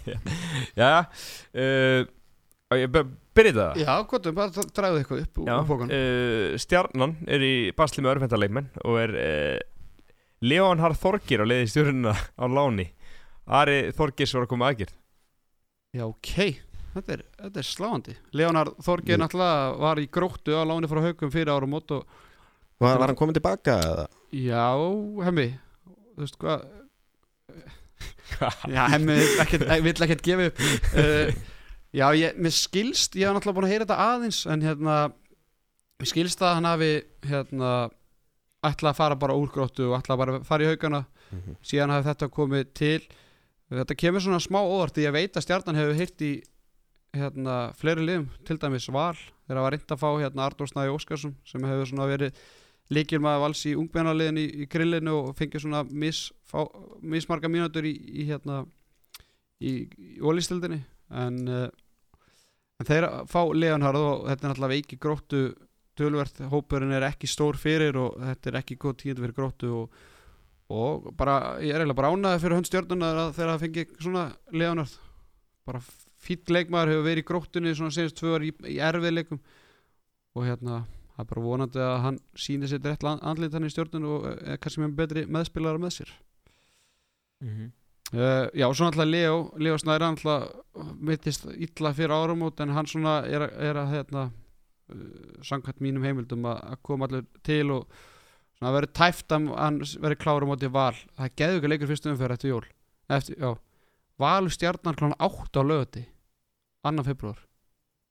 [0.82, 2.10] Já, uh,
[2.70, 3.80] byrja það.
[3.82, 8.12] Já, er bara dragðu eitthvað upp úr Já, pókan uh, Stjarnan er í basli með
[8.14, 9.58] örfendaleikmenn og er uh,
[10.46, 12.86] Leonhard Þorgir á leiði stjórnuna á láni.
[13.50, 14.94] Ari Þorgirs var að koma aðgjörð
[15.98, 16.32] Já, ok,
[16.94, 18.16] þetta er, þetta er sláandi.
[18.38, 19.22] Leonard Þorgeir Jú.
[19.24, 21.96] náttúrulega var í gróttu á láni frá haugum fyrir árum og
[22.80, 24.04] Var, var hann komin tilbaka eða?
[24.32, 24.68] Já,
[25.26, 25.50] hemmi.
[26.14, 26.68] Þú veist hvað
[28.76, 30.62] Já, hemmi vill ekkert, vill ekkert gefa upp.
[30.94, 31.34] Uh,
[31.96, 34.98] Já, ég, mér skilst Ég hef náttúrulega búin að heyra þetta aðeins En hérna,
[36.00, 36.90] mér skilst að hann hafi
[37.26, 37.70] Hérna
[38.70, 41.52] ætla að fara bara úr gróttu og ætla bara að fara í haugana Mhm.
[41.62, 43.02] síðan hafi þetta komið til
[43.70, 46.30] þetta kemur svona smá óvart því ég veit að stjarnan hefur hýrt í
[47.14, 50.94] hérna, fleiri liðum, til dæmis Val þegar það var reynd að fá hérna Arnór Snæði
[50.96, 52.34] Óskarsson sem hefur svona verið
[52.90, 56.32] líkil maður vals í ungmennaliðin í, í grillinu og fengið svona mis,
[57.00, 58.64] mismarga mínútur í, í hérna
[59.62, 61.66] í, í ólistildinni en, uh,
[62.80, 65.42] en þeir fá Leonhard og þetta er náttúrulega veiki gróttu.
[66.00, 69.98] Tölvert, hópurinn er ekki stór fyrir og þetta er ekki góð tíð fyrir gróttu og
[70.70, 74.22] og bara, ég er eiginlega bara ánaði fyrir hönd stjórnunar að þegar það fengi svona
[74.54, 74.92] Leonard
[75.66, 75.80] bara
[76.20, 79.40] fýtt leikmaður hefur verið í gróttunni svona senast tvö ár í, í erfiðleikum.
[80.38, 80.84] Og hérna,
[81.16, 84.28] það er bara vonandi að hann síni sér rétt andlið þannig í stjórnun og
[84.62, 86.14] kannski með betri meðspilara með sér
[88.14, 92.88] uh, já, svo náttúrulega Leo Leo Snæri hann náttúrulega mittist illa fyrir áramót en hann
[92.90, 95.02] svona er, er að hérna uh,
[95.46, 98.00] samkvæmt mínum heimildum að, koma allir til og
[98.58, 100.96] svona verður tæft að hann verður klára á móti val.
[101.16, 102.64] Það geður ekki leikur fyrstu umferð eftir jól.
[103.10, 103.54] Eftir, já,
[104.20, 106.04] val stjarnar klána 8 á lögati
[106.86, 107.40] annan februar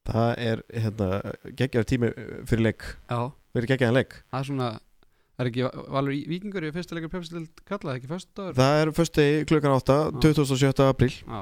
[0.09, 1.09] það er hérna,
[1.57, 2.11] geggjar tími
[2.49, 2.85] fyrir leik.
[3.09, 4.15] Já, fyrir geggjaðan leik.
[4.29, 4.69] Það er svona
[5.39, 5.65] það er ekki
[5.95, 9.75] valur í vikingur í fyrsta leikur pepsild kallað ekki fyrstu dagur það er fösti klukkan
[9.79, 10.21] 8 Já.
[10.27, 10.85] 27.
[10.89, 11.41] apríl já,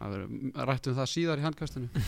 [0.00, 2.04] það verður rætt um það síðar í handkastinu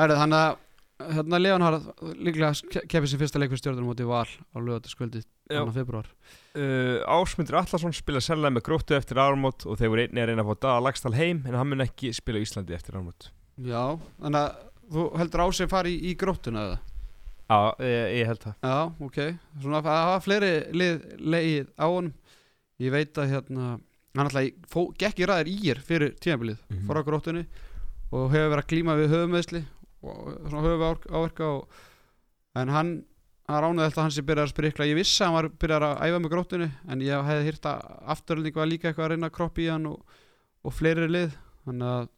[0.00, 1.76] Herðu, þannig að hérna Leon har
[2.14, 6.08] líklega kefið sér fyrsta leikur stjórnum móti val á lögataskvöldi annan februar
[6.52, 10.42] Uh, Ásmundur Allarsson spila sérlega með gróttu eftir árumót og þeir voru einnig að reyna
[10.44, 13.30] að fá Daða Lagstall heim en hann mun ekki spila á Íslandi eftir árumót
[13.64, 14.58] Já, þannig að
[14.92, 16.76] þú heldur á sig að fara í, í gróttuna eða?
[17.52, 18.54] Já, ég, ég held það.
[18.64, 18.76] Já,
[19.06, 19.18] ok.
[19.60, 22.14] Svona að hafa fleiri lið leið á honum.
[22.80, 23.66] Ég veit að hérna
[24.16, 26.86] hann alltaf fó, gekk í ræðir ír fyrir tímabilið Mhm.
[26.88, 27.44] fór á gróttunni
[28.12, 29.62] og hefur verið að glíma við höfumeðsli
[30.02, 31.68] og svona höfu áverka og,
[32.56, 32.90] en hann
[33.48, 34.86] hann ránaði alltaf hann sem byrjar að sprikla.
[34.88, 37.80] Ég vissi að hann var byrjar að æfa með gróttunni en ég hefði hýrt að
[38.14, 40.02] afturölding var líka eitthvað að reyna að kroppa í hann og,
[40.64, 41.34] og fleiri lið.
[41.66, 42.08] Þannig að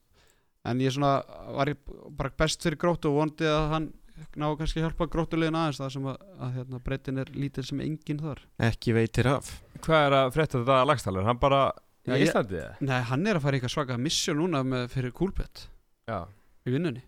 [0.70, 1.12] en ég svona
[1.56, 1.76] var ég
[2.16, 3.88] bara best fyrir gróttu og vondi að hann
[4.38, 7.80] ná kannski að hjálpa gróttulegin aðeins það sem að, að hérna, breytin er lítil sem
[7.84, 9.50] enginn þar ekki veitir af
[9.84, 11.16] Hvað er að frétta þetta Daða Lagstall?
[11.20, 11.62] Er hann bara
[12.04, 12.60] í Íslandi?
[12.60, 12.76] eða?
[12.84, 15.66] Nei, hann er að fara í eitthvað svaka missjón núna með, fyrir kúlpett
[16.08, 16.20] Já,
[16.64, 17.02] í vinnunni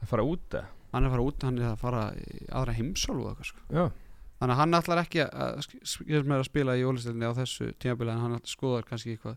[0.00, 0.66] það fara út eða?
[0.92, 3.64] hann er að fara út, hann er að fara í aðra eitthvað sko.
[3.68, 3.84] Já,
[4.38, 5.64] þannig að hann ætlar ekki að,
[6.38, 9.36] að spila í ólistilni á þessu tímabili en hann ætlar skoðar kannski eitthvað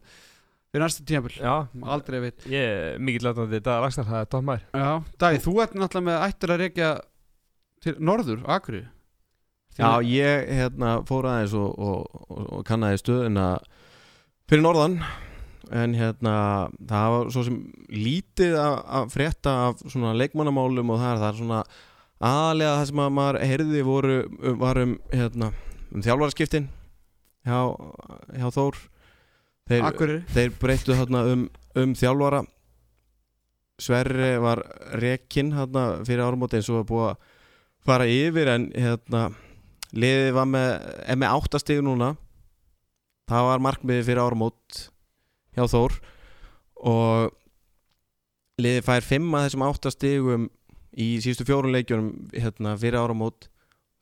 [0.72, 1.56] fyrir næsta tímabil, já
[1.92, 5.56] aldrei veit Ég er mikill látandi Daða Lagstall, það er tótt maður Já, Davíð, þú
[5.66, 6.92] ert náttúrulega með ættir að reykja
[7.82, 8.86] til norður, Akri
[9.80, 13.46] Já, ég hérna fór aðeins og, og, og, og kannaði stöðuna
[14.52, 14.98] fyrir norðan
[15.72, 16.34] en hérna
[16.90, 21.30] það var svo sem lítið að, að frétta af svona leikmannamálum og það er það
[21.30, 21.62] er svona
[22.22, 24.18] aðalega það sem að maður heyrði voru,
[24.60, 25.52] var um hérna
[25.92, 26.70] um þjálfaraskiptin
[27.48, 27.60] hjá,
[28.38, 28.80] hjá Þór.
[29.72, 31.44] Þeir, þeir breyttu þarna um,
[31.80, 32.42] um þjálfara.
[33.82, 34.62] Sverri var
[35.00, 37.30] rekinn fyrir árumóti eins og var búið að
[37.86, 39.30] fara yfir en hérna
[39.92, 40.72] liðið var með,
[41.06, 42.14] er með áttastig núna.
[43.32, 44.82] Það var markmiði fyrir árumót
[45.56, 45.96] hjá Þór
[46.92, 47.38] og
[48.62, 50.50] liðið fær fimm að þessum áttastigum
[50.92, 53.48] í síðustu fjórun leikjunum hérna, fyrir áramót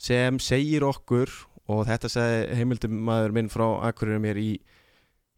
[0.02, 1.30] sem segir okkur
[1.70, 4.52] og þetta segði heimildum maður minn frá Akureyri mér í,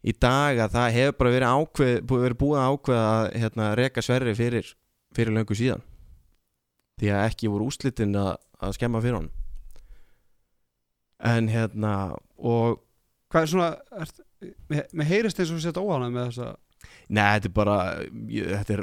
[0.00, 4.04] í dag að það hefur bara verið, ákveð, verið búið að ákveða að hérna, reka
[4.04, 4.70] sverri fyrir,
[5.12, 5.84] fyrir löngu síðan
[7.02, 9.38] því að ekki voru úslitin að, að skemma fyrir honum.
[11.22, 11.94] En hérna
[12.38, 12.80] og
[13.30, 14.12] hvað er svona er,
[14.70, 16.52] með, með heyrist eins og setja óhánað með þessa
[17.12, 17.76] Nei, þetta er bara
[18.26, 18.82] þetta er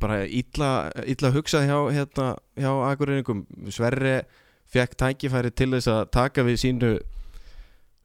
[0.00, 0.70] bara illa,
[1.04, 2.26] illa hugsað hjá, hérna,
[2.58, 4.16] hjá Akureyningum Sverri
[4.70, 6.92] fekk tækifæri til þess að taka við sínu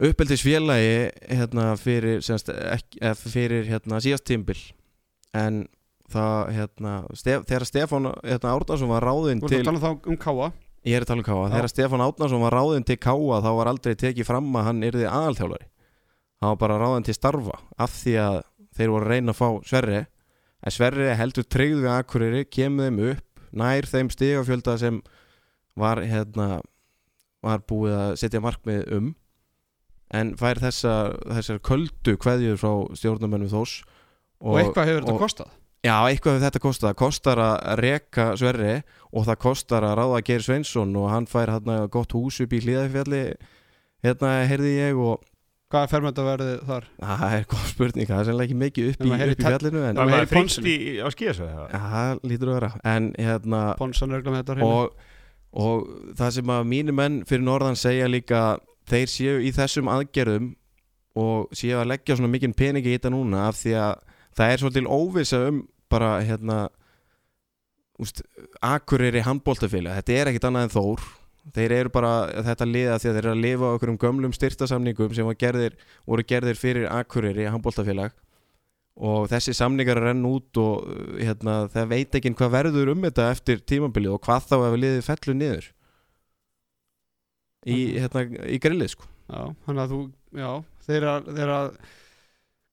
[0.03, 0.95] uppeldisfélagi
[1.29, 4.59] hérna, fyrir, semst, ekki, eh, fyrir hérna, síðast tímbil
[5.35, 5.63] en
[6.13, 10.09] það hérna, stef, þegar Stefán hérna, Árnason var ráðinn Þú ert til að tala þá
[10.11, 10.51] um káa
[10.85, 13.69] ég er að tala um Káa, þegar Stefán Átnarsson var ráðinn til Káa þá var
[13.71, 15.65] aldrei tekið fram að hann yrði aðalþjálfari.
[16.43, 18.37] Hann var bara ráðinn til starfa af því að
[18.77, 19.97] þeir voru að reyna að fá Sverri
[20.65, 25.01] en Sverri heldur tryggð við Akureyri kemur þeim upp, nær þeim stigafjölda sem
[25.79, 26.59] var hérna
[27.45, 29.11] var búið að setja markmið um.
[30.13, 30.93] En fær þessa,
[31.33, 33.79] þessar köldu kveðjur frá stjórnumönnum þós
[34.37, 35.53] og, eitthvað hefur þetta og- kostað
[35.85, 36.89] Já, eitthvað hefur þetta kostað.
[36.89, 38.73] Það kostar að reka Sverri
[39.11, 42.61] og það kostar að ráða Geir Sveinsson og hann fær hérna gott hús upp í
[42.63, 43.23] hlíðafjalli
[44.05, 45.23] hérna heyrði ég og
[45.71, 49.07] hvað er fermyndaverðið þar það er góð spurning, það er sennilega ekki mikið upp En
[49.07, 50.73] í, upp í fjallinu en Já, Var maður maður heyrir fríkt Ponsinu.
[50.73, 51.55] í, á skíðasvæði?
[51.55, 53.61] Já, það lítur að vera en hérna
[54.55, 55.07] er og,
[55.65, 55.87] og
[56.19, 58.43] það sem að mínu menn fyrir norðan segja líka
[58.89, 60.51] þeir séu í þessum aðgerðum
[61.15, 63.95] og séu að leggja svona mikinn peningi í þetta núna af því að
[64.35, 66.65] það er svolítil óvisa um bara hérna
[68.01, 68.23] úst,
[68.63, 71.05] Akureyri handbóltafélag þetta er ekkit annað en Þór.
[71.55, 72.11] Þeir eru bara
[72.47, 75.75] þetta liða því að þeir eru að lifa okkur um gömlum styrtasamningum sem gerðir,
[76.09, 78.15] voru gerðir fyrir Akureyri handbóltafélag
[78.95, 80.87] og þessi samningar renn út og
[81.19, 85.03] hérna, það veit ekki hvað verður um þetta eftir tímabilið og hvað þá ef liðið
[85.09, 85.67] fellur niður.
[87.65, 89.09] Í, hérna, í grillið sko.
[89.25, 89.99] Já, þannig að þú
[90.39, 90.49] já,
[90.85, 91.69] þeir eru að, þeir eru að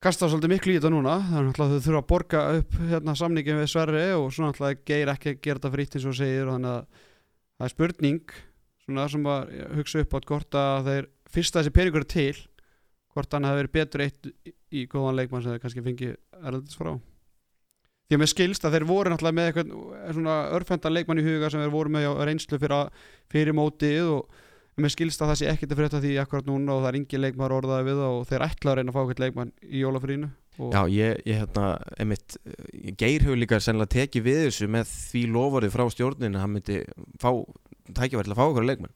[0.02, 1.16] kasta svolítið miklu í þetta núna.
[1.30, 5.12] Þannig að þau þurfa að borga upp hérna, samningin við Sverri og svona alltaf geir
[5.12, 7.04] ekki að gera þetta fritt eins og segir þannig að
[7.58, 8.34] það er spurning
[8.82, 12.34] svona sem að hugsa upp átt hvort að þeir fyrst að þessi peningur til
[13.12, 14.28] hvort hann hafi verið betur eitt
[14.72, 16.10] í, góðan leikmann sem þeir kannski fengi
[16.42, 16.94] erlendis frá.
[18.08, 21.50] Því að mér skilst að þeir voru náttúrulega með eitthvað svona örfendan leikmann í huga
[21.52, 24.40] sem þeir voru með á reynslu fyrir, að- fyrir mótið og
[24.72, 26.98] en mér skilst að það sé ekkert að frétta því akkurat núna og það er
[27.00, 30.30] engin leikmaður orðaði við og þeir ætla að reyna að fá eitthvað leikmann í jólafrínu
[30.52, 35.22] Já, ég, ég hérna, einmitt eh, Geir hefur líka sennilega tekið við þessu með því
[35.32, 36.80] lofarið frá stjórnin að hann myndi
[37.20, 38.92] fá að fá okkur leikmenn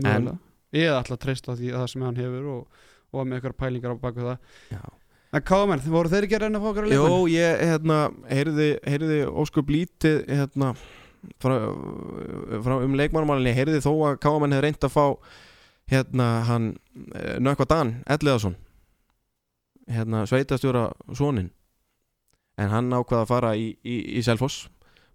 [0.00, 0.38] mögulega.
[0.76, 2.80] ég er alltaf að treysta því að það sem hann hefur og,
[3.12, 4.38] og með eitthvað pælingar á baku það
[4.72, 4.82] Já.
[5.36, 7.16] en káðamenn, voru þeir ekki að reyna að fá okkur leikmann?
[7.16, 8.00] Jó, ég, hérna,
[8.32, 9.20] heyrði, heyrði
[11.42, 11.54] frá,
[12.64, 15.04] frá um leikmannumálinni heyrði þó að Káamenn hefði reynd að fá
[15.90, 16.68] hérna, hann
[17.42, 18.56] Nökkva Dan, Elliðarsson
[19.90, 21.50] hérna, sveitastjóra sonin
[22.60, 24.68] en hann ákvaða að fara í, í, í Selfoss.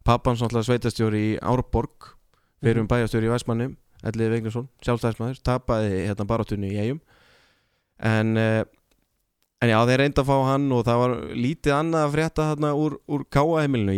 [0.06, 2.12] Pappans náttúrulega sveitastjóri í Árborg
[2.62, 3.72] fyrir um bæjastjóri í Væsmanni
[4.06, 7.00] Elliði Vignesson, sjálfstæðismæður tapaði hérna barátunni í eigum
[8.06, 8.62] en uh,
[9.64, 11.14] en já þeir reynda að fá hann og það var
[11.46, 13.96] lítið annað að frétta þarna úr, úr káaheimilinu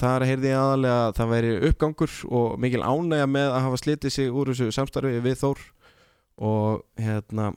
[0.00, 4.14] þar heyrði ég aðalega að það væri uppgangur og mikil ánægja með að hafa slitið
[4.14, 5.64] sig úr þessu samstarfi við Þór
[6.48, 7.50] og hérna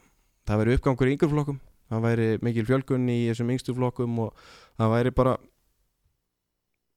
[0.47, 1.61] það væri uppgangur í yngur flokkum.
[1.91, 4.45] Það væri mikil fjölgun í þessum yngstu flokkum og
[4.79, 5.35] það væri bara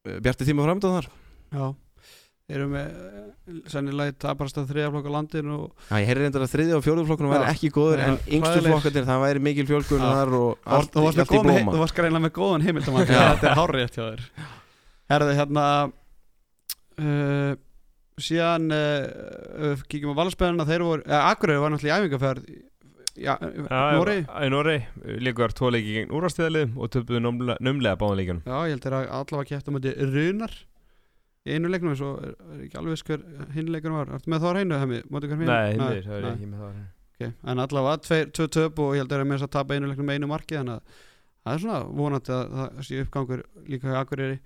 [0.06, 1.08] eh, bjarti tíma framöndan þar.
[1.54, 1.64] Já,
[2.52, 6.76] erum við sennilega taparast að þriðaflokk á landinu og Já, ég heyrði reyndar að þriðja
[6.76, 10.98] og fjóruð flokkunum væri ekki góður en yngstu flokkarnir það væri mikil þar og varst,
[10.98, 11.72] með allt í blóma.
[11.72, 13.06] þú varst greinlega með góðan heimildum Já.
[13.06, 14.26] þetta er hárrétt hjá þér.
[15.14, 15.64] Herði hérna
[17.00, 17.56] uh,
[18.28, 22.60] síðan uh, kíkjum á valspenna þeir voru, eða Akureyri var náttúrulega í
[23.14, 24.76] Nóri Í Nóri
[25.22, 28.44] Líkuðar tvo leiki gegn úrvarstíðalið og töpuðu numlega, numlega báðan leikjunum.
[28.44, 30.56] Já, ég held að allavega kæft á mæti Runar
[31.44, 33.24] í einu leiknum svo er, er ekki alveg hver
[33.54, 34.12] hinn leikunum var.
[34.16, 34.48] Ertu með þá
[35.30, 35.50] hver hinn?
[35.50, 36.78] Nei, hindir, það er ekki með það
[37.14, 37.34] okay.
[37.44, 40.10] En allavega tveir, tvö töp og ég held að með þess að tapa einu leiknum
[40.10, 41.02] með einu marki þannig að
[41.44, 44.38] það er svona vonandi að það sé uppgangur líka hjá Akureyri.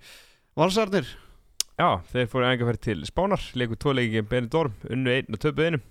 [0.59, 1.13] Valsarnir?
[1.79, 5.69] Já, þeir fóru engaferð til Spánar Leiku tvo leiki gegn Benidorm Unnu einn og töpuðu
[5.69, 5.85] einum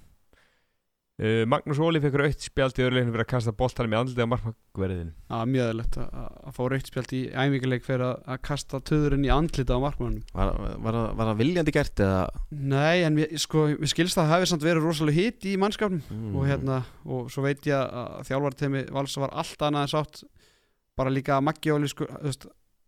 [1.19, 4.33] uh, Magnús Óli fekk rautt spjald í öruleiknum fyrir að kasta boltanum í andlitið á
[4.33, 8.41] markmannverðinu Það er mjög eðlilegt að, að fá raukt spjald í æfingarleik fyrir að, að
[8.49, 10.53] kasta töðurinn í andlita á markmannum var,
[10.87, 12.23] var, það- var það viljandi gert eða?
[12.75, 16.03] Nei, en við, sko, við skilst að það hafi samt verið rosalega hitt í mannskapnum.
[16.09, 16.35] Mm.
[16.39, 20.23] og hérna, og svo veit ég að þjálfartemi Valsa var allt annað en sátt.
[20.99, 22.07] Bara líka að Maggi Óli sko,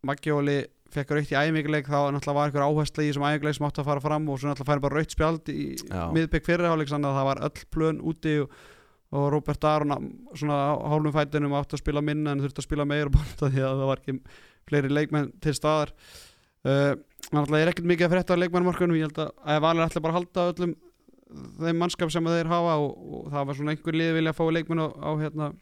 [0.07, 0.57] Maggi Óli
[0.95, 3.89] fekk raukt í æfingarleik þá náttúrulega var einhver áhersla í þessum æfingarleik sem átti að
[3.91, 5.67] fara fram og svo náttúrulega færi bara raukt spjald í
[6.17, 8.57] miðbygg fyrirháleik þannig að það var öll plön úti og,
[9.15, 10.59] og Robert Aron svona
[10.93, 13.91] hálfum fætinum átti að spila minna en þurfti að spila meira bara því að það
[13.93, 14.17] var ekki
[14.71, 15.95] fleiri leikmenn til staðar.
[16.61, 16.93] Uh,
[17.31, 19.31] náttúrulega er ekkert mikið að frétta leikmennmarkunum ég held að,
[19.65, 20.75] Valur ætla bara að halda öllum
[21.61, 24.19] þeim mannskap sem þeir hafa og, og það var svona einhver lið
[25.23, 25.53] hérna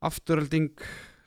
[0.00, 0.72] afturölding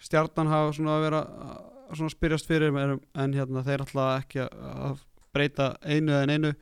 [0.03, 4.41] stjarnan hafa svona að vera að svona spyrjast fyrir en, en hérna þeir ætla ekki
[4.45, 6.53] að, að breyta einu eða einu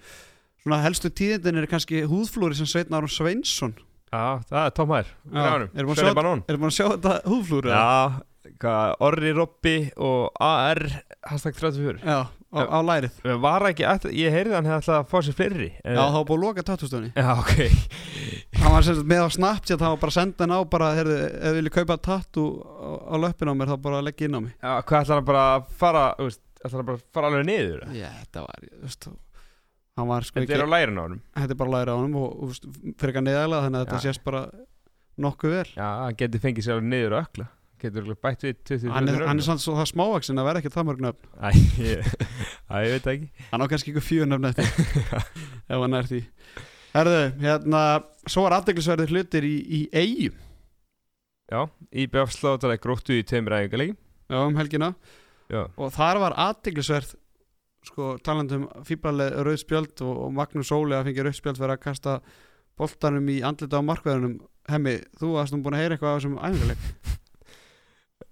[0.61, 3.73] svona helstu tíðindin er kannski húðflúri sem Sveitn Aron Sveinsson.
[4.11, 7.71] Já, það er tómaður Já, erum við að sjá- er að þetta húðflúri?
[7.71, 7.87] Já,
[9.07, 10.81] Orri Robbi og AR
[11.31, 12.19] hashtag 34 Já,
[12.51, 13.19] á, á lærið.
[13.45, 16.27] Var ekki, eftir, ég heyrði hann hefði alltaf að fá sér fleiri Já, það var
[16.29, 17.53] búið að loka tattustöðunni Já, ok.
[18.61, 21.17] Hann var sem með á Snapchat, hann var bara að senda hann á bara, heyrðu,
[21.31, 24.41] ef þið viljið kaupa tattu á, á löppin á mér, þá bara leggja inn á
[24.43, 24.53] mig.
[24.59, 27.85] Já, hvað ætlar hann bara að fara, ætlar hann bara að fara alveg niður?
[27.95, 29.09] Já, þetta var, þú veist
[29.99, 31.23] Hann var sko Þetta er á lærin á honum.
[31.35, 32.53] Þetta er bara læra á honum og,
[32.95, 34.43] fyrir ekki að neðalega þannig að þetta sést bara
[35.21, 35.65] nokkuð vel.
[35.75, 37.47] Já, hann getur fengið sér alveg niður ökla
[37.81, 40.61] Getur örugglega bætt við 20 hann er, hann er samt svo það smávaksin að vera
[40.61, 41.31] ekki það mörg nöfn.
[41.41, 41.49] Æ,
[41.81, 42.11] ég,
[42.69, 43.47] æ, ég veit ekki.
[43.49, 44.69] Hann á kannski ykkur fjögur nöfn eftir
[45.71, 46.21] ef hann er því.
[46.91, 47.81] Herðu, hérna,
[48.27, 50.37] svo var aðdeglisverðir hlutir í, í eigum
[51.51, 53.97] Já, IBF slátaði gróttu í tveimur æfingarleiki
[54.31, 54.93] já, um helgina.
[55.51, 57.15] Já, og þar var aðdeglisverð
[57.87, 62.13] sko, talandum fýblaleg rauðspjöld og, og Magnús Óli að fengi rauðspjöld fyrir að kasta
[62.79, 66.37] boltanum í andlita á markverðunum Hemmi, þú varst nú búin að heyra eitthvað á þessum
[66.37, 67.17] æfingarleik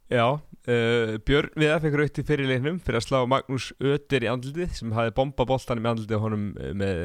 [0.10, 4.76] Já uh, Björn við fekk rautt í fyrirleiknum fyrir að slá Magnús Ötir í andlitið
[4.80, 7.02] sem hafði bomba boltanum í andlitið honum eh, með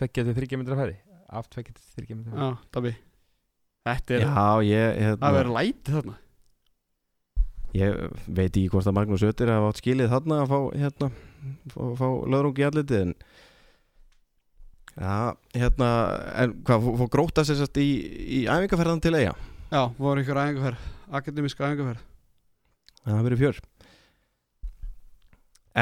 [0.00, 0.96] 2-3 metra færi.
[1.32, 2.40] Af 2-3 metra færi.
[2.40, 2.94] Já, Dabi
[3.82, 6.12] Þetta er, Já, ég, það hérna, verður læti þarna.
[7.72, 7.96] Ég
[8.28, 11.08] veit ekki hvort að Magnús Öttir hafa átt skilið þarna að fá, hérna,
[11.72, 13.14] fá, fá löðrung í allitið en
[14.92, 15.90] Já, hérna,
[16.36, 17.88] en hvað, fó- fór gróta sér sérst í,
[18.38, 19.32] í æfingarferðan til eiga?
[19.72, 22.11] Já, voru ykkur æfingarferð, akademisk æfingarferð
[23.06, 23.60] Það verið fjör.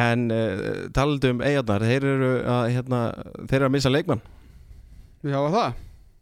[0.00, 0.64] En uh,
[0.94, 3.00] talandi um eigarnar, þeir eru að, hérna,
[3.42, 4.22] þeir eru að missa leikmann.
[5.26, 5.80] Já, var það?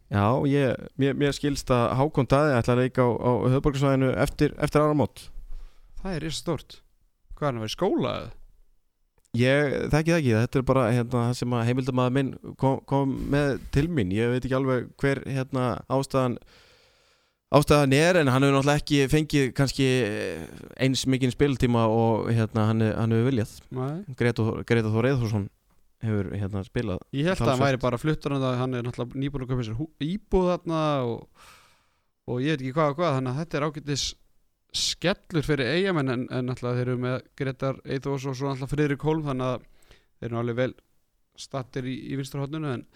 [0.08, 4.54] Já, ég, mér, mér skilst að Hákon Daði ætla að leika á, á höfborgarsvæðinu eftir,
[4.56, 5.26] eftir áramót.
[6.00, 6.78] Það er risa stórt
[7.38, 8.30] Hvað er hann að vera í skóla eða?
[9.38, 13.12] Ég þekki það ekki, þetta er bara hérna, það sem að heimildamaður minn kom, kom
[13.30, 16.38] með til mín, ég veit ekki alveg hver hérna, ástæðan
[17.54, 19.86] ástæðan er en hann hefur náttúrulega ekki fengið kannski
[20.76, 23.54] eins mikinn spiltíma og hérna, hann, hann hefur viljað.
[24.18, 25.48] Greta, Greta Þór Eðhorsson
[26.04, 29.52] hefur hérna, spilað Ég held að hann væri bara fluttur hann er náttúrulega nýbúin að
[29.52, 31.46] köpa sér íbúð þarna og,
[32.28, 34.04] og ég veit ekki hvað og hvað þannig að þetta er ágætis
[34.78, 39.08] skellur fyrir eigamenn en, en náttúrulega þeir eru með Gretar Eithos og svo náttúrulega Friðrik
[39.08, 39.66] Holm þannig að
[40.20, 40.70] þeir eru alveg vel
[41.38, 42.86] stattir í, í vinsturhóttinu en,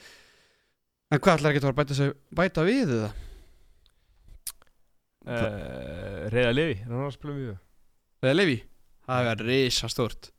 [1.10, 3.21] en hvað ætlar ekki að bæta, sig, bæta við það?
[5.26, 7.58] Uh, Reyða Levi, hann var
[8.22, 8.60] Eða Levi?
[9.02, 10.30] Það er risa stórt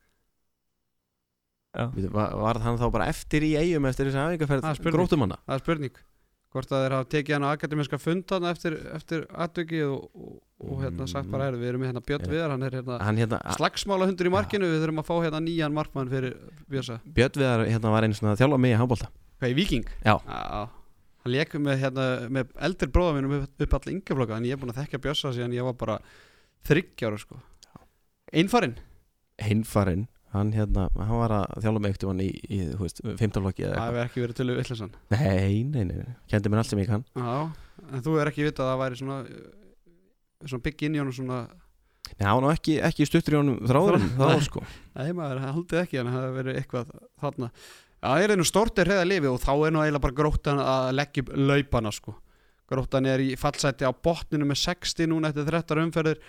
[1.74, 4.94] Bíddu, var, var hann þá bara eftir í eigum eftir er aðingarferð spurning.
[4.94, 5.40] grótumanna?
[5.48, 5.96] Það er spurning
[6.54, 10.36] hvort að þeir hafa tekið hann á akademiska fund þarna eftir, eftir atvökið og, og,
[10.62, 12.32] og hérna sagt bara við erum hérna Björn Ja.
[12.36, 15.42] Viðar hann er hérna Hann hérna, slagsmála hundur í markinu við þurfum að fá hérna
[15.48, 16.38] nýjan markmann fyrir
[16.70, 19.10] Björn Viðar hérna var einu svona að þjálfa mig í handbólta
[19.42, 19.90] hvað í Viking?
[20.06, 20.16] Já.
[21.24, 22.06] Hann leik með, hérna,
[22.36, 25.32] með eldri bróða mínum upp, upp alla yngjaflokka en ég er búin að þekka Björsa
[25.36, 25.98] síðan ég var bara
[26.68, 27.40] þryggjára sko.
[28.34, 28.76] Einfarinn?
[29.44, 33.66] Hinfarinn, hann hérna hann var að þjálfa mig eftir hann í, í þú veist, fimmtálflokki
[33.68, 33.98] eða það eitthvað.
[33.98, 37.04] hefur ekki verið til vittlesan Nei, nei, nei, kendi mér allt sem ég kann.
[37.18, 37.36] Já,
[37.90, 39.18] en þú er ekki vitað að það væri svona
[40.44, 41.42] svona bygg inn í honum svona
[42.20, 44.46] Nei, hann var ekki, ekki stuttur í honum þráðurinn Þrá- þá Nei.
[44.50, 44.64] sko.
[45.00, 46.10] Nei, maður haldið ekki en
[48.04, 50.88] það verið er einu stortir hreða lifi og þá er nú eiginlega bara gróttan að
[50.99, 52.16] leggja upp laupana sko.
[52.70, 56.20] Gróttan er í fallsæti á botninu með 60 núna eftir 13 umferðir.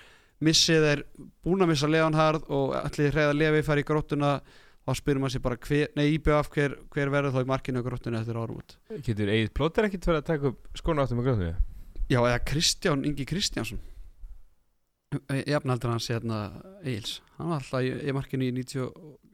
[0.44, 1.02] Missið er
[1.46, 4.36] búin að missa Leonhard og allir hreða lifi fara í gróttuna.
[4.84, 7.86] Þá spyrir maður sér bara hver, nei, IBF hver, hver verður þá í markinu á
[7.86, 8.74] gróttinu eftir árum út
[9.06, 11.54] Getur Egil Plóter ekkert fyrir að taka upp skóna áttum með gröðinu?
[12.12, 13.80] Já, eða Kristján Ingi Kristjánsson
[15.46, 16.38] Jafnaldur hans hérna
[16.84, 18.88] Eils hann var alltaf í, í markinu í 90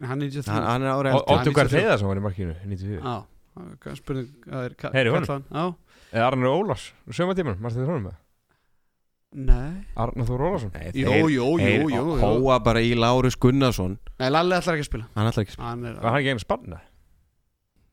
[0.04, 1.78] hann er 93 Hann, er árið Ó- Óttu Gar 93.
[1.78, 3.14] Hreiðarsson var í markinu, 94 Já,
[3.84, 5.28] hvað spurning það er Heyri honum?
[5.30, 5.46] kallan?
[5.50, 5.64] Já,
[6.10, 8.18] Eða Arnar Ólars, sögum að tímanum, marstu þið honum með?
[9.30, 12.04] nei Arnar Þór Ólarsson Jú, jú, jú.
[12.18, 15.56] Hóa bara í Lárus Gunnarsson Nei, Lalli ætlar ekki að spila Hann ætlar ekki að
[15.56, 16.80] spila Hann er Var hann ekki einu spanna?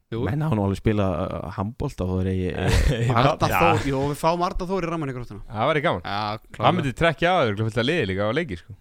[0.08, 4.20] Menn hann alveg spila uh, handbólta og það er ég Arda Já, Þór, jú, við
[4.22, 6.06] fáum Arda Þór í ramman í gróttuna Það var í gaman.
[6.08, 8.76] Já, Hann klálega myndi trekja á þér, fullt að liði líka á leiki sko.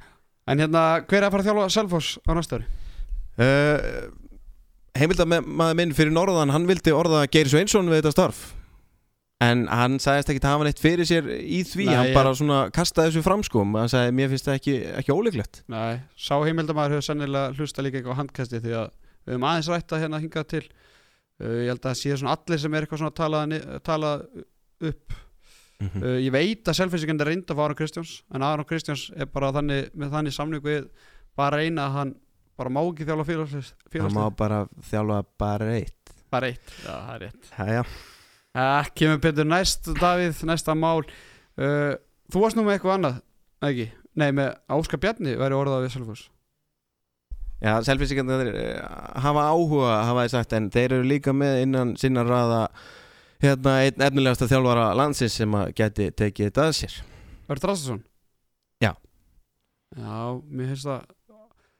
[0.47, 2.69] En hérna, hver er að fara að þjálfa Selfoss á næsta ári?
[3.43, 3.81] uh,
[4.97, 8.45] Heimildamaður minn fyrir norðan Hann vildi orða Geir Sveinsson við þetta starf.
[9.45, 11.85] En hann sagðist ekki að hafa neitt fyrir sér í því.
[11.91, 15.13] Nei, Hann ég- bara svona kastaði þessu framskum Hann sagði mér finnst það ekki, ekki
[15.13, 15.61] ólíklegt.
[15.69, 18.89] Nei, sá heimildamæður hefur sennilega hlusta líka eitthvað á handkasti því að
[19.27, 20.65] við höfum aðeins rætta hérna hingað til
[21.41, 23.55] uh, Ég held að það sé svona allir sem er eitthvað svona talað,
[23.87, 24.27] talað
[24.91, 25.17] upp.
[25.81, 26.03] Mhm.
[26.03, 29.29] uh, Ég veit að selfinsingandi er reynd að fá Aron Kristjáns En Aron Kristjáns er
[29.29, 30.87] bara þannig, með þannig samning við
[31.37, 32.15] bara reyna að hann
[32.57, 36.15] bara má ekki þjálfa félagslega Hann má bara þjálfa bara eitt.
[36.33, 37.51] Bara eitt, já það er rétt.
[37.59, 37.83] Jæja.
[38.57, 41.05] Uh, Kemur Petur næst, Davíð, næsta mál.
[41.61, 41.93] Uh,
[42.33, 43.19] Þú varst nú með eitthvað annað,
[43.69, 43.85] ekki?
[44.17, 46.25] Nei, með Áskar Bjarni væri orðað við Selfoss
[47.57, 48.51] Já, selfinsíkarnir
[49.25, 52.67] hafa áhuga hafa ég sagt en þeir eru líka með innan sinna raða
[53.41, 56.97] hérna einn efnilegasta þjálfara landsins sem að geti tekið þetta að sér
[57.47, 58.01] Verður Drastason?
[58.83, 58.93] Já.
[59.97, 60.17] Já,
[60.51, 61.13] mér finnst það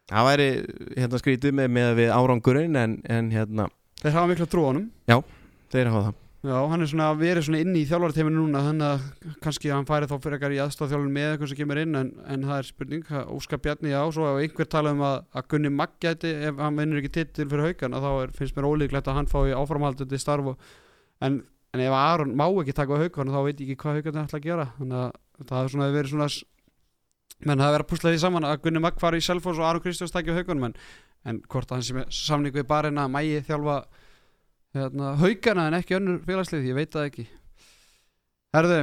[0.07, 0.51] Það væri
[0.95, 3.69] hérna skrítið með, með við árangurinn en, en hérna
[4.01, 4.87] Þeir hafa mikla trú á honum
[5.73, 9.33] þeir hafa það Já, hann er svona verið svona inn í þjálfarteiminu núna þannig að
[9.43, 12.45] kannski hann færi þá fyrir ekkar í aðstofþjálfun með eitthvað sem kemur inn en, en
[12.47, 15.97] það er spurning, Óskar Bjarni já, svo ef einhver tala um að, að Gunni Magg
[16.05, 19.31] gæti ef hann vinnur ekki titil fyrir haugan þá er, finnst mér ólíklegt að hann
[19.33, 20.71] fái áframhaldandi starf og,
[21.27, 21.43] en,
[21.75, 24.47] en ef Aron má ekki taka haugan þá veit ég ekki hvað haugan ætla að
[24.47, 24.71] gera.
[24.79, 26.31] Þannig að það er svona verið svona
[27.43, 29.67] menn það er verið að púsla því saman að Gunni Magg fari í Selfoss og
[29.67, 33.81] Aron Kristjáns taki á hauganum en, hvort hann sem er samning við barina mægi þjálfa
[34.77, 37.27] hérna, haugana en ekki önnur félagslið, ég veit það ekki.
[38.57, 38.81] Herðu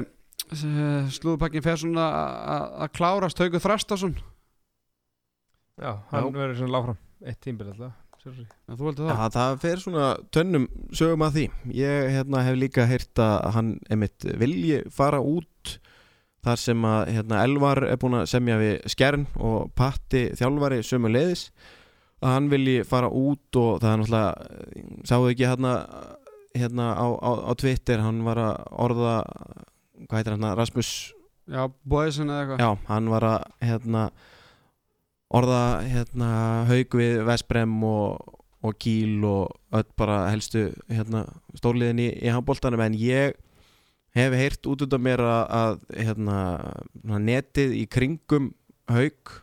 [1.15, 4.15] slúðupakkin fer svona að- klárast Haugur Þrastason,
[5.81, 6.31] Já, hann Já.
[6.37, 7.99] verður svona láfram Eitt tímbil alltaf það?
[9.09, 11.45] Já, það fer svona tönnum sögum að því.
[11.75, 15.73] Ég hérna, hef líka heyrt að hann einmitt vilji fara út
[16.43, 21.11] þar sem að hérna, Elvar er búin að semja við Skjern og Patti þjálfari sömu
[21.11, 21.49] leiðis
[22.23, 25.73] að hann vilji fara út og það er náttúrulega sáðu ekki hérna,
[26.55, 28.55] hérna á, á, á Twitter hann var að
[28.85, 29.15] orða
[30.07, 30.91] hvað heitir hann, Rasmus?
[31.49, 32.63] Já, Boysen eða eitthvað.
[32.63, 34.03] Já, hann var að hérna,
[35.33, 36.29] orða hérna,
[36.69, 41.25] haug við Vesprem og, og Kíl og öll bara helstu hérna,
[41.59, 43.35] stórliðin í, í handbóltanum en ég
[44.15, 46.37] hef heyrt út af mér að, að hérna,
[47.03, 48.51] netið í kringum
[48.91, 49.39] haug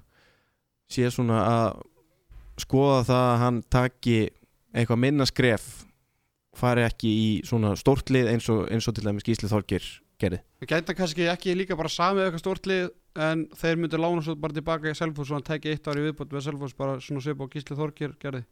[0.90, 1.82] sé svona að
[2.65, 4.19] skoða það að hann taki
[4.70, 5.66] eitthvað minna skref
[6.61, 9.87] fari ekki í svona stórt lið eins og, eins og til dæmis Gísli Þorgir
[10.20, 10.41] gerði.
[10.61, 12.89] Það gæta kannski ekki líka bara samið eitthvað stórt lið
[13.20, 16.35] en þeir myndu lána svo bara tilbaka í Selfoss og hann tæki eitt ári viðbót
[16.35, 18.45] við Selfoss bara svona svipa og Gísli Þorgir gerði.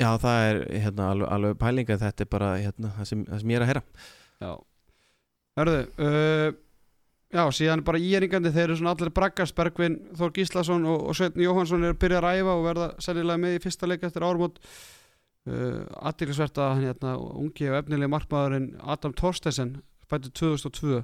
[0.00, 3.52] Já, það er hérna, alveg, alveg pælinga þetta er bara hérna, það, sem, það sem
[3.52, 3.82] ég er að heyra.
[4.40, 4.52] Já.
[5.60, 6.46] Hörðu, uh,
[7.30, 11.44] já, síðan bara íringandi þeir eru svona allir braggast Bergvin Þór Gíslason og, og Sveitn
[11.44, 14.58] Jóhansson er að byrja að ræfa og verða sennilega með í fyrsta leik eftir ármót
[14.60, 19.76] uh, Aðdýrlisvert að hann hérna ungi og efnilegi markmaðurinn Adam Torstensen
[20.10, 21.02] fættu 2002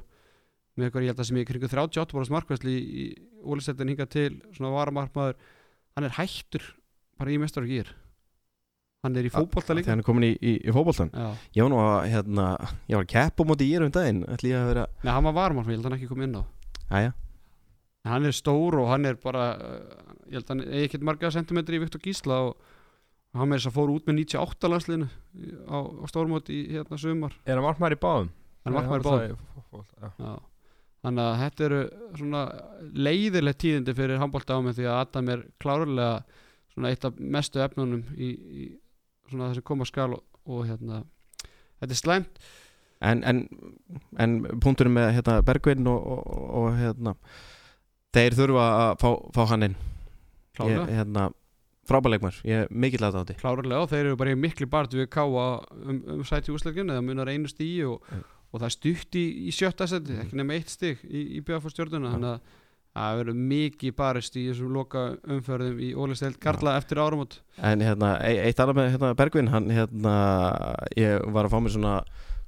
[0.77, 3.05] með eitthvað ég held að sem ég kringu 38 bórast markvæsli í, í
[3.47, 5.39] ólistetin hinga til svona varamarkmaður.
[5.97, 6.67] Hann er hættur
[7.17, 7.95] bara í mestar og gýr
[9.07, 11.67] hann er í fótbolta Þegar líka hann er komin í, í, í fótboltan Já, Ég
[11.67, 12.49] var nú að, hérna,
[12.87, 14.25] ég var að keppa á móti í um daginn.
[14.35, 16.37] Ætli ég að vera, Nei, hann var varamarkmaður, ég held að hann ekki kom inn
[16.37, 16.43] á.
[16.87, 17.15] Aðja
[18.07, 19.77] hann er stór og hann er bara uh,
[20.31, 22.75] ég held að hann eigi ekkert marga sentimetri í Viktor Gísla og
[23.37, 25.09] hann með þess að fór út með 98 landsliðinu
[25.69, 27.35] á, á stórmót í hérna sumar.
[27.45, 28.31] Er hann markmaður í báðum?
[28.67, 29.37] hann er markmaður í
[29.75, 30.41] báðum.
[31.07, 31.83] þannig að þetta eru
[32.19, 32.41] svona
[33.07, 36.11] leiðileg tíðindi fyrir handbólta á mig því að Adam er klárlega
[36.73, 38.65] svona eitt af mestu efnunum í, í
[39.31, 41.03] svona þessi koma skal og, og hérna
[41.81, 42.41] þetta er slæmt.
[43.05, 43.43] En, en,
[44.23, 47.13] en punkturinn með hérna, Bergvin og, og, og hérna,
[48.17, 49.77] þeir þurfa að fá, fá hann inn.
[50.57, 51.27] Ég, hérna,
[51.87, 55.45] frábæleikmar, ég er mikill aðdátti klárlega og þeir eru bara miklu bart við káa
[55.77, 58.03] um, um sæti úsleikinu það munar einu stíi og,
[58.57, 62.15] það er stutt í, í sjötta seti ekki nema eitt stig í, í BF stjórnuna
[62.15, 62.55] þannig að
[62.97, 67.39] það verður mikið barist í þessum loka umferðum í ólisteild Garla eftir áramót.
[67.61, 70.15] En hérna, e- eitt annað með hérna, Bergvin hann, hérna,
[70.97, 71.95] ég var að fá mér svona,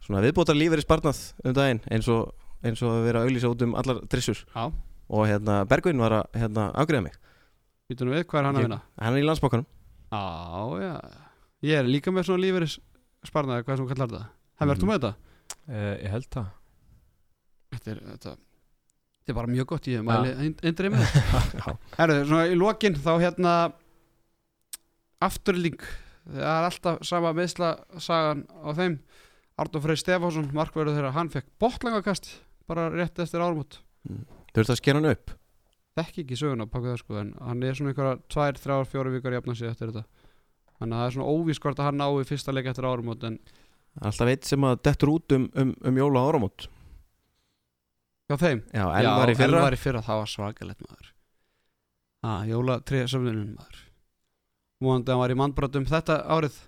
[0.04, 2.32] svona viðbótar lífeyri sparnað um daginn eins og,
[2.64, 4.44] eins og að vera að auglýsa út um allar drissur.
[4.54, 4.66] Já,
[5.08, 7.14] og hérna, Bergvin var að hérna, afgriða mig.
[7.88, 8.80] Býtum við, hvað er hann að vinna?
[9.00, 9.66] hann er í landsbókanum
[10.12, 10.94] Já, já.
[11.64, 12.78] Ég er líka með svona lífeyris
[13.24, 14.26] sparnaði, hvað sem þú kallar þetta
[14.58, 14.80] Hefur Mhm.
[14.82, 15.14] þú með þetta?
[15.68, 16.46] Eh, Ég held það.
[17.72, 18.36] Þetta er, þetta,
[19.28, 20.30] þetta er bara mjög gott, ég mæli
[20.64, 21.16] eindrið með
[21.60, 21.72] Já.
[21.98, 23.55] Herru, svona í lokin þá hérna
[25.24, 25.82] Afturling
[26.28, 27.70] Það er alltaf sama meðsla
[28.05, 28.98] sagan á þeim.
[29.59, 32.30] Arnur Freyr Stefánsson, markverður þeirra Hann fekk botlangakast
[32.68, 33.80] bara rétt eftir ármót
[34.55, 35.32] þurft að skera hann upp?
[35.98, 39.36] Þekki ekki söguna pakku það sko En hann er svona einhverja tvær, þrjár, fjóru vikar
[39.36, 40.05] jafna sig eftir þetta.
[40.78, 43.38] Þannig að það er svona óvíst hvort að hann nái fyrsta leik eftir ármót En
[43.98, 46.68] alltaf eitt sem að dettur út um, um, um jóla áramót
[48.28, 48.62] hjá þeim?
[48.72, 49.50] Já, Elvar í fyrra.
[49.59, 51.12] Elvar í fyrra, það var svakalegt maður.
[52.28, 53.84] Ah, Jóla 3 söfnunum maður.
[54.84, 56.59] Móðandi að hann var í mannbrotum þetta árið.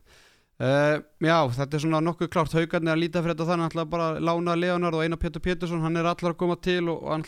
[0.60, 2.54] Uh, Já, þetta er svona nokkuð klárt.
[2.58, 5.84] Haukarnir að líta fyrir þetta þannig ætla bara að lána Leonard og Einar Pétur Pétursson
[5.84, 7.24] hann er allar að koma til og, hann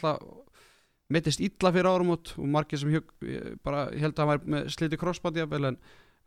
[1.12, 3.10] mittist illa fyrir áramót og margir sem hjög,
[3.64, 5.78] bara ég held að hann var með sliti jafnvel en,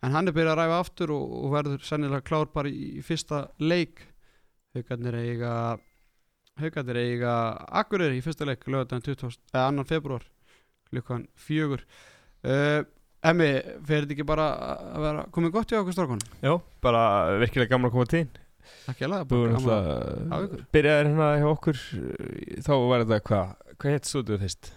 [0.06, 3.06] en hann er byrjað að ræfa aftur og, og verður sennilega klár bara í, í
[3.06, 4.02] fyrsta leik.
[4.76, 5.54] Haukarnir eiga
[6.62, 7.32] Haukarnir eiga
[7.82, 9.40] Akureyri í fyrsta leik lögadaginn 20.
[9.52, 10.24] eða annan februar
[10.88, 11.82] klukkan fjögur
[12.48, 12.86] uh,
[13.26, 13.48] Emmi,
[13.88, 14.46] fer þetta ekki bara
[14.96, 16.20] að vera komið gott hjá okkur strákun?
[16.46, 16.54] Já,
[16.86, 17.02] bara
[17.42, 18.34] virkilega gaman að koma til þín
[18.92, 20.64] Ekki alveg, Þú bara gaman að- ykkur.
[20.78, 24.70] Byrjaðir hérna hjá okkur eh, Þá var þetta hvað Hvað hétt stúdíu fyrst?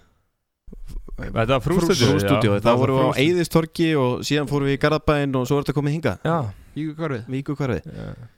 [1.18, 2.08] Var þetta frústúdíu?
[2.12, 5.64] Frústúdíu, þá vorum við á Eyðistorki og síðan fórum við í Garðabæinn og svo er
[5.66, 6.36] þetta komið hingað Já,
[6.78, 7.78] Ígu hverfið, Víku já,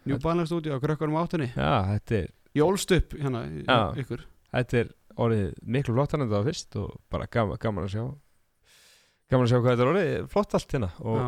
[0.09, 3.79] New Balance stúdíu á krökkunum áttunni já þetta, er, Ég ólst upp hérna Já.
[4.03, 4.25] ykkur.
[4.51, 4.89] Þetta er
[5.21, 8.05] orðið miklu flottar en þetta var fyrst og bara gaman, gaman að sjá
[9.31, 10.29] gaman að sjá hvað þetta er orðið.
[10.33, 11.19] Flott allt hérna og,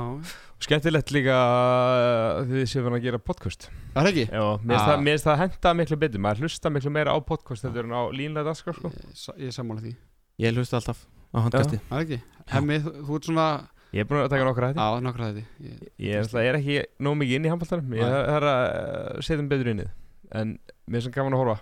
[0.59, 3.69] og skemmtilegt líka að þið séu að gera podcast.
[3.95, 4.25] Það er ekki?
[4.33, 4.89] Já, mér finnst Ah.
[4.89, 6.23] það, mér finnst það henda miklu betur.
[6.27, 8.91] Maður hlusta miklu meira á podcast þetta er á línlega dagskrá sko.
[8.91, 9.95] Ég, sa- ég er sammála því.
[10.43, 11.79] Ég hlusta alltaf á handkasti.
[11.89, 12.21] Það er ekki?
[12.57, 13.47] Hemmi, þú, þú ert svona
[13.93, 16.49] Ég er búin að taka nokkra hætti Já, nokkra þetta ég, Ég er, alltaf, ég
[16.49, 18.23] er ekki nóg mikið inn í handbóltanum Ég Nei.
[18.33, 19.91] þarf að uh, setja um betur inn í þið
[20.33, 20.55] En
[20.89, 21.59] mér er svona gaman að horfa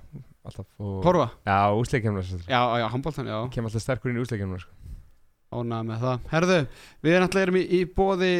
[0.46, 1.26] Alltaf og, Horfa?
[1.44, 4.76] Já, úsleikjumna Já, já, handbóltan, já Kem alltaf sterkur inn í úsleikjumna sko.
[5.50, 6.60] Ánægð með það Herðu,
[7.02, 8.30] við erum alltaf erum í, í bóði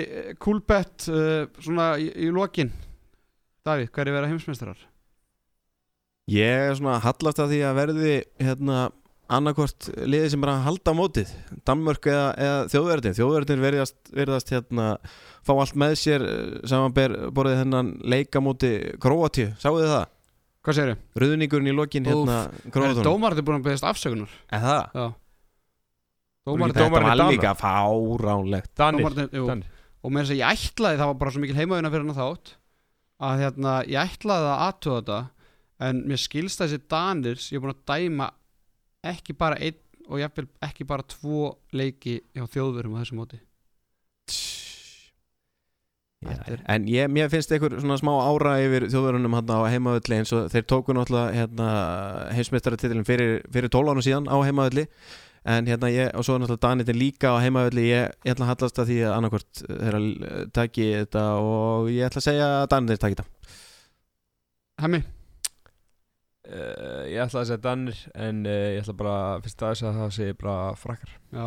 [0.40, 2.70] Coolbet uh, Svona í, í lokin
[3.66, 4.86] Davíð, hverju vera heimsmeistarar?
[6.31, 8.78] Ég er svona hallast að því að verði hérna
[9.31, 11.32] annarkvort liðið sem er að halda á mótið
[11.69, 14.86] Danmörk eða, eða þjóðverðin þjóðverðin verðast, verðast hérna
[15.47, 20.09] fá allt með sér eh, samanber borðið hennan leikamóti Króatíu, sáu þið það?
[20.61, 20.97] Hvað segirðu?
[21.23, 24.32] Ruðningurinn í lokin hérna Er Króatunum dómarði búin að beðast afsökunar?
[24.53, 24.82] Er það?
[24.99, 25.07] Já
[26.51, 29.47] Dómarinn- Þetta var er líka fáránlegt Danir, Dómarnir, jú.
[29.49, 29.66] Danir.
[30.03, 32.53] Og þess að ég ætlaði, það var bara svo mikil heimaðuna fyrir hann þátt
[33.20, 35.19] að hérna, ég ætlaði að aðtöða þetta
[35.91, 38.31] en mér skilst þessi Danirs ég er búin að dæma
[39.12, 39.81] ekki bara einn
[40.11, 43.41] og jafnvel ekki bara tvo leiki hjá þjóðverum á þessu móti
[46.21, 46.37] Já,
[46.69, 50.51] en ég, mér finnst einhver svona smá ára yfir þjóðverunum hann á heimaðulli eins og
[50.53, 51.69] þeir tóku náttúrulega hérna,
[52.37, 54.85] heimsmeistaratitilin fyrir, fyrir 12 ára síðan á heimaðulli
[55.49, 58.53] en hérna ég, og svo er náttúrulega Danitin líka á heimaðulli ég, ég ætla að
[58.53, 60.03] hallast að því að annarkvort þeirra
[60.61, 63.57] taki þetta og ég ætla að segja að Danitin taki þetta.
[64.85, 65.03] Hemmi,
[66.51, 70.09] Uh, ég ætla að segja Danir en uh, ég ætla bara fyrst aðeins að það
[70.17, 71.13] sé bara frakkar.
[71.31, 71.45] Já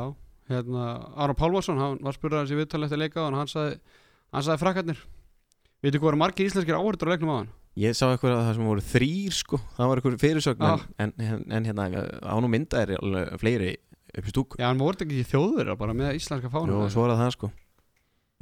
[0.47, 0.85] hérna,
[1.19, 3.79] Ára Pálvarsson, hann var spurðar hans í viðtali eftir leika og hann sagði,
[4.33, 5.03] hann sagði frakkarnir
[5.83, 7.49] Veitu hvað eru margir íslenskir áhverður á leiknum á hann?
[7.75, 10.83] Ég sá eitthvað að það sem voru þrýr sko, það var eitthvað fyrirsögn Ah.
[11.01, 11.87] en, en, en hérna
[12.29, 13.71] ánum mynda er alveg fleiri
[14.13, 17.15] upp í stúku Já, hann voru ekki þjóður bara með íslenska fána Jú, svo er
[17.17, 17.49] það sko.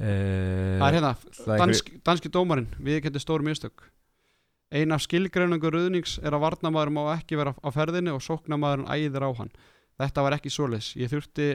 [0.02, 3.84] Uh, Það er hérna, það er dansk, danski dómarinn við getum stór mistök.
[4.72, 9.26] Ein af skilgreiningu ruðnings er að varnamaður má ekki vera á ferðinni og sóknamaðurinn æðir
[9.28, 9.52] á hann.
[10.00, 10.88] Þetta var ekki svoleiðis.
[10.98, 11.48] Ég þurfti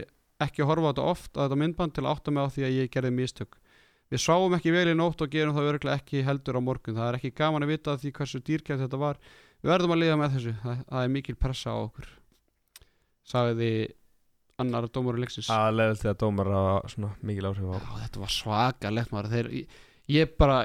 [0.46, 2.66] ekki að horfa á þetta oft á þetta myndband til að átta mig á því
[2.70, 3.58] að ég gerði mistök
[4.08, 6.96] Við sáum ekki vel í nótt og gerum það örgulega ekki heldur á morgun.
[6.96, 9.20] Það er ekki gaman að vita því hversu dýrkæft þetta var.
[9.60, 10.54] Við verðum að liða með þessu.
[10.64, 12.10] Það, það er mikil pressa á okkur
[13.28, 13.72] Sagði
[14.62, 15.50] annar dómarinn leiksins.
[15.52, 19.34] Aðlega til að dómar að svona mikil áhrif á Já, þetta var svakalegt maður.
[19.34, 19.82] Þeir, ég,
[20.16, 20.62] ég bara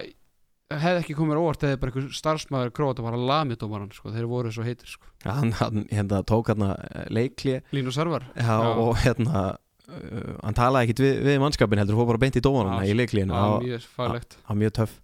[0.72, 4.12] hefði ekki komið mér á óvart eða bara einhver starfsmæður króta bara lamið dómaran sko.
[4.14, 5.10] þeir voru svo heitir sko.
[5.24, 6.70] Já, hann, hann hérna, tók hérna
[7.12, 8.54] leikli Línu Sarvar Já.
[8.70, 9.42] og hérna
[9.92, 12.96] uh, hann talaði ekkit við, við mannskapin heldur fór bara beint í dómarana Já, í
[12.98, 14.98] leiklínu Já, á, mjög faglegt á mjög töff.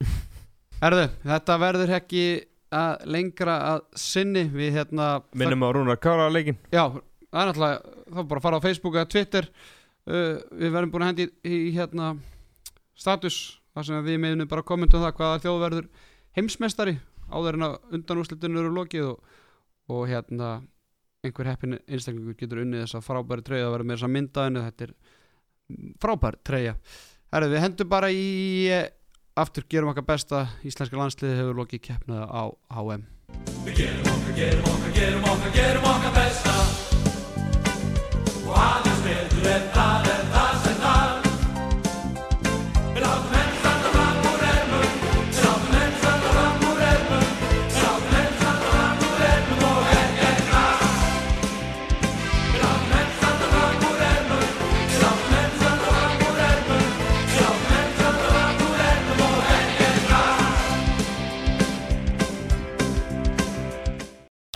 [0.82, 2.24] Herðu, þetta verður ekki
[2.70, 4.44] að lengra að sinni.
[4.54, 6.86] Við hérna minnum á Rúnar Kára leikin Já,
[7.30, 9.50] það er náttúrulega þá bara að fara á Facebook eða Twitter.
[10.08, 12.14] Uh, við verðum búin að hendi í, í hérna
[12.98, 13.40] status
[13.74, 15.88] þar sem við meðinu bara kommentum það hvaða þjóð verður
[16.36, 16.96] heimsmeistari
[17.30, 19.36] áður en að undanúslitinu eru lokið og,
[19.92, 20.50] og hérna
[21.26, 24.46] einhver heppin einstaklingur getur unnið þess að frábæri treyja að vera með þess að mynda
[24.46, 24.94] henni þetta er
[26.00, 26.74] frábær treyja.
[27.30, 28.24] Herðu, við hendum bara í
[29.40, 32.42] aftur gerum okkar besta íslenska landsliði hefur lokið keppnaða á
[32.74, 33.06] HM
[33.66, 36.56] Við gerum okkar, gerum okkar, gerum okkar, gerum okkar besta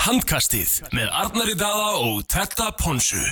[0.04, 3.22] Handkastið með Arnari Dada og Tetta Ponsu